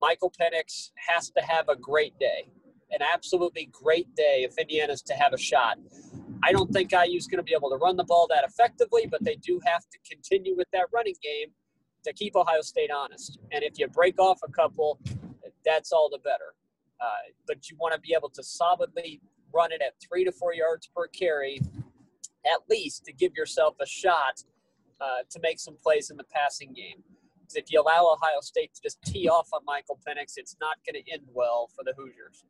Michael 0.00 0.32
Penix 0.40 0.90
has 1.08 1.30
to 1.30 1.42
have 1.42 1.68
a 1.68 1.76
great 1.76 2.18
day, 2.18 2.48
an 2.90 3.00
absolutely 3.14 3.70
great 3.72 4.14
day 4.14 4.46
if 4.48 4.56
Indiana's 4.58 5.02
to 5.02 5.14
have 5.14 5.32
a 5.32 5.38
shot. 5.38 5.78
I 6.44 6.52
don't 6.52 6.72
think 6.72 6.92
IU 6.92 7.16
is 7.16 7.26
going 7.26 7.38
to 7.38 7.42
be 7.44 7.54
able 7.54 7.70
to 7.70 7.76
run 7.76 7.96
the 7.96 8.04
ball 8.04 8.26
that 8.30 8.44
effectively, 8.44 9.08
but 9.10 9.24
they 9.24 9.36
do 9.36 9.60
have 9.64 9.84
to 9.90 9.98
continue 10.08 10.56
with 10.56 10.68
that 10.72 10.86
running 10.92 11.16
game 11.22 11.48
to 12.04 12.12
keep 12.12 12.36
Ohio 12.36 12.60
State 12.60 12.90
honest. 12.90 13.38
And 13.52 13.64
if 13.64 13.78
you 13.78 13.88
break 13.88 14.20
off 14.20 14.38
a 14.46 14.52
couple, 14.52 15.00
that's 15.64 15.92
all 15.92 16.08
the 16.08 16.18
better. 16.18 16.54
Uh, 17.00 17.32
but 17.46 17.68
you 17.68 17.76
want 17.78 17.94
to 17.94 18.00
be 18.00 18.14
able 18.16 18.30
to 18.30 18.42
solidly 18.42 19.20
run 19.52 19.72
it 19.72 19.80
at 19.82 19.94
three 20.06 20.24
to 20.24 20.32
four 20.32 20.54
yards 20.54 20.88
per 20.94 21.06
carry, 21.08 21.60
at 22.46 22.60
least 22.70 23.04
to 23.04 23.12
give 23.12 23.34
yourself 23.34 23.76
a 23.80 23.86
shot 23.86 24.42
uh, 25.00 25.22
to 25.30 25.40
make 25.42 25.58
some 25.58 25.76
plays 25.82 26.10
in 26.10 26.16
the 26.16 26.24
passing 26.24 26.72
game. 26.72 27.02
Because 27.40 27.56
if 27.56 27.72
you 27.72 27.80
allow 27.80 28.04
Ohio 28.12 28.40
State 28.40 28.74
to 28.74 28.80
just 28.82 29.00
tee 29.02 29.28
off 29.28 29.48
on 29.52 29.60
Michael 29.64 29.98
Penix, 30.06 30.34
it's 30.36 30.56
not 30.60 30.76
going 30.86 31.02
to 31.02 31.12
end 31.12 31.22
well 31.32 31.70
for 31.74 31.82
the 31.84 31.94
Hoosiers. 31.96 32.44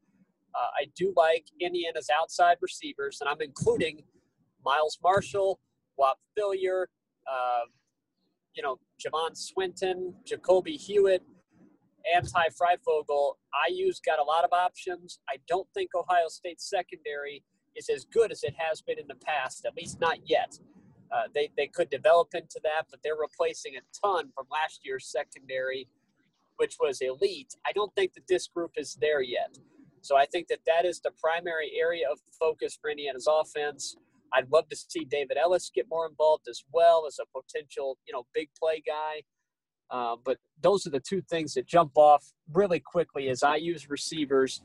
Uh, 0.55 0.69
I 0.81 0.87
do 0.97 1.13
like 1.17 1.45
Indiana's 1.61 2.09
outside 2.21 2.57
receivers, 2.61 3.19
and 3.21 3.29
I'm 3.29 3.41
including 3.41 4.03
Miles 4.65 4.99
Marshall, 5.03 5.61
Whop 5.97 6.19
Philyor, 6.37 6.87
uh, 7.31 7.67
you 8.55 8.63
know, 8.63 8.79
Javon 8.99 9.37
Swinton, 9.37 10.15
Jacolby 10.29 10.77
Hewitt, 10.77 11.23
and 12.13 12.27
Ty 12.29 12.49
Fryfogle. 12.49 13.35
IU's 13.71 14.01
got 14.01 14.19
a 14.19 14.25
lot 14.25 14.45
of 14.45 14.51
options. 14.53 15.21
I 15.29 15.37
don't 15.47 15.69
think 15.75 15.91
Ohio 15.95 16.29
State's 16.29 16.69
secondary 16.69 17.45
is 17.77 17.89
as 17.89 18.05
good 18.05 18.33
as 18.33 18.43
it 18.43 18.55
has 18.59 18.81
been 18.81 18.99
in 18.99 19.07
the 19.07 19.15
past, 19.15 19.65
at 19.65 19.77
least 19.77 20.01
not 20.01 20.19
yet. 20.25 20.59
Uh, 21.11 21.25
they, 21.35 21.51
they 21.57 21.67
could 21.67 21.91
develop 21.91 22.35
into 22.35 22.61
that, 22.63 22.85
but 22.91 23.01
they're 23.03 23.17
replacing 23.17 23.75
a 23.77 23.81
ton 24.07 24.31
from 24.35 24.47
last 24.51 24.81
year's 24.85 25.07
secondary, 25.07 25.89
which 26.57 26.77
was 26.81 27.01
elite. 27.01 27.55
I 27.67 27.73
don't 27.73 27.95
think 27.95 28.15
that 28.15 28.27
this 28.29 28.47
group 28.47 28.73
is 28.77 28.97
there 29.01 29.23
yet. 29.23 29.59
So 30.03 30.17
I 30.17 30.27
think 30.27 30.49
that 30.49 30.61
that 30.67 30.85
is 30.85 31.01
the 31.01 31.11
primary 31.21 31.73
area 31.79 32.07
of 32.11 32.19
focus 32.39 32.79
for 32.81 32.91
Indiana's 32.91 33.29
offense. 33.31 33.97
I'd 34.33 34.51
love 34.51 34.69
to 34.69 34.77
see 34.77 35.05
David 35.05 35.37
Ellis 35.37 35.71
get 35.75 35.87
more 35.89 36.07
involved 36.07 36.49
as 36.49 36.63
well 36.73 37.05
as 37.07 37.19
a 37.19 37.27
potential, 37.27 37.99
you 38.07 38.13
know, 38.13 38.27
big 38.35 38.49
play 38.59 38.83
guy. 38.87 39.23
Uh, 39.91 40.17
but 40.23 40.37
those 40.63 40.87
are 40.87 40.91
the 40.91 41.01
two 41.01 41.23
things 41.23 41.55
that 41.55 41.67
jump 41.67 41.93
off 41.97 42.33
really 42.53 42.81
quickly 42.81 43.29
as 43.29 43.43
IU's 43.43 43.89
receivers 43.89 44.63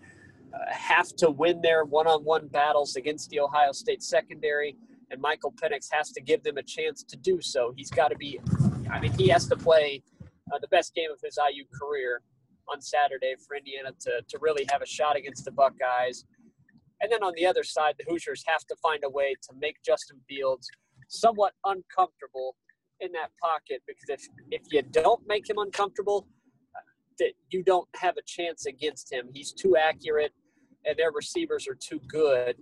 uh, 0.54 0.58
have 0.70 1.16
to 1.16 1.30
win 1.30 1.62
their 1.62 1.86
one-on-one 1.86 2.48
battles 2.48 2.96
against 2.96 3.30
the 3.30 3.40
Ohio 3.40 3.72
State 3.72 4.04
secondary, 4.04 4.76
and 5.14 5.22
Michael 5.22 5.54
Penix 5.54 5.88
has 5.92 6.12
to 6.12 6.22
give 6.22 6.42
them 6.44 6.58
a 6.58 6.64
chance 6.64 7.04
to 7.04 7.16
do 7.16 7.40
so. 7.40 7.72
He's 7.78 7.92
got 7.92 8.10
to 8.10 8.18
be, 8.18 8.40
I 8.92 9.00
mean, 9.00 9.14
he 9.14 9.28
has 9.30 9.48
to 9.48 9.56
play 9.56 10.02
uh, 10.52 10.58
the 10.60 10.68
best 10.70 10.96
game 10.96 11.12
of 11.12 11.20
his 11.24 11.38
IU 11.38 11.64
career 11.80 12.22
on 12.68 12.82
Saturday 12.82 13.36
for 13.48 13.56
Indiana 13.56 13.92
to, 14.02 14.22
to 14.28 14.40
really 14.42 14.66
have 14.72 14.82
a 14.82 14.88
shot 14.88 15.16
against 15.16 15.46
the 15.46 15.52
Buckeyes. 15.52 16.26
And 17.02 17.12
then 17.12 17.22
on 17.22 17.34
the 17.36 17.46
other 17.46 17.64
side, 17.64 17.94
the 18.00 18.06
Hoosiers 18.10 18.44
have 18.48 18.66
to 18.66 18.76
find 18.82 19.04
a 19.06 19.10
way 19.10 19.36
to 19.44 19.56
make 19.60 19.76
Justin 19.86 20.20
Fields 20.28 20.68
somewhat 21.10 21.54
uncomfortable 21.64 22.56
in 23.00 23.12
that 23.12 23.30
pocket 23.42 23.84
because 23.86 24.10
if, 24.10 24.28
if 24.50 24.62
you 24.72 24.82
don't 24.82 25.22
make 25.28 25.48
him 25.48 25.58
uncomfortable, 25.60 26.28
that 27.20 27.34
you 27.52 27.62
don't 27.62 27.88
have 27.96 28.18
a 28.18 28.24
chance 28.26 28.66
against 28.66 29.14
him. 29.14 29.30
He's 29.32 29.52
too 29.52 29.78
accurate 29.78 30.34
and 30.86 30.98
their 30.98 31.12
receivers 31.12 31.68
are 31.68 31.76
too 31.76 32.00
good. 32.08 32.56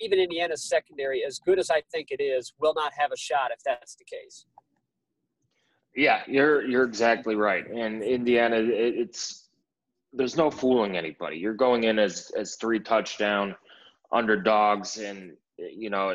Even 0.00 0.18
Indiana's 0.18 0.64
secondary, 0.64 1.24
as 1.24 1.38
good 1.38 1.58
as 1.58 1.70
I 1.70 1.82
think 1.92 2.08
it 2.10 2.22
is, 2.22 2.52
will 2.58 2.74
not 2.74 2.92
have 2.96 3.12
a 3.12 3.16
shot 3.16 3.50
if 3.52 3.62
that's 3.64 3.94
the 3.96 4.04
case. 4.04 4.46
Yeah, 5.94 6.22
you're 6.26 6.62
you're 6.62 6.84
exactly 6.84 7.34
right. 7.34 7.68
And 7.68 8.02
Indiana, 8.02 8.56
it, 8.56 8.68
it's 8.70 9.48
there's 10.12 10.36
no 10.36 10.50
fooling 10.50 10.96
anybody. 10.96 11.36
You're 11.36 11.54
going 11.54 11.84
in 11.84 11.98
as 11.98 12.30
as 12.36 12.56
three 12.56 12.80
touchdown 12.80 13.56
underdogs, 14.12 14.98
and 14.98 15.32
you 15.58 15.90
know 15.90 16.14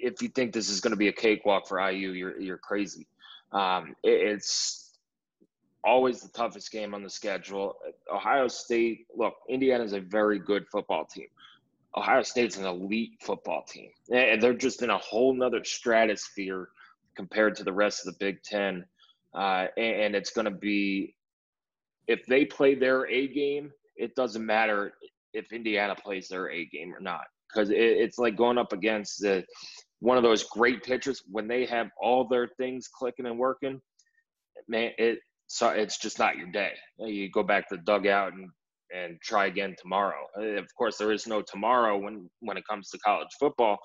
if 0.00 0.20
you 0.20 0.28
think 0.28 0.52
this 0.52 0.68
is 0.68 0.80
going 0.80 0.90
to 0.90 0.96
be 0.96 1.08
a 1.08 1.12
cakewalk 1.12 1.68
for 1.68 1.78
IU, 1.90 2.10
you're 2.10 2.40
you're 2.40 2.58
crazy. 2.58 3.06
Um, 3.52 3.94
it, 4.02 4.32
it's 4.32 4.98
always 5.84 6.20
the 6.20 6.28
toughest 6.28 6.70
game 6.70 6.94
on 6.94 7.02
the 7.02 7.10
schedule. 7.10 7.76
Ohio 8.12 8.48
State, 8.48 9.06
look, 9.16 9.34
Indiana 9.48 9.84
is 9.84 9.92
a 9.92 10.00
very 10.00 10.38
good 10.38 10.64
football 10.70 11.04
team. 11.04 11.26
Ohio 11.96 12.22
State's 12.22 12.56
an 12.56 12.64
elite 12.64 13.12
football 13.20 13.64
team, 13.68 13.90
and 14.12 14.42
they're 14.42 14.54
just 14.54 14.82
in 14.82 14.90
a 14.90 14.98
whole 14.98 15.34
nother 15.34 15.62
stratosphere 15.62 16.68
compared 17.16 17.54
to 17.56 17.64
the 17.64 17.72
rest 17.72 18.06
of 18.06 18.12
the 18.12 18.18
Big 18.18 18.42
Ten. 18.42 18.84
Uh, 19.34 19.66
and, 19.76 20.14
it's 20.14 20.30
going 20.30 20.44
to 20.44 20.50
be 20.50 21.14
if 22.06 22.24
they 22.26 22.44
play 22.44 22.74
their 22.74 23.06
A 23.08 23.28
game, 23.28 23.70
it 23.96 24.14
doesn't 24.14 24.44
matter 24.44 24.92
if 25.32 25.52
Indiana 25.52 25.94
plays 25.94 26.28
their 26.28 26.50
A 26.50 26.66
game 26.66 26.94
or 26.94 27.00
not, 27.00 27.24
because 27.48 27.70
it, 27.70 27.76
it's 27.76 28.18
like 28.18 28.36
going 28.36 28.58
up 28.58 28.72
against 28.72 29.20
the 29.20 29.44
one 30.00 30.16
of 30.16 30.22
those 30.22 30.44
great 30.44 30.82
pitchers 30.82 31.22
when 31.30 31.46
they 31.46 31.64
have 31.64 31.88
all 32.00 32.26
their 32.26 32.48
things 32.58 32.88
clicking 32.88 33.26
and 33.26 33.38
working. 33.38 33.80
Man, 34.68 34.92
it 34.98 35.18
so 35.46 35.68
it's 35.68 35.98
just 35.98 36.18
not 36.18 36.36
your 36.38 36.50
day. 36.50 36.72
You 36.98 37.30
go 37.30 37.42
back 37.42 37.68
to 37.68 37.76
the 37.76 37.82
dugout 37.82 38.32
and 38.32 38.50
and 38.94 39.20
try 39.22 39.46
again 39.46 39.74
tomorrow. 39.80 40.26
Uh, 40.36 40.58
of 40.58 40.66
course, 40.76 40.96
there 40.96 41.12
is 41.12 41.26
no 41.26 41.42
tomorrow 41.42 41.98
when 41.98 42.28
when 42.40 42.56
it 42.56 42.64
comes 42.68 42.90
to 42.90 42.98
college 42.98 43.28
football, 43.38 43.78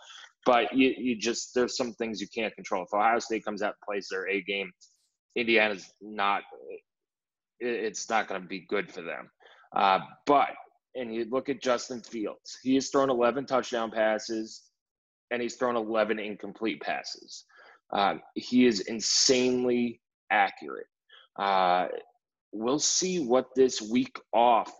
but 0.46 0.74
you 0.74 0.93
you 0.98 1.15
just 1.15 1.54
there's 1.54 1.78
some 1.78 1.93
things 1.93 2.22
you 2.22 2.28
can't 2.34 2.54
control. 2.56 2.84
If 2.84 2.93
Ohio 2.93 3.20
State 3.20 3.46
comes 3.46 3.62
out 3.62 3.76
and 3.80 3.88
plays 3.88 4.08
their 4.10 4.28
A 4.30 4.41
game, 4.41 4.72
Indiana's 5.36 5.91
not. 6.02 6.43
It's 7.60 8.08
not 8.10 8.28
going 8.28 8.41
to 8.41 8.48
be 8.48 8.65
good 8.70 8.91
for 8.91 9.02
them. 9.02 9.32
Uh, 9.76 10.00
but 10.26 10.50
and 10.96 11.13
you 11.13 11.26
look 11.30 11.50
at 11.50 11.62
Justin 11.62 12.02
Fields, 12.02 12.58
he 12.63 12.76
has 12.76 12.89
thrown 12.89 13.10
11 13.10 13.46
touchdown 13.46 13.91
passes, 13.91 14.63
and 15.32 15.41
he's 15.41 15.56
thrown 15.56 15.76
11 15.76 16.20
incomplete 16.20 16.82
passes. 16.82 17.46
Uh, 17.91 18.15
he 18.36 18.65
is 18.65 18.82
insanely 18.82 20.02
accurate. 20.32 20.88
Uh, 21.38 21.88
we'll 22.52 22.80
see 22.80 23.24
what 23.24 23.48
this 23.56 23.82
week 23.82 24.20
off 24.34 24.72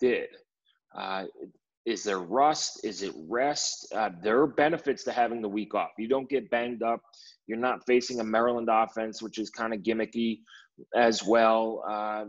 did. 0.00 0.28
Uh, 0.96 1.24
is 1.84 2.02
there 2.02 2.18
rust? 2.18 2.84
Is 2.84 3.02
it 3.02 3.14
rest? 3.28 3.92
Uh, 3.94 4.10
there 4.22 4.40
are 4.40 4.46
benefits 4.46 5.04
to 5.04 5.12
having 5.12 5.40
the 5.40 5.48
week 5.48 5.74
off. 5.74 5.90
You 5.98 6.08
don't 6.08 6.28
get 6.28 6.50
banged 6.50 6.82
up. 6.82 7.00
You're 7.46 7.58
not 7.58 7.86
facing 7.86 8.18
a 8.18 8.24
Maryland 8.24 8.68
offense, 8.70 9.22
which 9.22 9.38
is 9.38 9.50
kind 9.50 9.72
of 9.72 9.80
gimmicky 9.80 10.40
as 10.96 11.22
well. 11.22 11.84
Uh, 11.88 12.24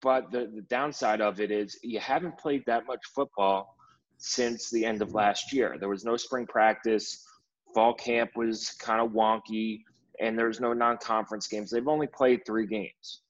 but 0.00 0.32
the, 0.32 0.50
the 0.54 0.62
downside 0.62 1.20
of 1.20 1.38
it 1.40 1.50
is 1.50 1.78
you 1.82 2.00
haven't 2.00 2.38
played 2.38 2.64
that 2.66 2.86
much 2.86 3.00
football 3.14 3.76
since 4.16 4.70
the 4.70 4.84
end 4.84 5.02
of 5.02 5.14
last 5.14 5.52
year. 5.52 5.76
There 5.78 5.88
was 5.88 6.04
no 6.04 6.16
spring 6.16 6.46
practice. 6.46 7.24
Fall 7.74 7.94
camp 7.94 8.30
was 8.36 8.70
kind 8.80 9.00
of 9.00 9.12
wonky, 9.12 9.80
and 10.20 10.38
there's 10.38 10.60
no 10.60 10.72
non-conference 10.72 11.46
games. 11.46 11.70
They've 11.70 11.86
only 11.88 12.06
played 12.06 12.40
three 12.46 12.66
games. 12.66 13.22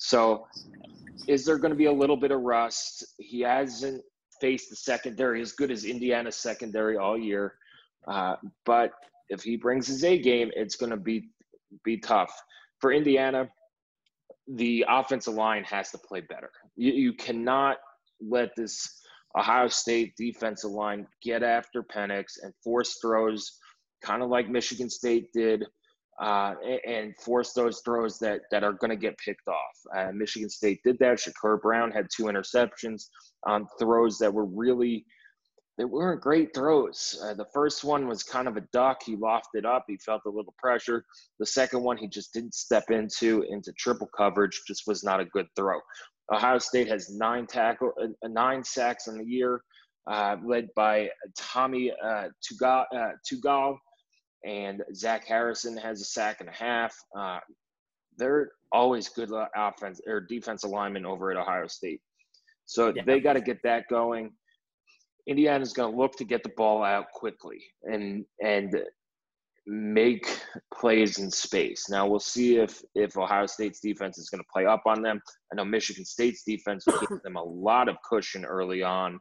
So, 0.00 0.46
is 1.28 1.44
there 1.44 1.58
going 1.58 1.72
to 1.72 1.76
be 1.76 1.84
a 1.84 1.92
little 1.92 2.16
bit 2.16 2.30
of 2.30 2.40
rust? 2.40 3.04
He 3.18 3.40
hasn't 3.42 4.02
faced 4.40 4.70
the 4.70 4.76
secondary 4.76 5.42
as 5.42 5.52
good 5.52 5.70
as 5.70 5.84
Indiana's 5.84 6.36
secondary 6.36 6.96
all 6.96 7.18
year, 7.18 7.54
uh, 8.08 8.36
but 8.64 8.92
if 9.28 9.42
he 9.42 9.56
brings 9.56 9.86
his 9.86 10.02
A 10.02 10.18
game, 10.18 10.50
it's 10.56 10.76
going 10.76 10.90
to 10.90 10.96
be 10.96 11.28
be 11.84 11.98
tough 11.98 12.32
for 12.80 12.92
Indiana. 12.92 13.48
The 14.48 14.86
offensive 14.88 15.34
line 15.34 15.64
has 15.64 15.90
to 15.90 15.98
play 15.98 16.22
better. 16.22 16.50
You, 16.76 16.92
you 16.92 17.12
cannot 17.12 17.76
let 18.26 18.56
this 18.56 19.02
Ohio 19.38 19.68
State 19.68 20.14
defensive 20.16 20.70
line 20.70 21.06
get 21.22 21.42
after 21.42 21.82
Penix 21.82 22.38
and 22.42 22.54
force 22.64 22.98
throws, 23.02 23.58
kind 24.02 24.22
of 24.22 24.30
like 24.30 24.48
Michigan 24.48 24.88
State 24.88 25.28
did, 25.34 25.66
uh, 26.20 26.54
and 26.86 27.14
force 27.16 27.52
those 27.52 27.80
throws 27.80 28.18
that 28.18 28.42
that 28.50 28.62
are 28.62 28.72
going 28.72 28.90
to 28.90 28.96
get 28.96 29.16
picked 29.18 29.48
off. 29.48 29.56
Uh, 29.96 30.12
Michigan 30.12 30.50
State 30.50 30.80
did 30.84 30.98
that. 30.98 31.18
Shakur 31.18 31.60
Brown 31.60 31.90
had 31.90 32.08
two 32.14 32.24
interceptions 32.24 33.08
on 33.46 33.66
throws 33.78 34.18
that 34.18 34.32
were 34.32 34.44
really 34.44 35.04
they 35.78 35.86
weren't 35.86 36.20
great 36.20 36.54
throws. 36.54 37.18
Uh, 37.24 37.32
the 37.32 37.46
first 37.54 37.84
one 37.84 38.06
was 38.06 38.22
kind 38.22 38.46
of 38.46 38.58
a 38.58 38.60
duck. 38.70 39.02
He 39.02 39.16
lofted 39.16 39.64
up. 39.64 39.84
He 39.88 39.96
felt 39.96 40.20
a 40.26 40.30
little 40.30 40.54
pressure. 40.58 41.06
The 41.38 41.46
second 41.46 41.82
one, 41.82 41.96
he 41.96 42.06
just 42.06 42.34
didn't 42.34 42.52
step 42.52 42.90
into 42.90 43.46
into 43.48 43.72
triple 43.78 44.10
coverage. 44.14 44.60
Just 44.66 44.82
was 44.86 45.02
not 45.02 45.20
a 45.20 45.24
good 45.24 45.46
throw. 45.56 45.80
Ohio 46.30 46.58
State 46.58 46.88
has 46.88 47.08
nine 47.10 47.46
tackle, 47.46 47.92
uh, 48.00 48.28
nine 48.28 48.62
sacks 48.62 49.06
in 49.08 49.16
the 49.16 49.24
year, 49.24 49.62
uh, 50.06 50.36
led 50.44 50.68
by 50.76 51.08
Tommy 51.36 51.90
uh, 51.90 52.06
uh, 52.06 52.28
Togiai, 52.52 53.76
and 54.44 54.82
Zach 54.94 55.26
Harrison 55.26 55.76
has 55.76 56.00
a 56.00 56.04
sack 56.04 56.38
and 56.40 56.48
a 56.48 56.52
half. 56.52 56.96
Uh, 57.16 57.38
they're 58.16 58.50
always 58.72 59.08
good 59.08 59.30
offense 59.56 60.00
or 60.06 60.20
defense 60.20 60.64
alignment 60.64 61.06
over 61.06 61.30
at 61.30 61.36
Ohio 61.36 61.66
State, 61.66 62.00
so 62.66 62.92
yeah. 62.94 63.02
they 63.06 63.20
got 63.20 63.34
to 63.34 63.40
get 63.40 63.58
that 63.64 63.84
going. 63.88 64.30
Indiana's 65.26 65.72
going 65.72 65.92
to 65.92 65.98
look 65.98 66.16
to 66.16 66.24
get 66.24 66.42
the 66.42 66.52
ball 66.56 66.82
out 66.82 67.06
quickly 67.12 67.62
and 67.84 68.24
and 68.42 68.74
make 69.66 70.40
plays 70.74 71.18
in 71.18 71.30
space. 71.30 71.88
Now 71.88 72.06
we'll 72.06 72.18
see 72.18 72.56
if 72.56 72.82
if 72.94 73.16
Ohio 73.16 73.46
State's 73.46 73.80
defense 73.80 74.18
is 74.18 74.28
going 74.28 74.42
to 74.42 74.48
play 74.52 74.66
up 74.66 74.82
on 74.86 75.02
them. 75.02 75.20
I 75.52 75.56
know 75.56 75.64
Michigan 75.64 76.04
State's 76.04 76.42
defense 76.44 76.84
gave 76.86 77.22
them 77.22 77.36
a 77.36 77.42
lot 77.42 77.88
of 77.88 77.96
cushion 78.08 78.44
early 78.44 78.82
on, 78.82 79.20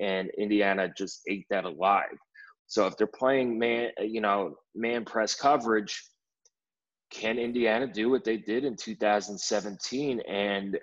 and 0.00 0.30
Indiana 0.38 0.88
just 0.96 1.20
ate 1.28 1.46
that 1.50 1.64
alive. 1.64 2.16
So 2.72 2.86
if 2.86 2.96
they're 2.96 3.06
playing 3.06 3.58
man, 3.58 3.90
you 4.00 4.22
know, 4.22 4.54
man 4.74 5.04
press 5.04 5.34
coverage, 5.34 6.04
can 7.10 7.38
Indiana 7.38 7.86
do 7.86 8.08
what 8.08 8.24
they 8.24 8.38
did 8.38 8.64
in 8.64 8.76
2017 8.76 10.20
and 10.20 10.78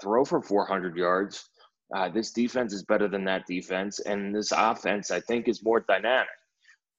throw 0.00 0.24
for 0.24 0.42
400 0.42 0.96
yards? 0.96 1.48
Uh, 1.94 2.08
this 2.08 2.32
defense 2.32 2.72
is 2.72 2.82
better 2.82 3.06
than 3.06 3.22
that 3.26 3.46
defense, 3.46 4.00
and 4.00 4.34
this 4.34 4.50
offense, 4.50 5.12
I 5.12 5.20
think, 5.20 5.46
is 5.46 5.62
more 5.62 5.84
dynamic. 5.86 6.26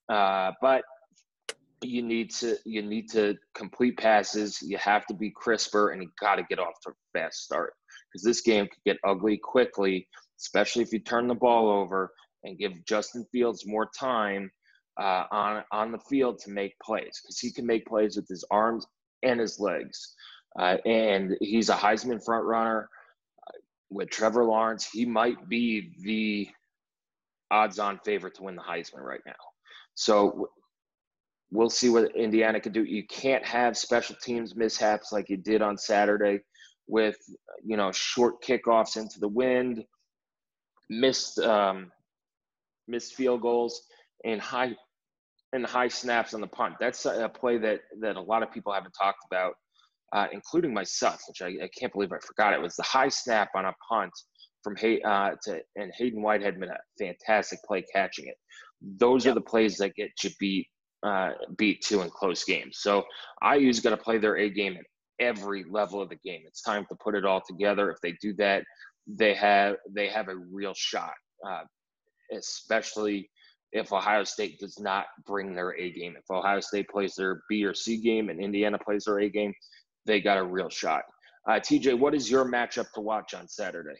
Uh, 0.08 0.54
but 0.62 0.86
you 1.82 2.02
need 2.02 2.32
to 2.36 2.56
you 2.64 2.82
need 2.82 3.12
to 3.12 3.36
complete 3.54 3.98
passes. 3.98 4.62
You 4.62 4.78
have 4.78 5.06
to 5.08 5.14
be 5.14 5.32
crisper, 5.32 5.90
and 5.90 6.02
you 6.02 6.10
got 6.22 6.38
to 6.38 6.44
get 6.44 6.60
off 6.60 6.80
to 6.84 6.92
a 6.92 6.94
fast 7.12 7.44
start 7.44 7.74
because 8.08 8.24
this 8.24 8.40
game 8.40 8.68
could 8.68 8.84
get 8.86 8.98
ugly 9.04 9.36
quickly, 9.36 10.08
especially 10.40 10.82
if 10.82 10.94
you 10.94 11.00
turn 11.00 11.28
the 11.28 11.36
ball 11.36 11.70
over 11.70 12.14
and 12.44 12.58
give 12.58 12.86
Justin 12.86 13.26
Fields 13.32 13.66
more 13.66 13.90
time 13.98 14.52
uh, 15.00 15.26
on 15.32 15.64
on 15.72 15.92
the 15.92 16.00
field 16.00 16.40
to 16.40 16.52
make 16.52 16.78
plays 16.80 17.20
because 17.22 17.40
he 17.40 17.52
can 17.52 17.66
make 17.66 17.86
plays 17.86 18.16
with 18.16 18.28
his 18.28 18.44
arms 18.52 18.86
and 19.24 19.40
his 19.40 19.60
legs, 19.60 20.16
uh, 20.60 20.78
and 20.86 21.36
he's 21.40 21.70
a 21.70 21.76
Heisman 21.76 22.24
front 22.24 22.46
runner. 22.46 22.90
Uh, 23.48 23.58
with 23.90 24.10
Trevor 24.10 24.44
Lawrence, 24.44 24.88
he 24.92 25.06
might 25.06 25.48
be 25.50 25.94
the 26.02 26.50
odds-on 27.52 28.00
favorite 28.04 28.36
to 28.36 28.44
win 28.44 28.56
the 28.56 28.62
Heisman 28.62 29.02
right 29.02 29.22
now. 29.26 29.34
So 29.96 30.50
we'll 31.52 31.70
see 31.70 31.90
what 31.90 32.16
Indiana 32.16 32.60
can 32.60 32.74
do. 32.74 32.84
You 32.84 33.06
can't 33.06 33.46
have 33.46 33.78
special 33.78 34.16
teams 34.22 34.56
mishaps 34.56 35.12
like 35.12 35.30
you 35.30 35.38
did 35.38 35.62
on 35.62 35.78
Saturday 35.78 36.40
with 36.88 37.18
you 37.64 37.78
know 37.78 37.92
short 37.92 38.44
kickoffs 38.44 38.98
into 38.98 39.20
the 39.20 39.28
wind, 39.28 39.84
missed 40.90 41.40
um, 41.40 41.92
missed 42.88 43.16
field 43.16 43.42
goals, 43.42 43.82
and 44.26 44.40
high 44.42 44.76
and 45.54 45.66
high 45.66 45.88
snaps 45.88 46.34
on 46.34 46.42
the 46.42 46.48
punt. 46.48 46.76
That's 46.80 47.06
a 47.06 47.30
play 47.30 47.58
that 47.60 47.82
that 48.02 48.16
a 48.16 48.22
lot 48.22 48.44
of 48.44 48.52
people 48.52 48.74
haven't 48.74 48.96
talked 49.00 49.26
about, 49.30 49.54
uh, 50.14 50.28
including 50.32 50.74
myself, 50.74 51.22
which 51.28 51.42
I, 51.42 51.64
I, 51.64 51.70
can't 51.78 51.94
believe 51.94 52.12
I 52.12 52.20
forgot. 52.20 52.54
It 52.54 52.62
was 52.62 52.76
the 52.76 52.84
high 52.84 53.10
snap 53.10 53.50
on 53.56 53.66
a 53.66 53.74
punt 53.88 54.12
from 54.64 54.76
Hay 54.78 55.02
uh, 55.02 55.32
to 55.44 55.62
and 55.76 55.92
Haydon 55.98 56.22
Whitehead 56.22 56.58
made 56.58 56.70
a 56.70 56.80
fantastic 57.00 57.60
play 57.68 57.84
catching 57.94 58.28
it. 58.28 58.36
Those 58.82 59.26
yep. 59.26 59.32
are 59.32 59.36
the 59.36 59.42
plays 59.42 59.78
that 59.78 59.96
get 59.96 60.12
you 60.24 60.32
beat 60.40 60.68
uh, 61.04 61.32
beat 61.58 61.82
to 61.82 62.02
in 62.02 62.10
close 62.10 62.44
games. 62.44 62.78
So 62.80 63.04
IU's 63.44 63.80
got 63.80 63.92
to 63.92 63.98
play 63.98 64.18
their 64.18 64.38
A 64.38 64.50
game 64.50 64.78
at 64.78 64.86
every 65.20 65.66
level 65.70 66.02
of 66.02 66.10
the 66.10 66.18
game. 66.24 66.42
It's 66.48 66.62
time 66.62 66.86
to 66.90 66.96
put 67.04 67.16
it 67.16 67.26
all 67.26 67.42
together. 67.46 67.92
If 67.92 67.98
they 68.02 68.14
do 68.22 68.34
that, 68.36 68.64
they 69.08 69.34
have 69.34 69.76
they 69.90 70.08
have 70.08 70.30
a 70.30 70.36
real 70.36 70.74
shot, 70.76 71.14
uh, 71.48 71.64
especially 72.36 73.30
if 73.72 73.92
Ohio 73.92 74.24
State 74.24 74.60
does 74.60 74.80
not 74.80 75.06
bring 75.26 75.56
their 75.56 75.72
A 75.80 75.92
game. 75.92 76.16
If 76.18 76.30
Ohio 76.30 76.60
State 76.60 76.90
plays 76.90 77.16
their 77.16 77.44
B 77.50 77.66
or 77.66 77.74
C 77.74 77.98
game 77.98 78.30
and 78.30 78.40
Indiana 78.40 78.78
plays 78.78 79.06
their 79.06 79.20
A 79.20 79.30
game, 79.30 79.54
they 80.06 80.22
got 80.22 80.38
a 80.38 80.44
real 80.44 80.70
shot. 80.70 81.04
Uh, 81.48 81.54
TJ, 81.54 81.98
what 81.98 82.14
is 82.14 82.30
your 82.30 82.46
matchup 82.46 82.92
to 82.94 83.02
watch 83.02 83.34
on 83.34 83.48
Saturday? 83.48 84.00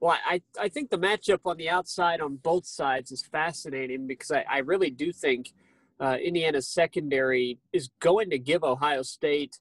Well, 0.00 0.16
I, 0.26 0.40
I 0.58 0.68
think 0.68 0.90
the 0.90 0.98
matchup 0.98 1.40
on 1.44 1.56
the 1.56 1.68
outside 1.68 2.20
on 2.20 2.36
both 2.36 2.66
sides 2.66 3.12
is 3.12 3.22
fascinating 3.26 4.06
because 4.06 4.30
I, 4.30 4.44
I 4.48 4.58
really 4.58 4.90
do 4.90 5.12
think 5.12 5.52
uh, 5.98 6.16
Indiana's 6.22 6.68
secondary 6.68 7.58
is 7.72 7.90
going 8.00 8.30
to 8.30 8.38
give 8.38 8.64
Ohio 8.64 9.02
State 9.02 9.58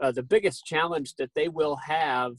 uh, 0.00 0.10
the 0.10 0.22
biggest 0.22 0.64
challenge 0.64 1.14
that 1.16 1.30
they 1.34 1.48
will 1.48 1.76
have 1.76 2.38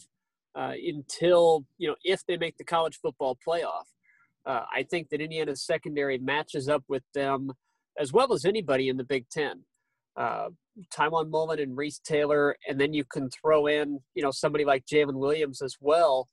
uh, 0.56 0.74
until, 0.86 1.66
you 1.78 1.88
know, 1.88 1.96
if 2.04 2.26
they 2.26 2.38
make 2.38 2.58
the 2.58 2.64
college 2.64 3.00
football 3.00 3.38
playoff. 3.48 3.86
Uh, 4.46 4.62
I 4.74 4.84
think 4.84 5.10
that 5.10 5.22
Indiana's 5.22 5.66
secondary 5.66 6.18
matches 6.18 6.68
up 6.68 6.84
with 6.88 7.04
them 7.14 7.52
as 8.00 8.12
well 8.12 8.34
as 8.34 8.46
anybody 8.46 8.90
in 8.90 8.98
the 8.98 9.04
Big 9.04 9.30
Ten. 9.30 9.64
Uh, 10.18 10.50
Tiawan 10.96 11.30
Mullen 11.30 11.60
and 11.60 11.78
Reese 11.78 12.00
Taylor, 12.00 12.56
and 12.68 12.80
then 12.80 12.94
you 12.94 13.04
can 13.04 13.30
throw 13.30 13.68
in, 13.68 14.00
you 14.16 14.24
know, 14.24 14.32
somebody 14.32 14.66
like 14.66 14.86
Jaylin 14.86 15.16
Williams 15.16 15.62
as 15.62 15.76
well. 15.80 16.28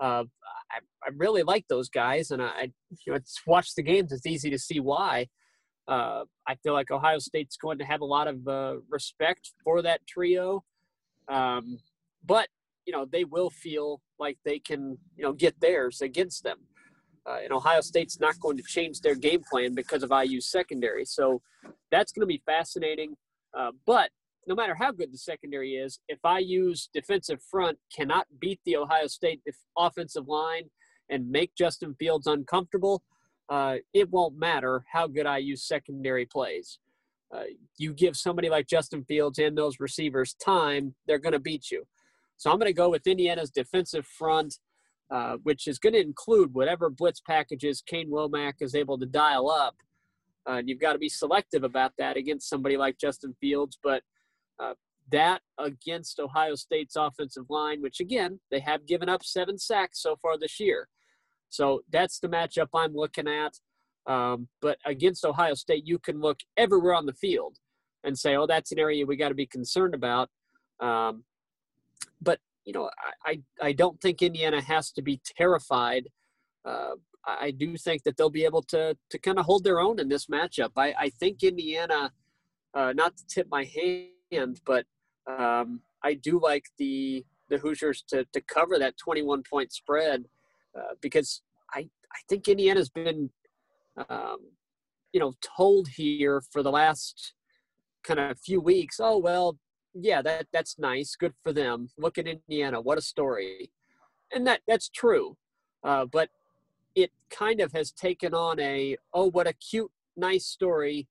Uh, 0.00 0.24
I, 0.70 0.78
I 1.04 1.10
really 1.16 1.42
like 1.42 1.66
those 1.68 1.88
guys, 1.88 2.30
and 2.30 2.42
I, 2.42 2.72
you 3.06 3.12
know, 3.12 3.14
it's 3.14 3.40
watch 3.46 3.74
the 3.74 3.82
games. 3.82 4.12
It's 4.12 4.26
easy 4.26 4.50
to 4.50 4.58
see 4.58 4.80
why. 4.80 5.28
Uh, 5.88 6.24
I 6.46 6.56
feel 6.56 6.72
like 6.72 6.90
Ohio 6.90 7.18
State's 7.18 7.56
going 7.56 7.78
to 7.78 7.84
have 7.84 8.00
a 8.00 8.06
lot 8.06 8.26
of 8.26 8.46
uh, 8.48 8.76
respect 8.90 9.52
for 9.62 9.82
that 9.82 10.06
trio, 10.06 10.64
um, 11.28 11.78
but 12.24 12.48
you 12.86 12.92
know 12.92 13.06
they 13.10 13.24
will 13.24 13.50
feel 13.50 14.00
like 14.18 14.36
they 14.44 14.58
can, 14.58 14.98
you 15.16 15.22
know, 15.22 15.32
get 15.32 15.60
theirs 15.60 16.00
against 16.00 16.42
them. 16.42 16.58
Uh, 17.28 17.38
and 17.42 17.52
Ohio 17.52 17.80
State's 17.80 18.20
not 18.20 18.38
going 18.40 18.56
to 18.56 18.62
change 18.62 19.00
their 19.00 19.14
game 19.14 19.42
plan 19.50 19.74
because 19.74 20.02
of 20.02 20.12
IU's 20.12 20.46
secondary. 20.46 21.04
So 21.04 21.42
that's 21.90 22.12
going 22.12 22.22
to 22.22 22.26
be 22.26 22.42
fascinating. 22.46 23.16
Uh, 23.56 23.72
but 23.86 24.10
no 24.46 24.54
matter 24.54 24.74
how 24.74 24.92
good 24.92 25.12
the 25.12 25.18
secondary 25.18 25.74
is, 25.74 25.98
if 26.08 26.18
IU's 26.24 26.88
defensive 26.94 27.40
front 27.50 27.78
cannot 27.94 28.26
beat 28.40 28.60
the 28.64 28.76
Ohio 28.76 29.08
State 29.08 29.42
offensive 29.76 30.28
line 30.28 30.70
and 31.10 31.28
make 31.28 31.52
Justin 31.56 31.94
Fields 31.98 32.26
uncomfortable, 32.26 33.02
uh, 33.48 33.76
it 33.92 34.10
won't 34.10 34.38
matter 34.38 34.84
how 34.92 35.06
good 35.06 35.26
IU's 35.26 35.66
secondary 35.66 36.26
plays. 36.26 36.78
Uh, 37.34 37.42
you 37.76 37.92
give 37.92 38.16
somebody 38.16 38.48
like 38.48 38.68
Justin 38.68 39.04
Fields 39.04 39.38
and 39.38 39.58
those 39.58 39.80
receivers 39.80 40.34
time, 40.34 40.94
they're 41.06 41.18
going 41.18 41.32
to 41.32 41.40
beat 41.40 41.70
you. 41.70 41.84
So 42.36 42.50
I'm 42.50 42.58
going 42.58 42.68
to 42.68 42.74
go 42.74 42.88
with 42.88 43.06
Indiana's 43.06 43.50
defensive 43.50 44.06
front, 44.06 44.58
uh, 45.10 45.36
which 45.42 45.66
is 45.66 45.78
going 45.78 45.92
to 45.92 46.00
include 46.00 46.54
whatever 46.54 46.90
blitz 46.90 47.20
packages 47.20 47.82
Kane 47.86 48.10
Wommack 48.10 48.54
is 48.60 48.74
able 48.74 48.98
to 48.98 49.06
dial 49.06 49.48
up. 49.48 49.76
Uh, 50.48 50.58
and 50.58 50.68
you've 50.68 50.80
got 50.80 50.92
to 50.92 50.98
be 50.98 51.08
selective 51.08 51.64
about 51.64 51.92
that 51.98 52.16
against 52.16 52.48
somebody 52.48 52.76
like 52.76 52.98
Justin 52.98 53.34
Fields. 53.40 53.78
But 53.82 54.02
uh, 54.58 54.74
that 55.10 55.42
against 55.58 56.20
Ohio 56.20 56.54
State's 56.54 56.96
offensive 56.96 57.46
line, 57.48 57.82
which 57.82 58.00
again, 58.00 58.40
they 58.50 58.60
have 58.60 58.86
given 58.86 59.08
up 59.08 59.24
seven 59.24 59.58
sacks 59.58 60.00
so 60.02 60.16
far 60.20 60.38
this 60.38 60.58
year. 60.60 60.88
So 61.48 61.82
that's 61.90 62.18
the 62.18 62.28
matchup 62.28 62.68
I'm 62.74 62.94
looking 62.94 63.28
at. 63.28 63.54
Um, 64.12 64.48
but 64.60 64.78
against 64.84 65.24
Ohio 65.24 65.54
State, 65.54 65.86
you 65.86 65.98
can 65.98 66.20
look 66.20 66.38
everywhere 66.56 66.94
on 66.94 67.06
the 67.06 67.14
field 67.14 67.58
and 68.04 68.16
say, 68.16 68.36
oh, 68.36 68.46
that's 68.46 68.72
an 68.72 68.78
area 68.78 69.04
we 69.04 69.16
got 69.16 69.30
to 69.30 69.34
be 69.34 69.46
concerned 69.46 69.94
about. 69.94 70.28
Um, 70.80 71.24
but, 72.20 72.38
you 72.66 72.72
know, 72.72 72.90
I, 73.24 73.40
I 73.62 73.72
don't 73.72 73.98
think 74.00 74.20
Indiana 74.20 74.60
has 74.60 74.90
to 74.92 75.02
be 75.02 75.20
terrified. 75.24 76.08
Uh, 76.64 76.96
I 77.26 77.52
do 77.52 77.76
think 77.76 78.02
that 78.02 78.16
they'll 78.16 78.28
be 78.28 78.44
able 78.44 78.62
to, 78.64 78.96
to 79.10 79.18
kind 79.18 79.38
of 79.38 79.46
hold 79.46 79.64
their 79.64 79.80
own 79.80 79.98
in 79.98 80.08
this 80.08 80.26
matchup. 80.26 80.72
I, 80.76 80.94
I 80.98 81.08
think 81.08 81.42
Indiana, 81.42 82.12
uh, 82.74 82.92
not 82.92 83.16
to 83.16 83.26
tip 83.26 83.46
my 83.50 83.70
hand, 84.30 84.60
but 84.66 84.84
um, 85.26 85.80
I 86.02 86.14
do 86.14 86.40
like 86.40 86.66
the 86.78 87.24
the 87.48 87.58
Hoosiers 87.58 88.02
to, 88.08 88.26
to 88.32 88.40
cover 88.40 88.76
that 88.76 88.96
21 88.96 89.44
point 89.48 89.72
spread 89.72 90.24
uh, 90.76 90.94
because 91.00 91.42
I, 91.72 91.78
I 91.78 92.18
think 92.28 92.48
Indiana's 92.48 92.88
been 92.88 93.30
um, 94.08 94.38
you 95.12 95.20
know, 95.20 95.32
told 95.56 95.88
here 95.88 96.42
for 96.52 96.62
the 96.62 96.70
last 96.70 97.32
kind 98.04 98.20
of 98.20 98.38
few 98.38 98.60
weeks, 98.60 98.98
oh 99.00 99.18
well, 99.18 99.56
yeah, 99.98 100.22
that 100.22 100.46
that's 100.52 100.78
nice, 100.78 101.16
good 101.16 101.34
for 101.42 101.52
them. 101.52 101.88
Look 101.98 102.18
at 102.18 102.26
Indiana, 102.26 102.80
what 102.80 102.98
a 102.98 103.02
story, 103.02 103.70
and 104.32 104.46
that 104.46 104.60
that's 104.66 104.88
true, 104.88 105.36
uh, 105.82 106.06
but 106.06 106.30
it 106.94 107.10
kind 107.30 107.60
of 107.60 107.72
has 107.72 107.92
taken 107.92 108.34
on 108.34 108.58
a 108.60 108.96
oh 109.12 109.30
what 109.30 109.46
a 109.46 109.52
cute 109.52 109.90
nice 110.16 110.46
story 110.46 111.06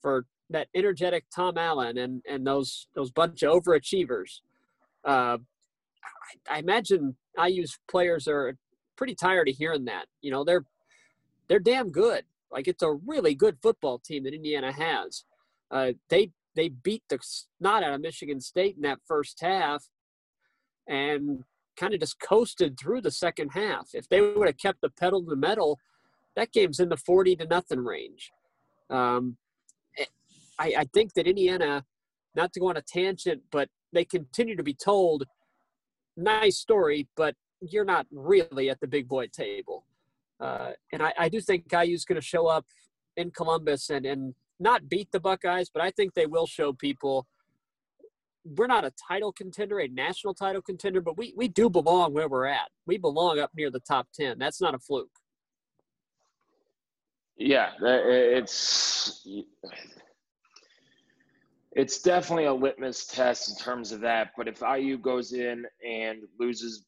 for 0.00 0.26
that 0.50 0.68
energetic 0.74 1.24
Tom 1.34 1.58
Allen 1.58 1.98
and 1.98 2.22
and 2.28 2.46
those 2.46 2.88
those 2.94 3.10
bunch 3.10 3.42
of 3.42 3.52
overachievers. 3.62 4.40
Uh, 5.04 5.38
I, 6.48 6.56
I 6.56 6.58
imagine 6.58 7.16
IU's 7.38 7.78
players 7.88 8.26
are 8.28 8.56
pretty 8.96 9.14
tired 9.14 9.48
of 9.48 9.56
hearing 9.56 9.84
that. 9.86 10.06
You 10.20 10.30
know, 10.30 10.44
they're 10.44 10.64
they're 11.48 11.58
damn 11.60 11.90
good. 11.90 12.24
Like 12.50 12.68
it's 12.68 12.82
a 12.82 12.92
really 12.92 13.34
good 13.34 13.58
football 13.62 13.98
team 13.98 14.24
that 14.24 14.34
Indiana 14.34 14.72
has. 14.72 15.24
Uh, 15.70 15.92
they 16.08 16.30
they 16.56 16.68
beat 16.68 17.02
the 17.08 17.18
snot 17.20 17.82
out 17.82 17.92
of 17.92 18.00
Michigan 18.00 18.40
State 18.40 18.76
in 18.76 18.82
that 18.82 18.98
first 19.06 19.40
half, 19.40 19.84
and 20.88 21.44
kind 21.76 21.94
of 21.94 22.00
just 22.00 22.18
coasted 22.18 22.78
through 22.78 23.02
the 23.02 23.10
second 23.10 23.50
half. 23.50 23.90
If 23.92 24.08
they 24.08 24.20
would 24.20 24.48
have 24.48 24.58
kept 24.58 24.80
the 24.80 24.90
pedal 24.90 25.22
to 25.22 25.30
the 25.30 25.36
metal, 25.36 25.78
that 26.34 26.52
game's 26.52 26.80
in 26.80 26.88
the 26.88 26.96
forty 26.96 27.36
to 27.36 27.46
nothing 27.46 27.84
range. 27.84 28.32
Um, 28.90 29.36
eh, 29.98 30.04
I, 30.58 30.74
I 30.78 30.84
think 30.92 31.14
that 31.14 31.26
Indiana, 31.26 31.84
not 32.34 32.52
to 32.54 32.60
go 32.60 32.68
on 32.68 32.76
a 32.76 32.82
tangent, 32.82 33.42
but 33.52 33.68
they 33.92 34.04
continue 34.04 34.56
to 34.56 34.62
be 34.62 34.74
told, 34.74 35.24
nice 36.16 36.58
story, 36.58 37.08
but 37.16 37.34
you're 37.60 37.84
not 37.84 38.06
really 38.10 38.70
at 38.70 38.80
the 38.80 38.86
big 38.86 39.08
boy 39.08 39.26
table. 39.28 39.84
Uh, 40.40 40.72
and 40.92 41.02
I, 41.02 41.12
I 41.18 41.28
do 41.28 41.40
think 41.40 41.72
IU's 41.72 42.04
going 42.04 42.20
to 42.20 42.26
show 42.26 42.46
up 42.46 42.66
in 43.16 43.30
Columbus 43.30 43.90
and, 43.90 44.04
and 44.04 44.34
not 44.58 44.88
beat 44.88 45.10
the 45.12 45.20
Buckeyes, 45.20 45.70
but 45.72 45.82
I 45.82 45.90
think 45.90 46.14
they 46.14 46.26
will 46.26 46.46
show 46.46 46.72
people 46.72 47.26
we're 48.54 48.66
not 48.66 48.84
a 48.84 48.92
title 49.08 49.32
contender, 49.32 49.80
a 49.80 49.88
national 49.88 50.34
title 50.34 50.62
contender, 50.62 51.00
but 51.00 51.16
we, 51.16 51.34
we 51.36 51.48
do 51.48 51.68
belong 51.68 52.14
where 52.14 52.28
we're 52.28 52.46
at. 52.46 52.68
We 52.86 52.96
belong 52.96 53.40
up 53.40 53.50
near 53.56 53.70
the 53.70 53.80
top 53.80 54.06
10. 54.14 54.38
That's 54.38 54.60
not 54.60 54.74
a 54.74 54.78
fluke. 54.78 55.10
Yeah, 57.36 57.70
uh, 57.82 57.86
uh, 57.86 58.00
it's 58.04 59.28
it's 61.72 62.00
definitely 62.00 62.46
a 62.46 62.54
litmus 62.54 63.06
test 63.06 63.50
in 63.50 63.56
terms 63.56 63.92
of 63.92 64.00
that. 64.00 64.30
But 64.38 64.48
if 64.48 64.62
IU 64.62 64.96
goes 64.96 65.34
in 65.34 65.66
and 65.86 66.20
loses 66.40 66.86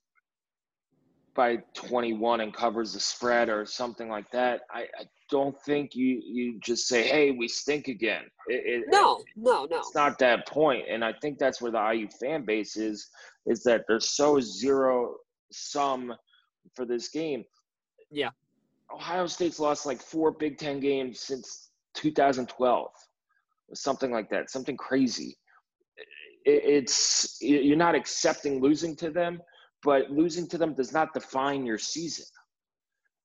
by 1.39 1.57
21 1.75 2.41
and 2.41 2.53
covers 2.53 2.95
the 2.95 2.99
spread 2.99 3.49
or 3.49 3.65
something 3.65 4.09
like 4.09 4.29
that, 4.33 4.63
I, 4.73 4.81
I 4.81 5.05
don't 5.31 5.55
think 5.63 5.95
you 5.95 6.21
you 6.25 6.59
just 6.59 6.89
say, 6.89 7.07
"Hey, 7.07 7.31
we 7.31 7.47
stink 7.47 7.87
again." 7.87 8.25
It, 8.49 8.63
it, 8.67 8.85
no, 8.89 9.23
no, 9.37 9.65
no. 9.71 9.79
It's 9.79 9.95
not 9.95 10.19
that 10.19 10.49
point, 10.49 10.87
and 10.91 11.05
I 11.05 11.13
think 11.23 11.39
that's 11.39 11.63
where 11.63 11.71
the 11.71 11.93
IU 11.93 12.09
fan 12.21 12.45
base 12.45 12.77
is. 12.77 13.09
Is 13.47 13.63
that 13.63 13.85
they're 13.87 14.01
so 14.01 14.41
zero 14.41 15.15
sum 15.53 16.13
for 16.75 16.85
this 16.85 17.09
game. 17.09 17.45
Yeah. 18.11 18.31
Ohio 18.93 19.29
State's 19.29 19.61
lost 19.61 19.87
like 19.87 20.03
four 20.03 20.33
Big 20.33 20.59
Ten 20.59 20.81
games 20.81 21.21
since 21.21 21.71
2012, 21.95 22.91
something 23.75 24.11
like 24.11 24.29
that, 24.31 24.51
something 24.51 24.77
crazy. 24.77 25.39
It's 26.45 27.39
you're 27.41 27.77
not 27.77 27.95
accepting 27.95 28.61
losing 28.61 28.97
to 28.97 29.11
them 29.11 29.41
but 29.83 30.11
losing 30.11 30.47
to 30.49 30.59
them 30.59 30.75
does 30.75 30.93
not 30.93 31.15
define 31.15 31.65
your 31.65 31.79
season. 31.79 32.27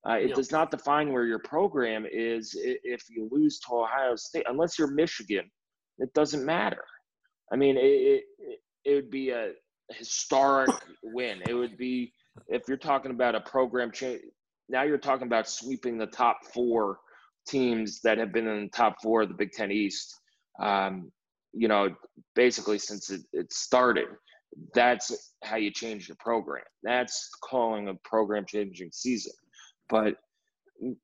Uh, 0.08 0.14
it 0.14 0.28
no. 0.28 0.34
does 0.34 0.52
not 0.52 0.70
define 0.70 1.12
where 1.12 1.24
your 1.24 1.38
program 1.38 2.06
is 2.10 2.54
if 2.58 3.04
you 3.08 3.28
lose 3.32 3.58
to 3.60 3.74
Ohio 3.74 4.16
State, 4.16 4.44
unless 4.48 4.78
you're 4.78 4.90
Michigan. 4.90 5.50
It 5.98 6.12
doesn't 6.12 6.44
matter. 6.44 6.84
I 7.52 7.56
mean, 7.56 7.76
it, 7.76 8.24
it, 8.38 8.58
it 8.84 8.94
would 8.94 9.10
be 9.10 9.30
a 9.30 9.52
historic 9.92 10.70
win. 11.02 11.40
It 11.48 11.54
would 11.54 11.76
be 11.76 12.12
if 12.48 12.62
you're 12.68 12.76
talking 12.76 13.12
about 13.12 13.34
a 13.34 13.40
program 13.40 13.92
change. 13.92 14.20
Now 14.68 14.82
you're 14.82 14.98
talking 14.98 15.26
about 15.26 15.48
sweeping 15.48 15.98
the 15.98 16.06
top 16.06 16.38
four 16.52 16.98
teams 17.46 18.00
that 18.02 18.18
have 18.18 18.32
been 18.32 18.46
in 18.46 18.64
the 18.64 18.70
top 18.70 18.96
four 19.02 19.22
of 19.22 19.28
the 19.28 19.34
Big 19.34 19.52
Ten 19.52 19.70
East. 19.70 20.14
Um, 20.60 21.12
you 21.52 21.68
know, 21.68 21.94
basically 22.34 22.78
since 22.78 23.10
it, 23.10 23.20
it 23.32 23.52
started 23.52 24.08
that's 24.74 25.34
how 25.42 25.56
you 25.56 25.70
change 25.70 26.08
your 26.08 26.16
program. 26.20 26.64
That's 26.82 27.30
calling 27.42 27.88
a 27.88 27.94
program 28.04 28.44
changing 28.46 28.90
season. 28.92 29.32
But 29.88 30.16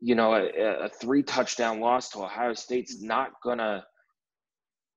you 0.01 0.15
know, 0.15 0.35
a, 0.35 0.85
a 0.85 0.89
three 0.89 1.23
touchdown 1.23 1.81
loss 1.81 2.11
to 2.11 2.21
Ohio 2.21 2.55
State's 2.55 3.03
not 3.03 3.33
gonna 3.43 3.85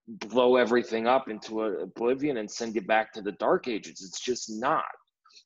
blow 0.08 0.58
everything 0.58 1.08
up 1.08 1.30
into 1.30 1.62
oblivion 1.62 2.38
and 2.38 2.50
send 2.50 2.76
you 2.76 2.82
back 2.82 3.14
to 3.14 3.22
the 3.22 3.32
dark 3.34 3.68
ages. 3.68 4.02
It's 4.02 4.20
just 4.20 4.50
not. 4.50 4.84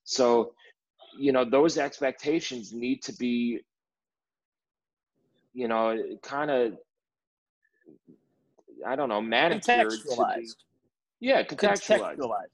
So, 0.03 0.53
you 1.17 1.31
know, 1.31 1.45
those 1.45 1.77
expectations 1.77 2.73
need 2.73 3.01
to 3.03 3.13
be, 3.13 3.59
you 5.53 5.67
know, 5.67 5.97
kind 6.23 6.49
of, 6.49 6.73
I 8.85 8.95
don't 8.95 9.09
know, 9.09 9.21
manicured. 9.21 9.91
Contextualized. 9.91 10.35
Be, 10.35 11.27
yeah, 11.27 11.43
contextualized. 11.43 12.17
contextualized 12.17 12.47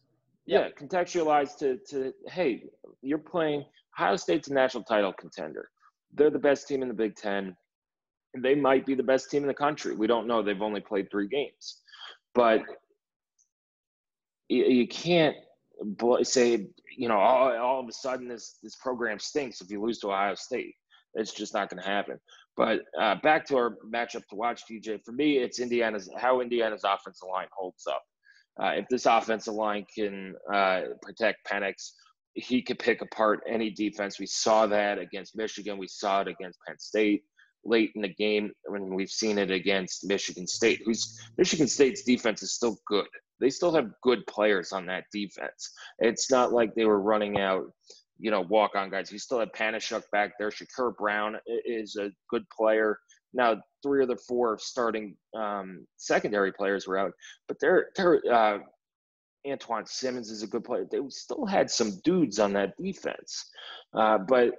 yeah, 0.46 0.70
contextualize 0.70 1.58
to 1.60 1.78
to 1.90 2.14
hey, 2.28 2.64
you're 3.02 3.18
playing 3.18 3.66
Ohio 3.98 4.16
State's 4.16 4.50
a 4.50 4.54
national 4.54 4.84
title 4.84 5.14
contender. 5.14 5.70
They're 6.14 6.30
the 6.30 6.40
best 6.40 6.68
team 6.68 6.82
in 6.82 6.88
the 6.88 6.94
Big 6.94 7.16
Ten. 7.16 7.56
They 8.38 8.56
might 8.56 8.86
be 8.86 8.96
the 8.96 9.04
best 9.04 9.30
team 9.30 9.44
in 9.44 9.48
the 9.48 9.54
country. 9.54 9.96
We 9.96 10.08
don't 10.08 10.28
know. 10.28 10.42
They've 10.42 10.62
only 10.62 10.82
played 10.82 11.10
three 11.10 11.28
games, 11.28 11.82
but 12.34 12.64
you, 14.50 14.66
you 14.66 14.88
can't 14.88 15.36
say 16.24 16.68
you 16.98 17.08
know 17.08 17.18
all, 17.18 17.58
all 17.58 17.80
of 17.80 17.88
a 17.88 17.94
sudden 17.94 18.28
this 18.28 18.58
this 18.62 18.76
program 18.76 19.20
stinks 19.20 19.62
if 19.62 19.70
you 19.70 19.82
lose 19.82 20.00
to 20.00 20.08
Ohio 20.08 20.36
State. 20.36 20.76
It's 21.16 21.32
just 21.32 21.54
not 21.54 21.70
going 21.70 21.82
to 21.82 21.88
happen. 21.88 22.20
But 22.58 22.82
uh, 23.00 23.16
back 23.22 23.46
to 23.48 23.58
our 23.58 23.78
matchup 23.88 24.28
to 24.30 24.36
watch, 24.36 24.64
TJ. 24.70 25.04
For 25.06 25.12
me, 25.12 25.38
it's 25.38 25.60
Indiana's 25.60 26.10
how 26.18 26.42
Indiana's 26.42 26.84
offensive 26.84 27.28
line 27.32 27.48
holds 27.56 27.86
up. 27.88 28.02
Uh, 28.62 28.74
if 28.76 28.88
this 28.90 29.06
offensive 29.06 29.54
line 29.54 29.86
can 29.96 30.36
uh, 30.52 30.82
protect 31.02 31.48
Penix, 31.48 31.92
he 32.36 32.62
could 32.62 32.80
pick 32.80 33.02
apart 33.02 33.42
any 33.48 33.70
defense. 33.70 34.20
We 34.20 34.26
saw 34.26 34.68
that 34.68 35.00
against 35.00 35.36
Michigan. 35.36 35.78
We 35.78 35.88
saw 35.88 36.22
it 36.22 36.28
against 36.28 36.60
Penn 36.68 36.80
State 36.80 37.24
late 37.66 37.92
in 37.96 38.02
the 38.02 38.14
game 38.14 38.52
when 38.66 38.94
we've 38.94 39.10
seen 39.10 39.38
it 39.38 39.52
against 39.52 40.06
Michigan 40.06 40.48
State. 40.48 40.82
Who's 40.86 41.20
Michigan 41.38 41.68
State's 41.68 42.04
defense 42.04 42.44
is 42.44 42.54
still 42.54 42.78
good. 42.88 43.08
They 43.40 43.50
still 43.50 43.74
have 43.74 43.92
good 44.02 44.26
players 44.28 44.72
on 44.72 44.86
that 44.88 45.06
defense. 45.12 45.72
It's 46.00 46.30
not 46.30 46.52
like 46.52 46.76
they 46.76 46.86
were 46.86 47.02
running 47.02 47.40
out, 47.40 47.66
you 48.20 48.32
know, 48.32 48.42
walk 48.42 48.72
on 48.76 48.90
guys. 48.90 49.12
You 49.12 49.20
still 49.20 49.40
have 49.40 49.52
Panasiuk 49.52 50.04
back 50.12 50.34
there. 50.38 50.50
Shakur 50.50 50.96
Brown 50.96 51.38
is 51.66 51.96
a 51.96 52.12
good 52.30 52.44
player. 52.56 53.00
Now, 53.34 53.58
three 53.82 54.04
of 54.04 54.10
the 54.10 54.16
four 54.16 54.58
starting 54.60 55.16
um, 55.36 55.86
secondary 55.98 56.52
players 56.52 56.88
were 56.88 56.98
out, 56.98 57.12
but 57.48 57.58
they're, 57.60 57.90
they're 57.96 58.22
uh, 58.32 58.60
Antjuan 59.46 59.88
Simmons 59.88 60.30
is 60.30 60.44
a 60.44 60.48
good 60.48 60.64
player. 60.64 60.86
They 60.90 61.00
still 61.10 61.46
had 61.46 61.70
some 61.70 62.00
dudes 62.04 62.40
on 62.40 62.54
that 62.54 62.74
defense, 62.78 63.50
uh, 63.94 64.20
but 64.20 64.54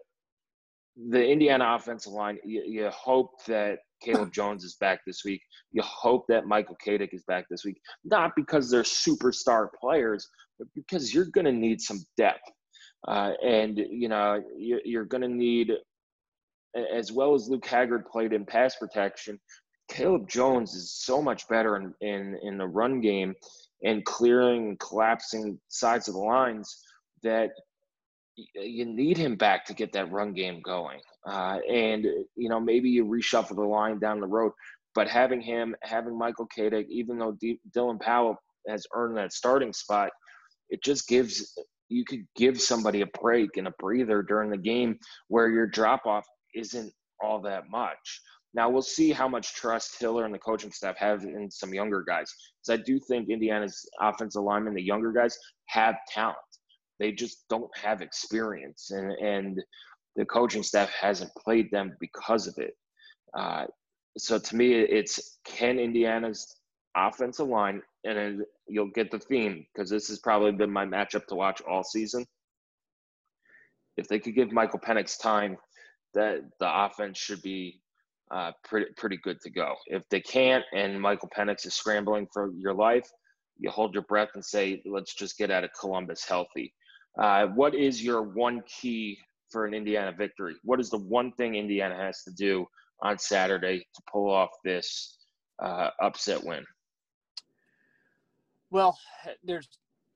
the 0.97 1.27
Indiana 1.27 1.75
offensive 1.75 2.13
line, 2.13 2.39
you, 2.45 2.63
you, 2.65 2.89
hope 2.91 3.45
that 3.47 3.79
Caleb 4.03 4.33
Jones 4.33 4.65
is 4.65 4.77
back 4.77 5.01
this 5.07 5.25
week. 5.25 5.43
You 5.73 5.83
hope 5.83 6.25
that 6.29 6.47
Michael 6.47 6.77
Katic 6.85 7.13
is 7.13 7.25
back 7.25 7.47
this 7.51 7.65
week, 7.65 7.81
not 8.05 8.33
because 8.37 8.71
they're 8.71 8.83
superstar 8.83 9.69
players, 9.81 10.29
but 10.59 10.69
because 10.75 11.13
you're 11.13 11.27
going 11.27 11.47
to 11.47 11.53
need 11.53 11.81
some 11.81 12.05
depth. 12.17 12.49
Uh, 13.09 13.33
and, 13.45 13.79
you 13.91 14.09
know, 14.09 14.43
you're, 14.57 14.81
you're 14.85 15.05
going 15.05 15.23
to 15.23 15.29
need, 15.29 15.73
as 16.75 17.13
well 17.13 17.35
as 17.35 17.49
Luke 17.49 17.67
Haggard 17.67 18.07
played 18.07 18.33
in 18.33 18.45
pass 18.45 18.77
protection, 18.77 19.39
Caleb 19.89 20.29
Jones 20.29 20.75
is 20.75 20.93
so 20.93 21.21
much 21.21 21.47
better 21.49 21.77
in, 21.77 21.95
in, 22.01 22.39
in 22.43 22.59
the 22.59 22.67
run 22.67 23.01
game 23.01 23.35
and 23.83 24.05
clearing 24.05 24.69
and 24.69 24.81
collapsing 24.81 25.59
sides 25.69 26.09
of 26.09 26.15
the 26.15 26.21
lines 26.21 26.83
that 27.23 27.51
you 28.37 28.85
need 28.85 29.17
him 29.17 29.37
back 29.37 29.65
to 29.67 29.75
get 29.75 29.93
that 29.93 30.11
run 30.11 30.33
game 30.33 30.61
going. 30.63 31.01
Uh, 31.27 31.59
and, 31.71 32.05
you 32.37 32.49
know, 32.49 32.61
maybe 32.61 32.89
you 32.89 33.05
reshuffle 33.05 33.57
the 33.57 33.63
line 33.63 33.99
down 33.99 34.21
the 34.21 34.27
road. 34.27 34.53
But 34.95 35.09
having 35.09 35.41
him, 35.41 35.75
having 35.83 36.17
Michael 36.17 36.49
Katic, 36.57 36.87
even 36.89 37.19
though 37.19 37.37
D- 37.41 37.61
Dylan 37.77 38.01
Powell 38.01 38.37
has 38.69 38.87
earned 38.95 39.17
that 39.17 39.33
starting 39.33 39.73
spot, 39.73 40.11
it 40.71 40.83
just 40.83 41.07
gives 41.09 41.57
you 41.89 42.05
could 42.05 42.27
give 42.37 42.61
somebody 42.61 43.03
a 43.03 43.07
break 43.21 43.57
and 43.57 43.69
a 43.69 43.75
breather 43.79 44.23
during 44.23 44.51
the 44.51 44.57
game 44.57 44.99
where 45.29 45.49
your 45.49 45.67
drop 45.67 46.07
off 46.07 46.25
isn't 46.55 46.93
all 47.21 47.41
that 47.43 47.71
much. 47.71 48.21
Now 48.55 48.71
we'll 48.71 48.83
see 48.83 49.11
how 49.11 49.27
much 49.27 49.55
trust 49.55 49.99
Hiller 49.99 50.25
and 50.25 50.35
the 50.35 50.39
coaching 50.39 50.71
staff 50.71 50.97
have 50.99 51.25
in 51.25 51.51
some 51.51 51.75
younger 51.75 52.03
guys. 52.03 52.33
Because 52.61 52.81
I 52.81 52.83
do 52.85 53.01
think 53.01 53.29
Indiana's 53.29 53.85
offensive 54.01 54.43
linemen, 54.43 54.75
the 54.75 54.83
younger 54.83 55.13
guys, 55.13 55.37
have 55.67 55.97
talent. 56.09 56.37
They 57.01 57.11
just 57.11 57.49
don't 57.51 57.71
have 57.77 58.01
experience, 58.01 58.93
and 58.93 59.11
and 59.13 59.63
the 60.15 60.25
coaching 60.25 60.63
staff 60.63 60.91
hasn't 60.91 61.35
played 61.35 61.71
them 61.73 61.97
because 61.99 62.47
of 62.47 62.55
it. 62.59 62.75
Uh, 63.37 63.65
so 64.17 64.39
to 64.39 64.57
me, 64.57 64.75
it's 64.75 65.39
can 65.45 65.81
Indiana's 65.81 66.47
offensive 66.97 67.49
line, 67.49 67.83
and 68.05 68.43
you'll 68.69 68.91
get 68.95 69.11
the 69.11 69.19
theme 69.19 69.67
because 69.75 69.91
this 69.91 70.07
has 70.09 70.21
probably 70.21 70.53
been 70.53 70.71
my 70.71 70.87
matchup 70.87 71.27
to 71.27 71.35
watch 71.35 71.61
all 71.69 71.83
season. 71.83 72.25
If 73.97 74.07
they 74.07 74.21
could 74.21 74.37
give 74.37 74.53
Michael 74.53 74.79
Penix 74.79 75.19
time, 75.21 75.57
that 76.15 76.43
the 76.61 76.85
offense 76.85 77.19
should 77.19 77.43
be 77.43 77.81
uh, 78.31 78.53
pretty 78.65 78.87
pretty 78.97 79.19
good 79.19 79.41
to 79.43 79.51
go. 79.51 79.75
If 79.87 80.03
they 80.11 80.21
can't, 80.21 80.65
and 80.73 81.01
Michael 81.01 81.31
Penix 81.37 81.67
is 81.67 81.75
scrambling 81.75 82.27
for 82.33 82.53
your 82.57 82.75
life, 82.75 83.09
you 83.59 83.71
hold 83.71 83.95
your 83.95 84.05
breath 84.05 84.31
and 84.35 84.45
say, 84.45 84.83
"Let's 84.87 85.15
just 85.15 85.39
get 85.39 85.51
out 85.51 85.65
of 85.65 85.71
Columbus 85.79 86.25
healthy." 86.25 86.75
Uh, 87.19 87.47
what 87.49 87.75
is 87.75 88.03
your 88.03 88.23
one 88.23 88.63
key 88.67 89.19
for 89.51 89.67
an 89.67 89.75
Indiana 89.75 90.13
victory? 90.17 90.57
What 90.65 90.81
is 90.81 90.91
the 90.91 90.99
one 90.99 91.33
thing 91.33 91.55
Indiana 91.55 91.97
has 91.97 92.23
to 92.25 92.33
do 92.33 92.67
on 93.03 93.19
Saturday 93.19 93.79
to 93.79 94.03
pull 94.11 94.31
off 94.31 94.51
this 94.65 95.19
uh, 95.63 95.91
upset 96.01 96.43
win? 96.43 96.65
Well, 98.71 98.99
there's 99.45 99.69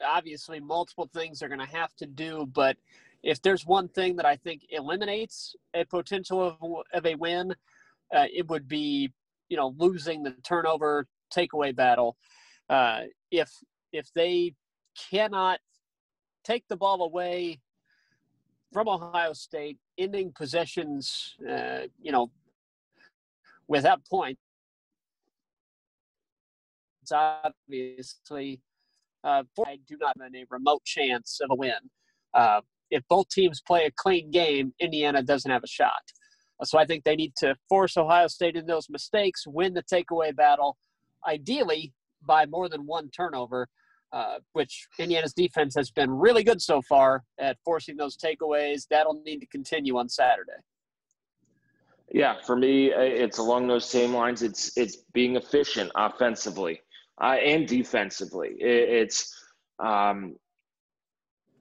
obviously 0.04 0.58
multiple 0.58 1.08
things 1.12 1.38
they're 1.38 1.48
going 1.48 1.60
to 1.60 1.76
have 1.76 1.94
to 1.96 2.06
do, 2.06 2.48
but 2.52 2.76
if 3.22 3.42
there's 3.42 3.66
one 3.66 3.88
thing 3.88 4.16
that 4.16 4.26
I 4.26 4.36
think 4.36 4.62
eliminates 4.70 5.56
a 5.74 5.84
potential 5.84 6.42
of, 6.42 6.56
of 6.92 7.06
a 7.06 7.14
win, 7.14 7.52
uh, 8.14 8.26
it 8.32 8.48
would 8.48 8.68
be 8.68 9.12
you 9.48 9.56
know 9.56 9.74
losing 9.76 10.22
the 10.22 10.32
turnover 10.42 11.06
takeaway 11.34 11.74
battle. 11.74 12.16
Uh, 12.68 13.02
if 13.30 13.50
if 13.92 14.12
they 14.14 14.54
cannot 15.10 15.60
take 16.44 16.64
the 16.68 16.76
ball 16.76 17.02
away 17.02 17.60
from 18.72 18.88
Ohio 18.88 19.32
State, 19.32 19.78
ending 19.96 20.32
possessions, 20.36 21.36
uh, 21.48 21.80
you 22.00 22.12
know, 22.12 22.30
without 23.66 24.04
points, 24.06 24.40
it's 27.02 27.12
obviously, 27.12 28.60
uh, 29.24 29.42
I 29.66 29.78
do 29.86 29.96
not 29.98 30.14
have 30.18 30.26
any 30.26 30.44
remote 30.50 30.84
chance 30.84 31.40
of 31.42 31.50
a 31.50 31.54
win. 31.54 31.72
Uh, 32.34 32.60
if 32.90 33.02
both 33.08 33.28
teams 33.28 33.60
play 33.60 33.84
a 33.84 33.90
clean 33.96 34.30
game, 34.30 34.72
Indiana 34.80 35.22
doesn't 35.22 35.50
have 35.50 35.64
a 35.64 35.68
shot. 35.68 36.02
So 36.64 36.78
I 36.78 36.84
think 36.84 37.04
they 37.04 37.16
need 37.16 37.34
to 37.36 37.54
force 37.68 37.96
Ohio 37.96 38.26
State 38.26 38.56
into 38.56 38.66
those 38.66 38.88
mistakes, 38.90 39.44
win 39.46 39.74
the 39.74 39.82
takeaway 39.82 40.34
battle, 40.34 40.76
ideally 41.26 41.92
by 42.26 42.46
more 42.46 42.68
than 42.68 42.84
one 42.86 43.10
turnover, 43.10 43.68
uh, 44.12 44.38
which 44.54 44.88
Indiana's 44.98 45.32
defense 45.32 45.74
has 45.76 45.90
been 45.90 46.10
really 46.10 46.42
good 46.42 46.60
so 46.60 46.82
far 46.82 47.22
at 47.38 47.56
forcing 47.64 47.96
those 47.96 48.16
takeaways. 48.16 48.86
That'll 48.90 49.22
need 49.24 49.38
to 49.40 49.46
continue 49.46 49.98
on 49.98 50.08
Saturday. 50.08 50.60
Yeah, 52.10 52.36
for 52.44 52.56
me, 52.56 52.92
uh, 52.92 53.00
it's 53.00 53.38
along 53.38 53.68
those 53.68 53.88
same 53.88 54.14
lines. 54.14 54.42
It's 54.42 54.76
it's 54.78 54.96
being 55.12 55.36
efficient 55.36 55.92
offensively 55.94 56.80
uh, 57.20 57.36
and 57.44 57.68
defensively. 57.68 58.56
It's 58.58 59.34
um, 59.78 60.36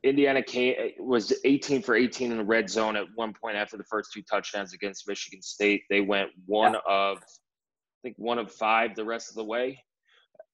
Indiana 0.08 0.44
came, 0.44 0.76
was 1.00 1.34
18 1.44 1.82
for 1.82 1.96
18 1.96 2.32
in 2.32 2.38
the 2.38 2.44
red 2.44 2.70
zone 2.70 2.96
at 2.96 3.06
one 3.16 3.34
point 3.34 3.56
after 3.56 3.78
the 3.78 3.84
first 3.84 4.12
two 4.14 4.22
touchdowns 4.22 4.74
against 4.74 5.08
Michigan 5.08 5.42
State. 5.42 5.84
They 5.90 6.02
went 6.02 6.30
one 6.46 6.74
yeah. 6.74 6.80
of, 6.88 7.18
I 7.18 8.00
think, 8.04 8.16
one 8.18 8.38
of 8.38 8.52
five 8.52 8.96
the 8.96 9.06
rest 9.06 9.30
of 9.30 9.36
the 9.36 9.44
way. 9.44 9.84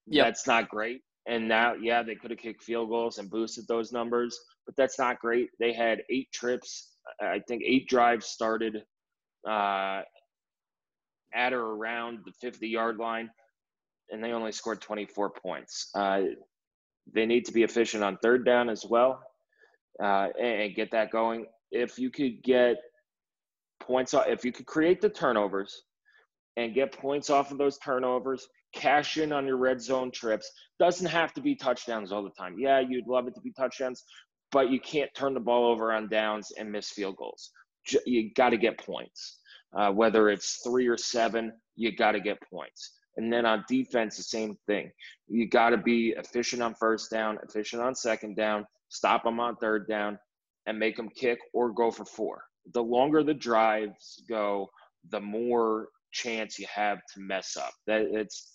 Yeah, 0.06 0.26
That's 0.26 0.48
not 0.48 0.70
great. 0.70 1.02
And 1.28 1.48
now, 1.48 1.74
yeah, 1.74 2.04
they 2.04 2.16
could 2.16 2.32
have 2.32 2.39
kicked 2.39 2.63
field 2.63 2.89
goals 2.89 3.18
and 3.18 3.30
boosted 3.30 3.66
those 3.68 3.92
numbers, 3.92 4.38
but 4.66 4.76
that's 4.76 5.00
not 5.00 5.20
great. 5.20 5.50
They 5.60 5.72
had 5.72 6.04
eight 6.10 6.30
trips. 6.34 6.92
I 7.22 7.39
think 7.48 7.63
eight 7.66 7.88
drives 7.88 8.26
started 8.28 8.84
uh, 9.50 10.02
at 11.34 11.54
or 11.54 11.62
around 11.62 12.20
the 12.26 12.34
50 12.42 12.68
yard 12.68 12.98
line, 12.98 13.30
and 14.10 14.24
they 14.24 14.32
only 14.32 14.52
scored 14.52 14.82
24 14.82 15.32
points. 15.32 15.89
Uh, 15.96 16.22
they 17.13 17.26
need 17.26 17.46
to 17.46 17.54
be 17.54 17.63
efficient 17.63 18.04
on 18.04 18.18
third 18.18 18.46
down 18.46 18.70
as 18.70 18.86
well 18.86 19.22
uh, 20.01 20.29
and, 20.39 20.75
get 20.75 20.91
that 20.91 21.12
going. 21.12 21.45
If 21.71 21.97
you 21.97 22.10
could 22.10 22.41
get 22.43 22.77
points, 23.82 24.13
off, 24.13 24.27
if 24.27 24.45
you 24.45 24.51
could 24.51 24.65
create 24.65 25.01
the 25.01 25.10
turnovers 25.10 25.84
and 26.58 26.73
get 26.73 26.91
points 26.91 27.29
off 27.29 27.51
of 27.51 27.58
those 27.58 27.77
turnovers, 27.79 28.47
cash 28.73 29.17
in 29.17 29.32
on 29.32 29.45
your 29.45 29.58
red 29.58 29.82
zone 29.82 30.12
trips. 30.12 30.51
Doesn't 30.79 31.08
have 31.08 31.34
to 31.34 31.41
be 31.41 31.56
touchdowns 31.56 32.12
all 32.12 32.23
the 32.23 32.32
time. 32.32 32.56
Yeah, 32.58 32.79
you'd 32.79 33.08
love 33.08 33.27
it 33.27 33.36
to 33.36 33.41
be 33.41 33.51
touchdowns, 33.51 34.03
but 34.51 34.69
you 34.69 34.79
can't 34.79 35.13
turn 35.15 35.34
the 35.34 35.39
ball 35.39 35.71
over 35.71 35.93
on 35.93 36.10
downs 36.10 36.51
and 36.58 36.71
miss 36.71 36.89
field 36.89 37.15
goals. 37.17 37.51
You 38.06 38.32
got 38.34 38.49
to 38.49 38.58
get 38.58 38.77
points. 38.77 39.39
Uh, 39.75 39.91
whether 39.91 40.29
it's 40.29 40.62
three 40.63 40.88
or 40.88 40.97
seven, 40.97 41.51
you 41.75 41.95
got 41.95 42.12
to 42.12 42.19
get 42.19 42.38
points. 42.51 42.93
And 43.17 43.32
then 43.32 43.45
on 43.45 43.63
defense, 43.67 44.17
the 44.17 44.23
same 44.23 44.56
thing. 44.67 44.91
You 45.27 45.47
got 45.49 45.69
to 45.69 45.77
be 45.77 46.13
efficient 46.17 46.62
on 46.62 46.75
first 46.75 47.12
down, 47.12 47.38
efficient 47.43 47.82
on 47.82 47.95
second 47.95 48.36
down, 48.36 48.65
stop 48.93 49.23
them 49.23 49.39
on 49.39 49.56
third 49.58 49.88
down, 49.88 50.17
and 50.65 50.79
make 50.79 50.95
them 50.95 51.10
kick 51.10 51.39
or 51.53 51.71
go 51.71 51.91
for 51.91 52.06
four. 52.06 52.43
The 52.73 52.84
longer 52.84 53.23
the 53.23 53.34
drives 53.34 54.23
go, 54.29 54.69
the 55.10 55.19
more 55.19 55.89
chance 56.12 56.58
you 56.58 56.67
have 56.73 56.99
to 57.13 57.19
mess 57.19 57.58
up. 57.58 57.73
That 57.88 58.03
it's 58.12 58.53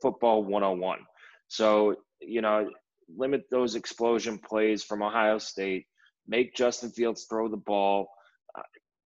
football 0.00 0.44
101. 0.44 1.00
So, 1.48 1.96
you 2.20 2.40
know, 2.40 2.70
limit 3.14 3.42
those 3.50 3.74
explosion 3.74 4.38
plays 4.38 4.82
from 4.82 5.02
Ohio 5.02 5.38
State. 5.38 5.84
Make 6.26 6.54
Justin 6.54 6.90
Fields 6.90 7.26
throw 7.28 7.48
the 7.48 7.56
ball 7.56 8.08
uh, 8.56 8.62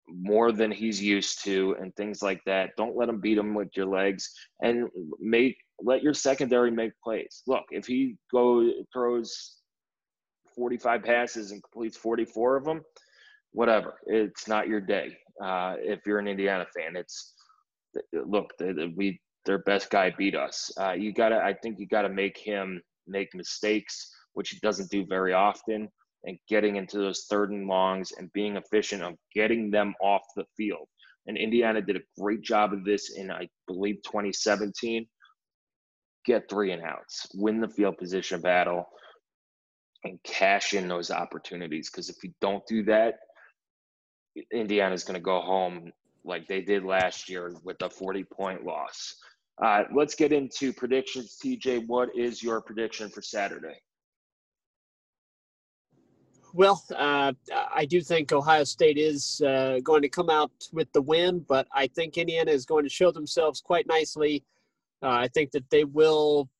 more 0.09 0.51
than 0.51 0.73
he's 0.73 1.01
used 1.01 1.45
to 1.45 1.77
and 1.81 1.95
things 1.95 2.23
like 2.23 2.41
that. 2.47 2.71
Don't 2.77 2.97
let 2.97 3.09
him 3.09 3.21
beat 3.21 3.39
him 3.39 3.55
with 3.55 3.69
your 3.77 3.87
legs 3.87 4.33
and 4.63 4.89
make 5.21 5.57
let 5.85 6.03
your 6.03 6.15
secondary 6.15 6.71
make 6.71 6.93
plays. 7.05 7.43
Look, 7.47 7.65
if 7.71 7.87
he 7.87 8.17
go 8.33 8.69
throws 8.93 9.62
45 10.55 11.03
passes 11.03 11.51
and 11.51 11.63
completes 11.63 11.97
44 11.97 12.57
of 12.57 12.65
them, 12.65 12.83
whatever. 13.53 13.95
It's 14.07 14.49
not 14.49 14.69
your 14.69 14.81
day. 14.81 15.17
Uh, 15.43 15.75
if 15.79 16.01
you're 16.07 16.19
an 16.19 16.29
Indiana 16.29 16.67
fan, 16.77 16.97
it's 16.97 17.35
look, 18.13 18.53
we 18.97 19.21
their 19.45 19.59
best 19.59 19.91
guy 19.91 20.15
beat 20.17 20.37
us. 20.37 20.71
Uh, 20.81 20.93
you 20.93 21.13
gotta, 21.13 21.37
I 21.37 21.55
think 21.55 21.79
you 21.79 21.87
gotta 21.87 22.09
make 22.09 22.39
him 22.39 22.81
make 23.07 23.35
mistakes, 23.35 24.11
which 24.35 24.51
he 24.51 24.59
doesn't 24.63 24.91
do 24.91 25.05
very 25.07 25.33
often, 25.33 25.89
and 26.25 26.39
getting 26.49 26.77
into 26.77 26.99
those 26.99 27.27
third 27.29 27.51
and 27.51 27.67
longs 27.67 28.13
and 28.13 28.33
being 28.33 28.57
efficient 28.57 29.03
of 29.03 29.15
getting 29.35 29.71
them 29.71 29.95
off 30.01 30.23
the 30.37 30.45
field. 30.57 30.87
And 31.27 31.37
Indiana 31.37 31.81
did 31.81 31.97
a 31.97 32.21
great 32.21 32.43
job 32.43 32.73
of 32.73 32.85
this 32.85 33.17
in, 33.17 33.31
I 33.31 33.49
believe, 33.67 33.97
2017. 34.05 35.07
Get 36.25 36.49
three 36.49 36.71
and 36.71 36.83
outs, 36.83 37.27
win 37.35 37.61
the 37.61 37.69
field 37.69 37.99
position 37.99 38.41
battle, 38.41 38.87
and 40.05 40.19
cash 40.25 40.75
in 40.75 40.89
those 40.89 41.11
opportunities. 41.11 41.91
Because 41.91 42.09
if 42.09 42.23
you 42.23 42.33
don't 42.41 42.67
do 42.67 42.83
that, 42.85 43.15
Indiana's 44.53 45.05
going 45.05 45.15
to 45.15 45.21
go 45.21 45.41
home 45.41 45.93
like 46.25 46.47
they 46.49 46.61
did 46.61 46.85
last 46.85 47.29
year 47.29 47.53
with 47.65 47.81
a 47.83 47.91
40 47.91 48.25
point 48.25 48.65
loss. 48.65 49.17
Uh, 49.63 49.85
let's 49.95 50.15
get 50.15 50.33
into 50.33 50.73
predictions. 50.73 51.39
TJ, 51.43 51.87
what 51.87 52.09
is 52.17 52.43
your 52.43 52.61
prediction 52.61 53.09
for 53.09 53.23
Saturday? 53.23 53.77
Well, 56.55 56.83
uh, 56.95 57.33
I 57.75 57.87
do 57.87 58.03
think 58.03 58.31
Ohio 58.31 58.65
State 58.65 58.99
is 58.99 59.41
uh, 59.41 59.79
going 59.83 60.03
to 60.03 60.09
come 60.09 60.29
out 60.29 60.51
with 60.73 60.93
the 60.93 61.01
win, 61.01 61.41
but 61.49 61.67
I 61.73 61.87
think 61.87 62.19
Indiana 62.19 62.51
is 62.51 62.67
going 62.67 62.85
to 62.85 62.91
show 62.91 63.11
themselves 63.11 63.63
quite 63.63 63.87
nicely. 63.87 64.45
Uh, 65.03 65.09
I 65.09 65.29
think 65.29 65.51
that 65.53 65.69
they 65.71 65.85
will, 65.85 66.51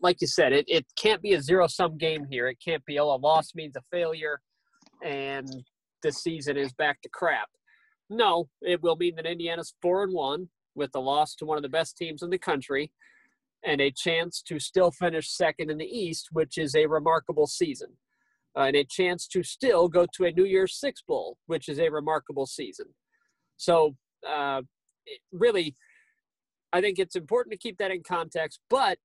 like 0.00 0.20
you 0.20 0.26
said, 0.26 0.52
it, 0.52 0.64
it 0.68 0.86
can't 0.96 1.22
be 1.22 1.34
a 1.34 1.42
zero 1.42 1.66
sum 1.66 1.98
game 1.98 2.26
here. 2.30 2.48
It 2.48 2.58
can't 2.64 2.84
be, 2.84 2.98
oh, 2.98 3.14
a 3.14 3.16
loss 3.16 3.54
means 3.54 3.76
a 3.76 3.82
failure 3.90 4.40
and 5.04 5.64
the 6.02 6.12
season 6.12 6.56
is 6.56 6.72
back 6.72 7.00
to 7.02 7.08
crap. 7.08 7.48
No, 8.10 8.48
it 8.60 8.82
will 8.82 8.96
mean 8.96 9.16
that 9.16 9.26
Indiana's 9.26 9.74
four 9.80 10.04
and 10.04 10.12
one 10.12 10.48
with 10.74 10.90
a 10.94 11.00
loss 11.00 11.34
to 11.36 11.44
one 11.44 11.56
of 11.56 11.62
the 11.62 11.68
best 11.68 11.96
teams 11.96 12.22
in 12.22 12.30
the 12.30 12.38
country 12.38 12.92
and 13.64 13.80
a 13.80 13.90
chance 13.90 14.42
to 14.42 14.58
still 14.58 14.90
finish 14.90 15.30
second 15.30 15.70
in 15.70 15.78
the 15.78 15.86
East, 15.86 16.28
which 16.32 16.58
is 16.58 16.74
a 16.74 16.86
remarkable 16.86 17.46
season 17.46 17.88
uh, 18.56 18.62
and 18.62 18.76
a 18.76 18.84
chance 18.84 19.26
to 19.28 19.42
still 19.42 19.88
go 19.88 20.06
to 20.14 20.24
a 20.24 20.32
New 20.32 20.44
Year's 20.44 20.78
Six 20.78 21.02
Bowl, 21.02 21.38
which 21.46 21.68
is 21.68 21.78
a 21.78 21.88
remarkable 21.88 22.46
season. 22.46 22.86
So, 23.56 23.96
uh, 24.28 24.62
really, 25.32 25.76
I 26.72 26.80
think 26.80 26.98
it's 26.98 27.16
important 27.16 27.52
to 27.52 27.58
keep 27.58 27.78
that 27.78 27.90
in 27.90 28.02
context. 28.02 28.60
But 28.68 28.98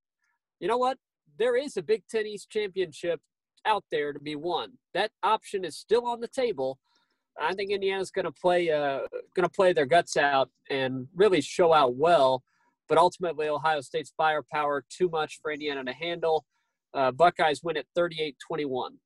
you 0.59 0.67
know 0.67 0.77
what? 0.77 0.97
There 1.37 1.55
is 1.55 1.77
a 1.77 1.81
Big 1.81 2.03
Ten 2.09 2.25
East 2.25 2.49
championship 2.49 3.19
out 3.65 3.83
there 3.91 4.13
to 4.13 4.19
be 4.19 4.35
won. 4.35 4.73
That 4.93 5.11
option 5.23 5.65
is 5.65 5.77
still 5.77 6.07
on 6.07 6.19
the 6.19 6.27
table. 6.27 6.79
I 7.39 7.53
think 7.53 7.71
Indiana's 7.71 8.09
going 8.09 8.25
to 8.25 8.31
play 8.31 8.71
uh, 8.71 9.01
going 9.35 9.47
to 9.47 9.49
play 9.49 9.73
their 9.73 9.85
guts 9.85 10.17
out 10.17 10.49
and 10.69 11.07
really 11.15 11.41
show 11.41 11.73
out 11.73 11.95
well. 11.95 12.43
But 12.89 12.97
ultimately, 12.97 13.49
Ohio 13.49 13.81
State's 13.81 14.13
firepower 14.17 14.85
too 14.89 15.09
much 15.09 15.39
for 15.41 15.51
Indiana 15.51 15.83
to 15.83 15.93
handle. 15.93 16.45
Uh, 16.93 17.11
Buckeyes 17.11 17.61
win 17.61 17.77
at 17.77 17.85
38 17.95 18.37
21 18.47 18.97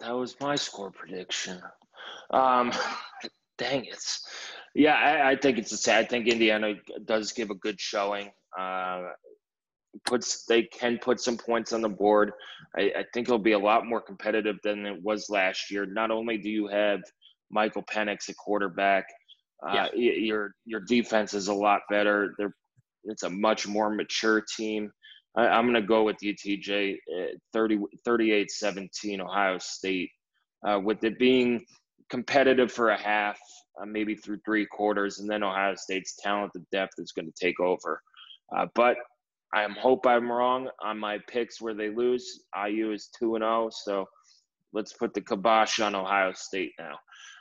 that 0.00 0.12
was 0.12 0.36
my 0.40 0.56
score 0.56 0.90
prediction. 0.90 1.60
Um, 2.30 2.72
dang 3.58 3.84
it. 3.84 4.04
Yeah, 4.74 4.94
I, 4.94 5.30
I, 5.30 5.36
think 5.36 5.58
it's 5.58 5.72
a 5.72 5.76
sad. 5.76 6.04
I 6.04 6.08
think 6.08 6.26
Indiana 6.26 6.74
does 7.04 7.32
give 7.32 7.50
a 7.50 7.54
good 7.54 7.80
showing. 7.80 8.30
Uh, 8.58 9.02
puts 10.04 10.44
they 10.46 10.64
can 10.64 10.98
put 10.98 11.20
some 11.20 11.36
points 11.36 11.72
on 11.72 11.82
the 11.82 11.88
board. 11.88 12.32
I, 12.76 12.92
I, 12.96 13.04
think 13.12 13.28
it'll 13.28 13.38
be 13.38 13.52
a 13.52 13.58
lot 13.58 13.86
more 13.86 14.00
competitive 14.00 14.56
than 14.64 14.86
it 14.86 15.02
was 15.02 15.30
last 15.30 15.70
year. 15.70 15.86
Not 15.86 16.10
only 16.10 16.38
do 16.38 16.48
you 16.48 16.66
have 16.68 17.00
Michael 17.50 17.84
Penix 17.84 18.28
at 18.28 18.36
quarterback, 18.36 19.04
uh, 19.66 19.88
yeah. 19.94 20.12
your 20.12 20.54
your 20.64 20.80
defense 20.80 21.34
is 21.34 21.48
a 21.48 21.54
lot 21.54 21.82
better. 21.90 22.34
They're, 22.38 22.54
it's 23.04 23.22
a 23.22 23.30
much 23.30 23.66
more 23.66 23.90
mature 23.90 24.42
team. 24.56 24.90
I, 25.36 25.58
am 25.58 25.64
going 25.64 25.74
to 25.74 25.82
go 25.82 26.04
with 26.04 26.16
UTJ 26.22 26.96
uh, 27.14 27.36
30, 27.52 27.80
38 28.04 28.50
17 28.50 29.20
Ohio 29.20 29.58
State, 29.58 30.10
uh, 30.66 30.80
with 30.82 31.02
it 31.04 31.18
being 31.18 31.64
competitive 32.10 32.70
for 32.70 32.90
a 32.90 32.96
half, 32.96 33.38
uh, 33.80 33.84
maybe 33.86 34.14
through 34.14 34.38
three 34.44 34.66
quarters, 34.66 35.18
and 35.18 35.28
then 35.28 35.42
Ohio 35.42 35.74
State's 35.76 36.16
talented 36.22 36.64
depth 36.70 36.94
is 36.98 37.12
going 37.12 37.26
to 37.26 37.44
take 37.44 37.58
over. 37.60 38.00
Uh, 38.56 38.66
but 38.74 38.96
I 39.52 39.66
hope 39.80 40.06
I'm 40.06 40.30
wrong 40.30 40.68
on 40.82 40.98
my 40.98 41.18
picks 41.28 41.60
where 41.60 41.74
they 41.74 41.90
lose. 41.90 42.44
IU 42.68 42.92
is 42.92 43.08
2 43.18 43.36
and 43.36 43.42
0, 43.42 43.70
so 43.70 44.06
let's 44.72 44.92
put 44.92 45.14
the 45.14 45.20
kibosh 45.20 45.80
on 45.80 45.94
Ohio 45.94 46.32
State 46.34 46.72
now. 46.78 46.98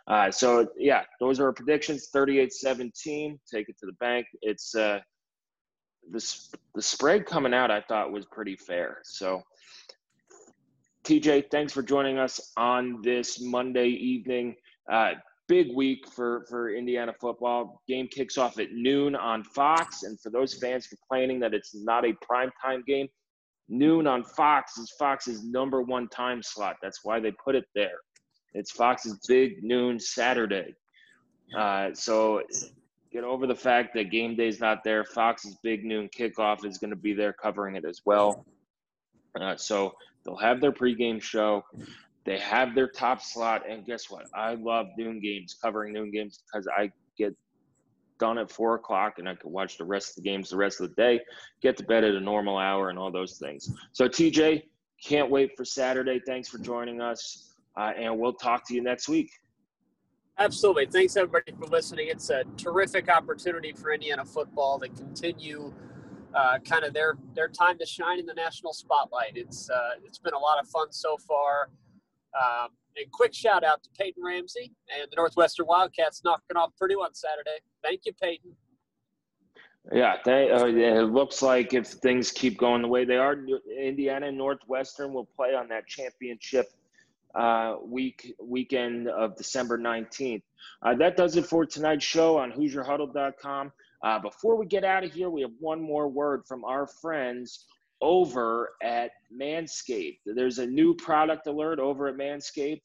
Uh, 0.08 0.30
so, 0.30 0.68
yeah, 0.78 1.04
those 1.20 1.40
are 1.40 1.46
our 1.46 1.54
predictions 1.54 2.10
38 2.12 2.54
17. 2.54 3.40
Take 3.52 3.70
it 3.70 3.78
to 3.80 3.86
the 3.86 3.94
bank. 3.94 4.28
It's, 4.42 4.76
uh, 4.76 5.00
the 6.12 6.40
the 6.76 6.82
spread 6.82 7.26
coming 7.26 7.54
out 7.54 7.72
I 7.72 7.82
thought 7.82 8.12
was 8.12 8.26
pretty 8.26 8.56
fair. 8.56 9.00
So 9.04 9.42
TJ, 11.06 11.46
thanks 11.52 11.74
for 11.74 11.84
joining 11.84 12.18
us 12.18 12.52
on 12.58 13.02
this 13.02 13.42
Monday 13.42 13.88
evening. 13.88 14.56
Uh, 14.92 15.14
big 15.48 15.76
week 15.76 16.08
for 16.08 16.46
for 16.50 16.74
Indiana 16.74 17.14
football. 17.20 17.82
Game 17.88 18.08
kicks 18.08 18.38
off 18.38 18.60
at 18.60 18.72
noon 18.72 19.16
on 19.16 19.44
Fox, 19.44 20.04
and 20.04 20.20
for 20.20 20.30
those 20.30 20.54
fans 20.56 20.88
complaining 20.88 21.40
that 21.40 21.54
it's 21.54 21.76
not 21.76 22.06
a 22.06 22.14
primetime 22.14 22.86
game, 22.86 23.08
noon 23.70 24.08
on 24.08 24.24
Fox 24.24 24.78
is 24.78 24.94
Fox's 24.98 25.44
number 25.44 25.82
one 25.82 26.08
time 26.10 26.42
slot. 26.44 26.78
That's 26.82 27.00
why 27.04 27.20
they 27.20 27.32
put 27.32 27.56
it 27.56 27.66
there. 27.76 28.00
It's 28.54 28.72
Fox's 28.72 29.20
big 29.28 29.64
noon 29.64 30.00
Saturday. 30.00 30.76
Uh, 31.58 31.90
so 31.94 32.42
get 33.12 33.24
over 33.24 33.48
the 33.48 33.56
fact 33.56 33.94
that 33.96 34.12
game 34.12 34.36
day 34.36 34.48
is 34.48 34.60
not 34.60 34.84
there. 34.84 35.04
Fox's 35.04 35.58
big 35.64 35.84
noon 35.86 36.10
kickoff 36.18 36.66
is 36.66 36.78
going 36.78 36.90
to 36.90 36.96
be 36.96 37.14
there 37.14 37.34
covering 37.34 37.76
it 37.76 37.86
as 37.86 38.02
well. 38.06 38.46
Uh, 39.40 39.56
so 39.56 39.94
they'll 40.24 40.38
have 40.38 40.62
their 40.62 40.72
pregame 40.72 41.22
show. 41.22 41.64
They 42.26 42.40
have 42.40 42.74
their 42.74 42.88
top 42.88 43.22
slot, 43.22 43.64
and 43.70 43.86
guess 43.86 44.10
what? 44.10 44.26
I 44.34 44.56
love 44.56 44.88
noon 44.98 45.20
games, 45.20 45.58
covering 45.62 45.94
noon 45.94 46.12
games 46.12 46.40
because 46.46 46.68
I 46.68 46.92
get 47.18 47.36
done 48.20 48.38
at 48.38 48.50
four 48.50 48.76
o'clock 48.76 49.16
and 49.18 49.28
I 49.28 49.36
can 49.36 49.52
watch 49.52 49.78
the 49.78 49.84
rest 49.84 50.12
of 50.12 50.24
the 50.24 50.30
games 50.30 50.50
the 50.50 50.58
rest 50.58 50.80
of 50.80 50.90
the 50.90 50.96
day, 50.96 51.20
get 51.62 51.76
to 51.78 51.84
bed 51.84 52.04
at 52.04 52.16
a 52.16 52.20
normal 52.20 52.58
hour, 52.58 52.90
and 52.90 52.98
all 52.98 53.12
those 53.12 53.38
things. 53.38 53.70
So 53.92 54.08
TJ, 54.08 54.64
can't 55.04 55.30
wait 55.30 55.52
for 55.58 55.66
Saturday. 55.66 56.22
Thanks 56.26 56.48
for 56.48 56.60
joining 56.60 57.02
us, 57.02 57.54
uh, 57.78 57.92
and 57.98 58.18
we'll 58.18 58.34
talk 58.34 58.66
to 58.68 58.74
you 58.74 58.82
next 58.82 59.10
week. 59.10 59.30
Absolutely. 60.40 60.86
Thanks 60.88 61.16
everybody 61.16 61.52
for 61.52 61.66
listening. 61.66 62.08
It's 62.10 62.30
a 62.30 62.44
terrific 62.58 63.10
opportunity 63.10 63.74
for 63.74 63.92
Indiana 63.92 64.26
football 64.26 64.80
to 64.80 64.88
continue 64.90 65.74
uh, 66.34 66.58
kind 66.60 66.84
of 66.84 66.94
their 66.94 67.18
their 67.36 67.48
time 67.48 67.78
to 67.78 67.86
shine 67.86 68.20
in 68.20 68.26
the 68.26 68.34
national 68.34 68.74
spotlight. 68.74 69.34
It's 69.36 69.70
uh, 69.70 69.92
it's 70.04 70.18
been 70.18 70.34
a 70.34 70.40
lot 70.40 70.60
of 70.60 70.68
fun 70.68 70.92
so 70.92 71.18
far. 71.18 71.70
Um, 72.40 72.70
and 72.96 73.12
quick 73.12 73.34
shout 73.34 73.64
out 73.64 73.84
to 73.84 73.90
Peyton 73.98 74.24
Ramsey 74.24 74.72
and 75.00 75.10
the 75.12 75.16
Northwestern 75.16 75.66
Wildcats 75.68 76.22
knocking 76.24 76.58
off 76.58 76.72
Purdue 76.80 77.02
on 77.02 77.14
Saturday. 77.14 77.60
Thank 77.82 78.02
you, 78.06 78.14
Peyton. 78.14 78.56
Yeah, 79.92 80.18
they, 80.24 80.50
uh, 80.50 80.66
it 80.66 81.12
looks 81.12 81.42
like 81.42 81.74
if 81.74 81.88
things 81.88 82.32
keep 82.32 82.58
going 82.58 82.82
the 82.82 82.88
way 82.88 83.04
they 83.04 83.18
are, 83.18 83.38
Indiana 83.78 84.28
and 84.28 84.38
Northwestern 84.38 85.12
will 85.14 85.28
play 85.36 85.56
on 85.56 85.68
that 85.70 85.88
championship 85.88 86.68
uh, 87.36 87.78
week 87.84 88.34
weekend 88.42 89.10
of 89.10 89.36
December 89.36 89.78
19th. 89.78 90.44
Uh, 90.84 90.96
that 90.96 91.18
does 91.18 91.36
it 91.36 91.46
for 91.46 91.66
tonight's 91.66 92.06
show 92.06 92.38
on 92.38 92.52
HoosierHuddle.com. 92.52 93.72
Uh, 94.04 94.20
before 94.20 94.56
we 94.56 94.66
get 94.66 94.84
out 94.84 95.04
of 95.04 95.12
here, 95.12 95.30
we 95.30 95.42
have 95.42 95.52
one 95.60 95.82
more 95.82 96.08
word 96.08 96.44
from 96.48 96.64
our 96.64 96.88
friends 96.88 97.66
over 98.04 98.72
at 98.84 99.12
Manscaped. 99.36 100.20
There's 100.26 100.60
a 100.60 100.68
new 100.68 100.94
product 100.94 101.48
alert 101.48 101.80
over 101.80 102.10
at 102.10 102.16
Manscaped. 102.16 102.84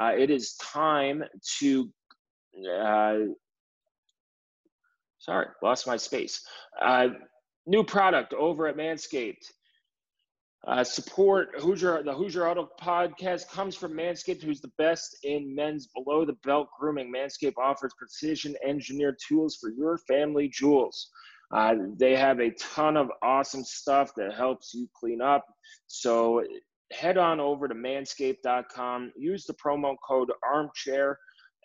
Uh, 0.00 0.12
it 0.16 0.30
is 0.30 0.54
time 0.54 1.24
to. 1.58 1.90
Uh, 2.56 3.16
sorry, 5.18 5.46
lost 5.62 5.86
my 5.86 5.96
space. 5.96 6.42
Uh, 6.80 7.08
new 7.66 7.82
product 7.82 8.32
over 8.32 8.68
at 8.68 8.76
Manscaped. 8.76 9.44
Uh, 10.66 10.84
support 10.84 11.48
Hoosier. 11.58 12.02
The 12.04 12.14
Hoosier 12.14 12.46
Huddle 12.46 12.68
podcast 12.80 13.48
comes 13.48 13.74
from 13.74 13.92
Manscaped, 13.92 14.42
who's 14.42 14.60
the 14.60 14.72
best 14.78 15.16
in 15.24 15.52
men's 15.52 15.88
below 15.88 16.24
the 16.24 16.36
belt 16.44 16.68
grooming. 16.78 17.12
Manscaped 17.12 17.58
offers 17.58 17.92
precision 17.98 18.54
engineered 18.64 19.16
tools 19.26 19.56
for 19.60 19.70
your 19.70 19.98
family 20.06 20.48
jewels. 20.48 21.10
Uh, 21.52 21.74
they 21.96 22.14
have 22.14 22.40
a 22.40 22.50
ton 22.52 22.96
of 22.96 23.10
awesome 23.22 23.64
stuff 23.64 24.12
that 24.16 24.34
helps 24.34 24.72
you 24.72 24.88
clean 24.94 25.20
up. 25.20 25.44
So 25.86 26.44
head 26.92 27.18
on 27.18 27.40
over 27.40 27.66
to 27.66 27.74
manscaped.com. 27.74 29.12
Use 29.16 29.46
the 29.46 29.54
promo 29.54 29.96
code 30.06 30.30
armchair 30.48 31.18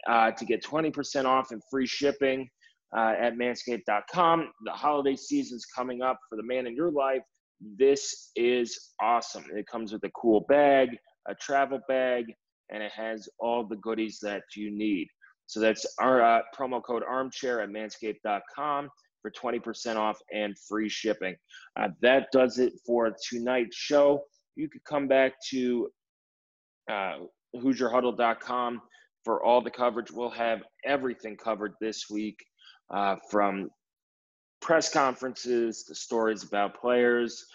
uh, 0.07 0.31
to 0.31 0.45
get 0.45 0.63
20% 0.63 1.25
off 1.25 1.51
and 1.51 1.61
free 1.69 1.85
shipping 1.85 2.47
uh, 2.97 3.13
at 3.19 3.35
manscaped.com. 3.35 4.51
The 4.65 4.71
holiday 4.71 5.15
season's 5.15 5.65
coming 5.65 6.01
up 6.01 6.19
for 6.29 6.35
the 6.35 6.43
man 6.43 6.67
in 6.67 6.75
your 6.75 6.91
life 6.91 7.21
this 7.77 8.31
is 8.35 8.91
awesome. 9.01 9.45
It 9.53 9.67
comes 9.67 9.93
with 9.93 10.03
a 10.03 10.11
cool 10.11 10.45
bag, 10.49 10.89
a 11.27 11.35
travel 11.35 11.79
bag, 11.87 12.25
and 12.69 12.83
it 12.83 12.91
has 12.91 13.29
all 13.39 13.65
the 13.65 13.77
goodies 13.77 14.19
that 14.21 14.43
you 14.55 14.71
need. 14.71 15.07
So 15.47 15.59
that's 15.59 15.85
our 15.99 16.21
uh, 16.21 16.41
promo 16.57 16.83
code 16.83 17.03
armchair 17.07 17.61
at 17.61 17.69
manscaped.com 17.69 18.89
for 19.25 19.31
20% 19.31 19.95
off 19.95 20.19
and 20.31 20.55
free 20.57 20.89
shipping. 20.89 21.35
Uh, 21.79 21.89
that 22.01 22.27
does 22.31 22.59
it 22.59 22.73
for 22.85 23.15
tonight's 23.29 23.75
show. 23.75 24.23
You 24.55 24.69
could 24.69 24.83
come 24.83 25.07
back 25.07 25.33
to 25.49 25.89
uh, 26.89 27.15
HoosierHuddle.com 27.55 28.81
for 29.23 29.43
all 29.43 29.61
the 29.61 29.71
coverage. 29.71 30.11
We'll 30.11 30.29
have 30.29 30.61
everything 30.85 31.37
covered 31.37 31.73
this 31.81 32.05
week 32.09 32.37
uh, 32.93 33.15
from 33.31 33.69
press 34.61 34.91
conferences, 34.93 35.83
to 35.85 35.95
stories 35.95 36.43
about 36.43 36.79
players, 36.79 37.45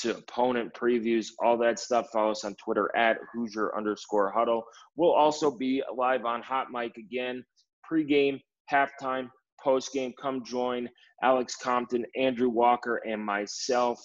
to 0.00 0.16
opponent 0.16 0.72
previews, 0.72 1.28
all 1.42 1.58
that 1.58 1.78
stuff. 1.78 2.08
Follow 2.12 2.30
us 2.30 2.44
on 2.44 2.54
Twitter 2.54 2.94
at 2.96 3.18
Hoosier 3.34 3.76
underscore 3.76 4.30
huddle. 4.30 4.64
We'll 4.96 5.12
also 5.12 5.50
be 5.50 5.82
live 5.94 6.24
on 6.24 6.42
Hot 6.42 6.68
Mic 6.72 6.96
again, 6.96 7.44
pregame, 7.90 8.40
halftime, 8.72 9.28
post 9.62 9.92
game. 9.92 10.12
Come 10.20 10.44
join 10.44 10.88
Alex 11.22 11.56
Compton, 11.56 12.04
Andrew 12.16 12.48
Walker, 12.48 12.96
and 13.06 13.24
myself 13.24 14.00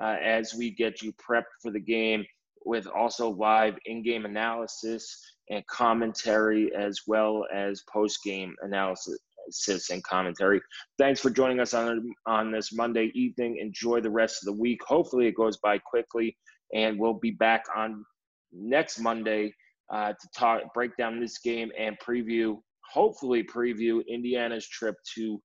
uh, 0.00 0.16
as 0.22 0.54
we 0.54 0.70
get 0.70 1.02
you 1.02 1.12
prepped 1.12 1.44
for 1.62 1.70
the 1.70 1.80
game 1.80 2.24
with 2.64 2.86
also 2.86 3.30
live 3.30 3.76
in 3.86 4.02
game 4.02 4.24
analysis 4.24 5.18
and 5.50 5.66
commentary 5.68 6.74
as 6.74 7.02
well 7.06 7.46
as 7.54 7.82
post 7.92 8.18
game 8.24 8.54
analysis 8.62 9.90
and 9.90 10.02
commentary. 10.02 10.60
Thanks 10.98 11.20
for 11.20 11.30
joining 11.30 11.60
us 11.60 11.72
on 11.72 12.12
on 12.26 12.50
this 12.50 12.72
Monday 12.72 13.12
evening. 13.14 13.58
Enjoy 13.60 14.00
the 14.00 14.10
rest 14.10 14.42
of 14.42 14.46
the 14.46 14.60
week. 14.60 14.80
Hopefully, 14.86 15.26
it 15.26 15.36
goes 15.36 15.56
by 15.58 15.78
quickly, 15.78 16.36
and 16.74 16.98
we'll 16.98 17.14
be 17.14 17.30
back 17.30 17.64
on 17.74 18.04
next 18.52 18.98
Monday 18.98 19.54
uh, 19.92 20.12
to 20.12 20.28
talk, 20.36 20.62
break 20.74 20.96
down 20.96 21.20
this 21.20 21.38
game 21.38 21.70
and 21.78 21.96
preview. 22.00 22.56
Hopefully, 22.92 23.42
preview 23.42 24.00
Indiana's 24.06 24.68
trip 24.68 24.94
to 25.14 25.40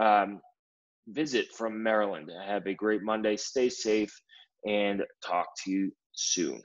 um, 0.00 0.40
visit 1.08 1.46
from 1.56 1.82
Maryland. 1.82 2.30
Have 2.46 2.66
a 2.66 2.74
great 2.74 3.02
Monday. 3.02 3.36
Stay 3.36 3.68
safe, 3.68 4.12
and 4.66 5.02
talk 5.24 5.46
to 5.64 5.70
you 5.70 5.92
soon. 6.12 6.62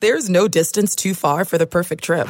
There's 0.00 0.28
no 0.28 0.46
distance 0.46 0.94
too 0.94 1.14
far 1.14 1.44
for 1.44 1.56
the 1.58 1.66
perfect 1.66 2.04
trip. 2.04 2.26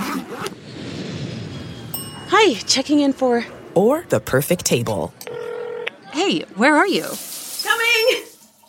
Hi, 2.29 2.55
checking 2.67 3.01
in 3.01 3.13
for. 3.13 3.45
Or 3.75 4.05
the 4.09 4.21
perfect 4.21 4.65
table. 4.65 5.13
Hey, 6.13 6.41
where 6.55 6.77
are 6.77 6.87
you? 6.87 7.05
Coming! 7.63 8.25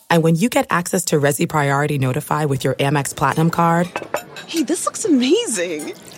And 0.10 0.24
when 0.24 0.36
you 0.36 0.50
get 0.50 0.68
access 0.70 1.06
to 1.06 1.20
Resy 1.20 1.48
Priority 1.48 1.98
Notify 1.98 2.46
with 2.46 2.64
your 2.64 2.74
Amex 2.76 3.16
Platinum 3.16 3.50
card. 3.50 3.88
Hey, 4.48 4.64
this 4.64 4.86
looks 4.86 5.06
amazing! 5.06 5.94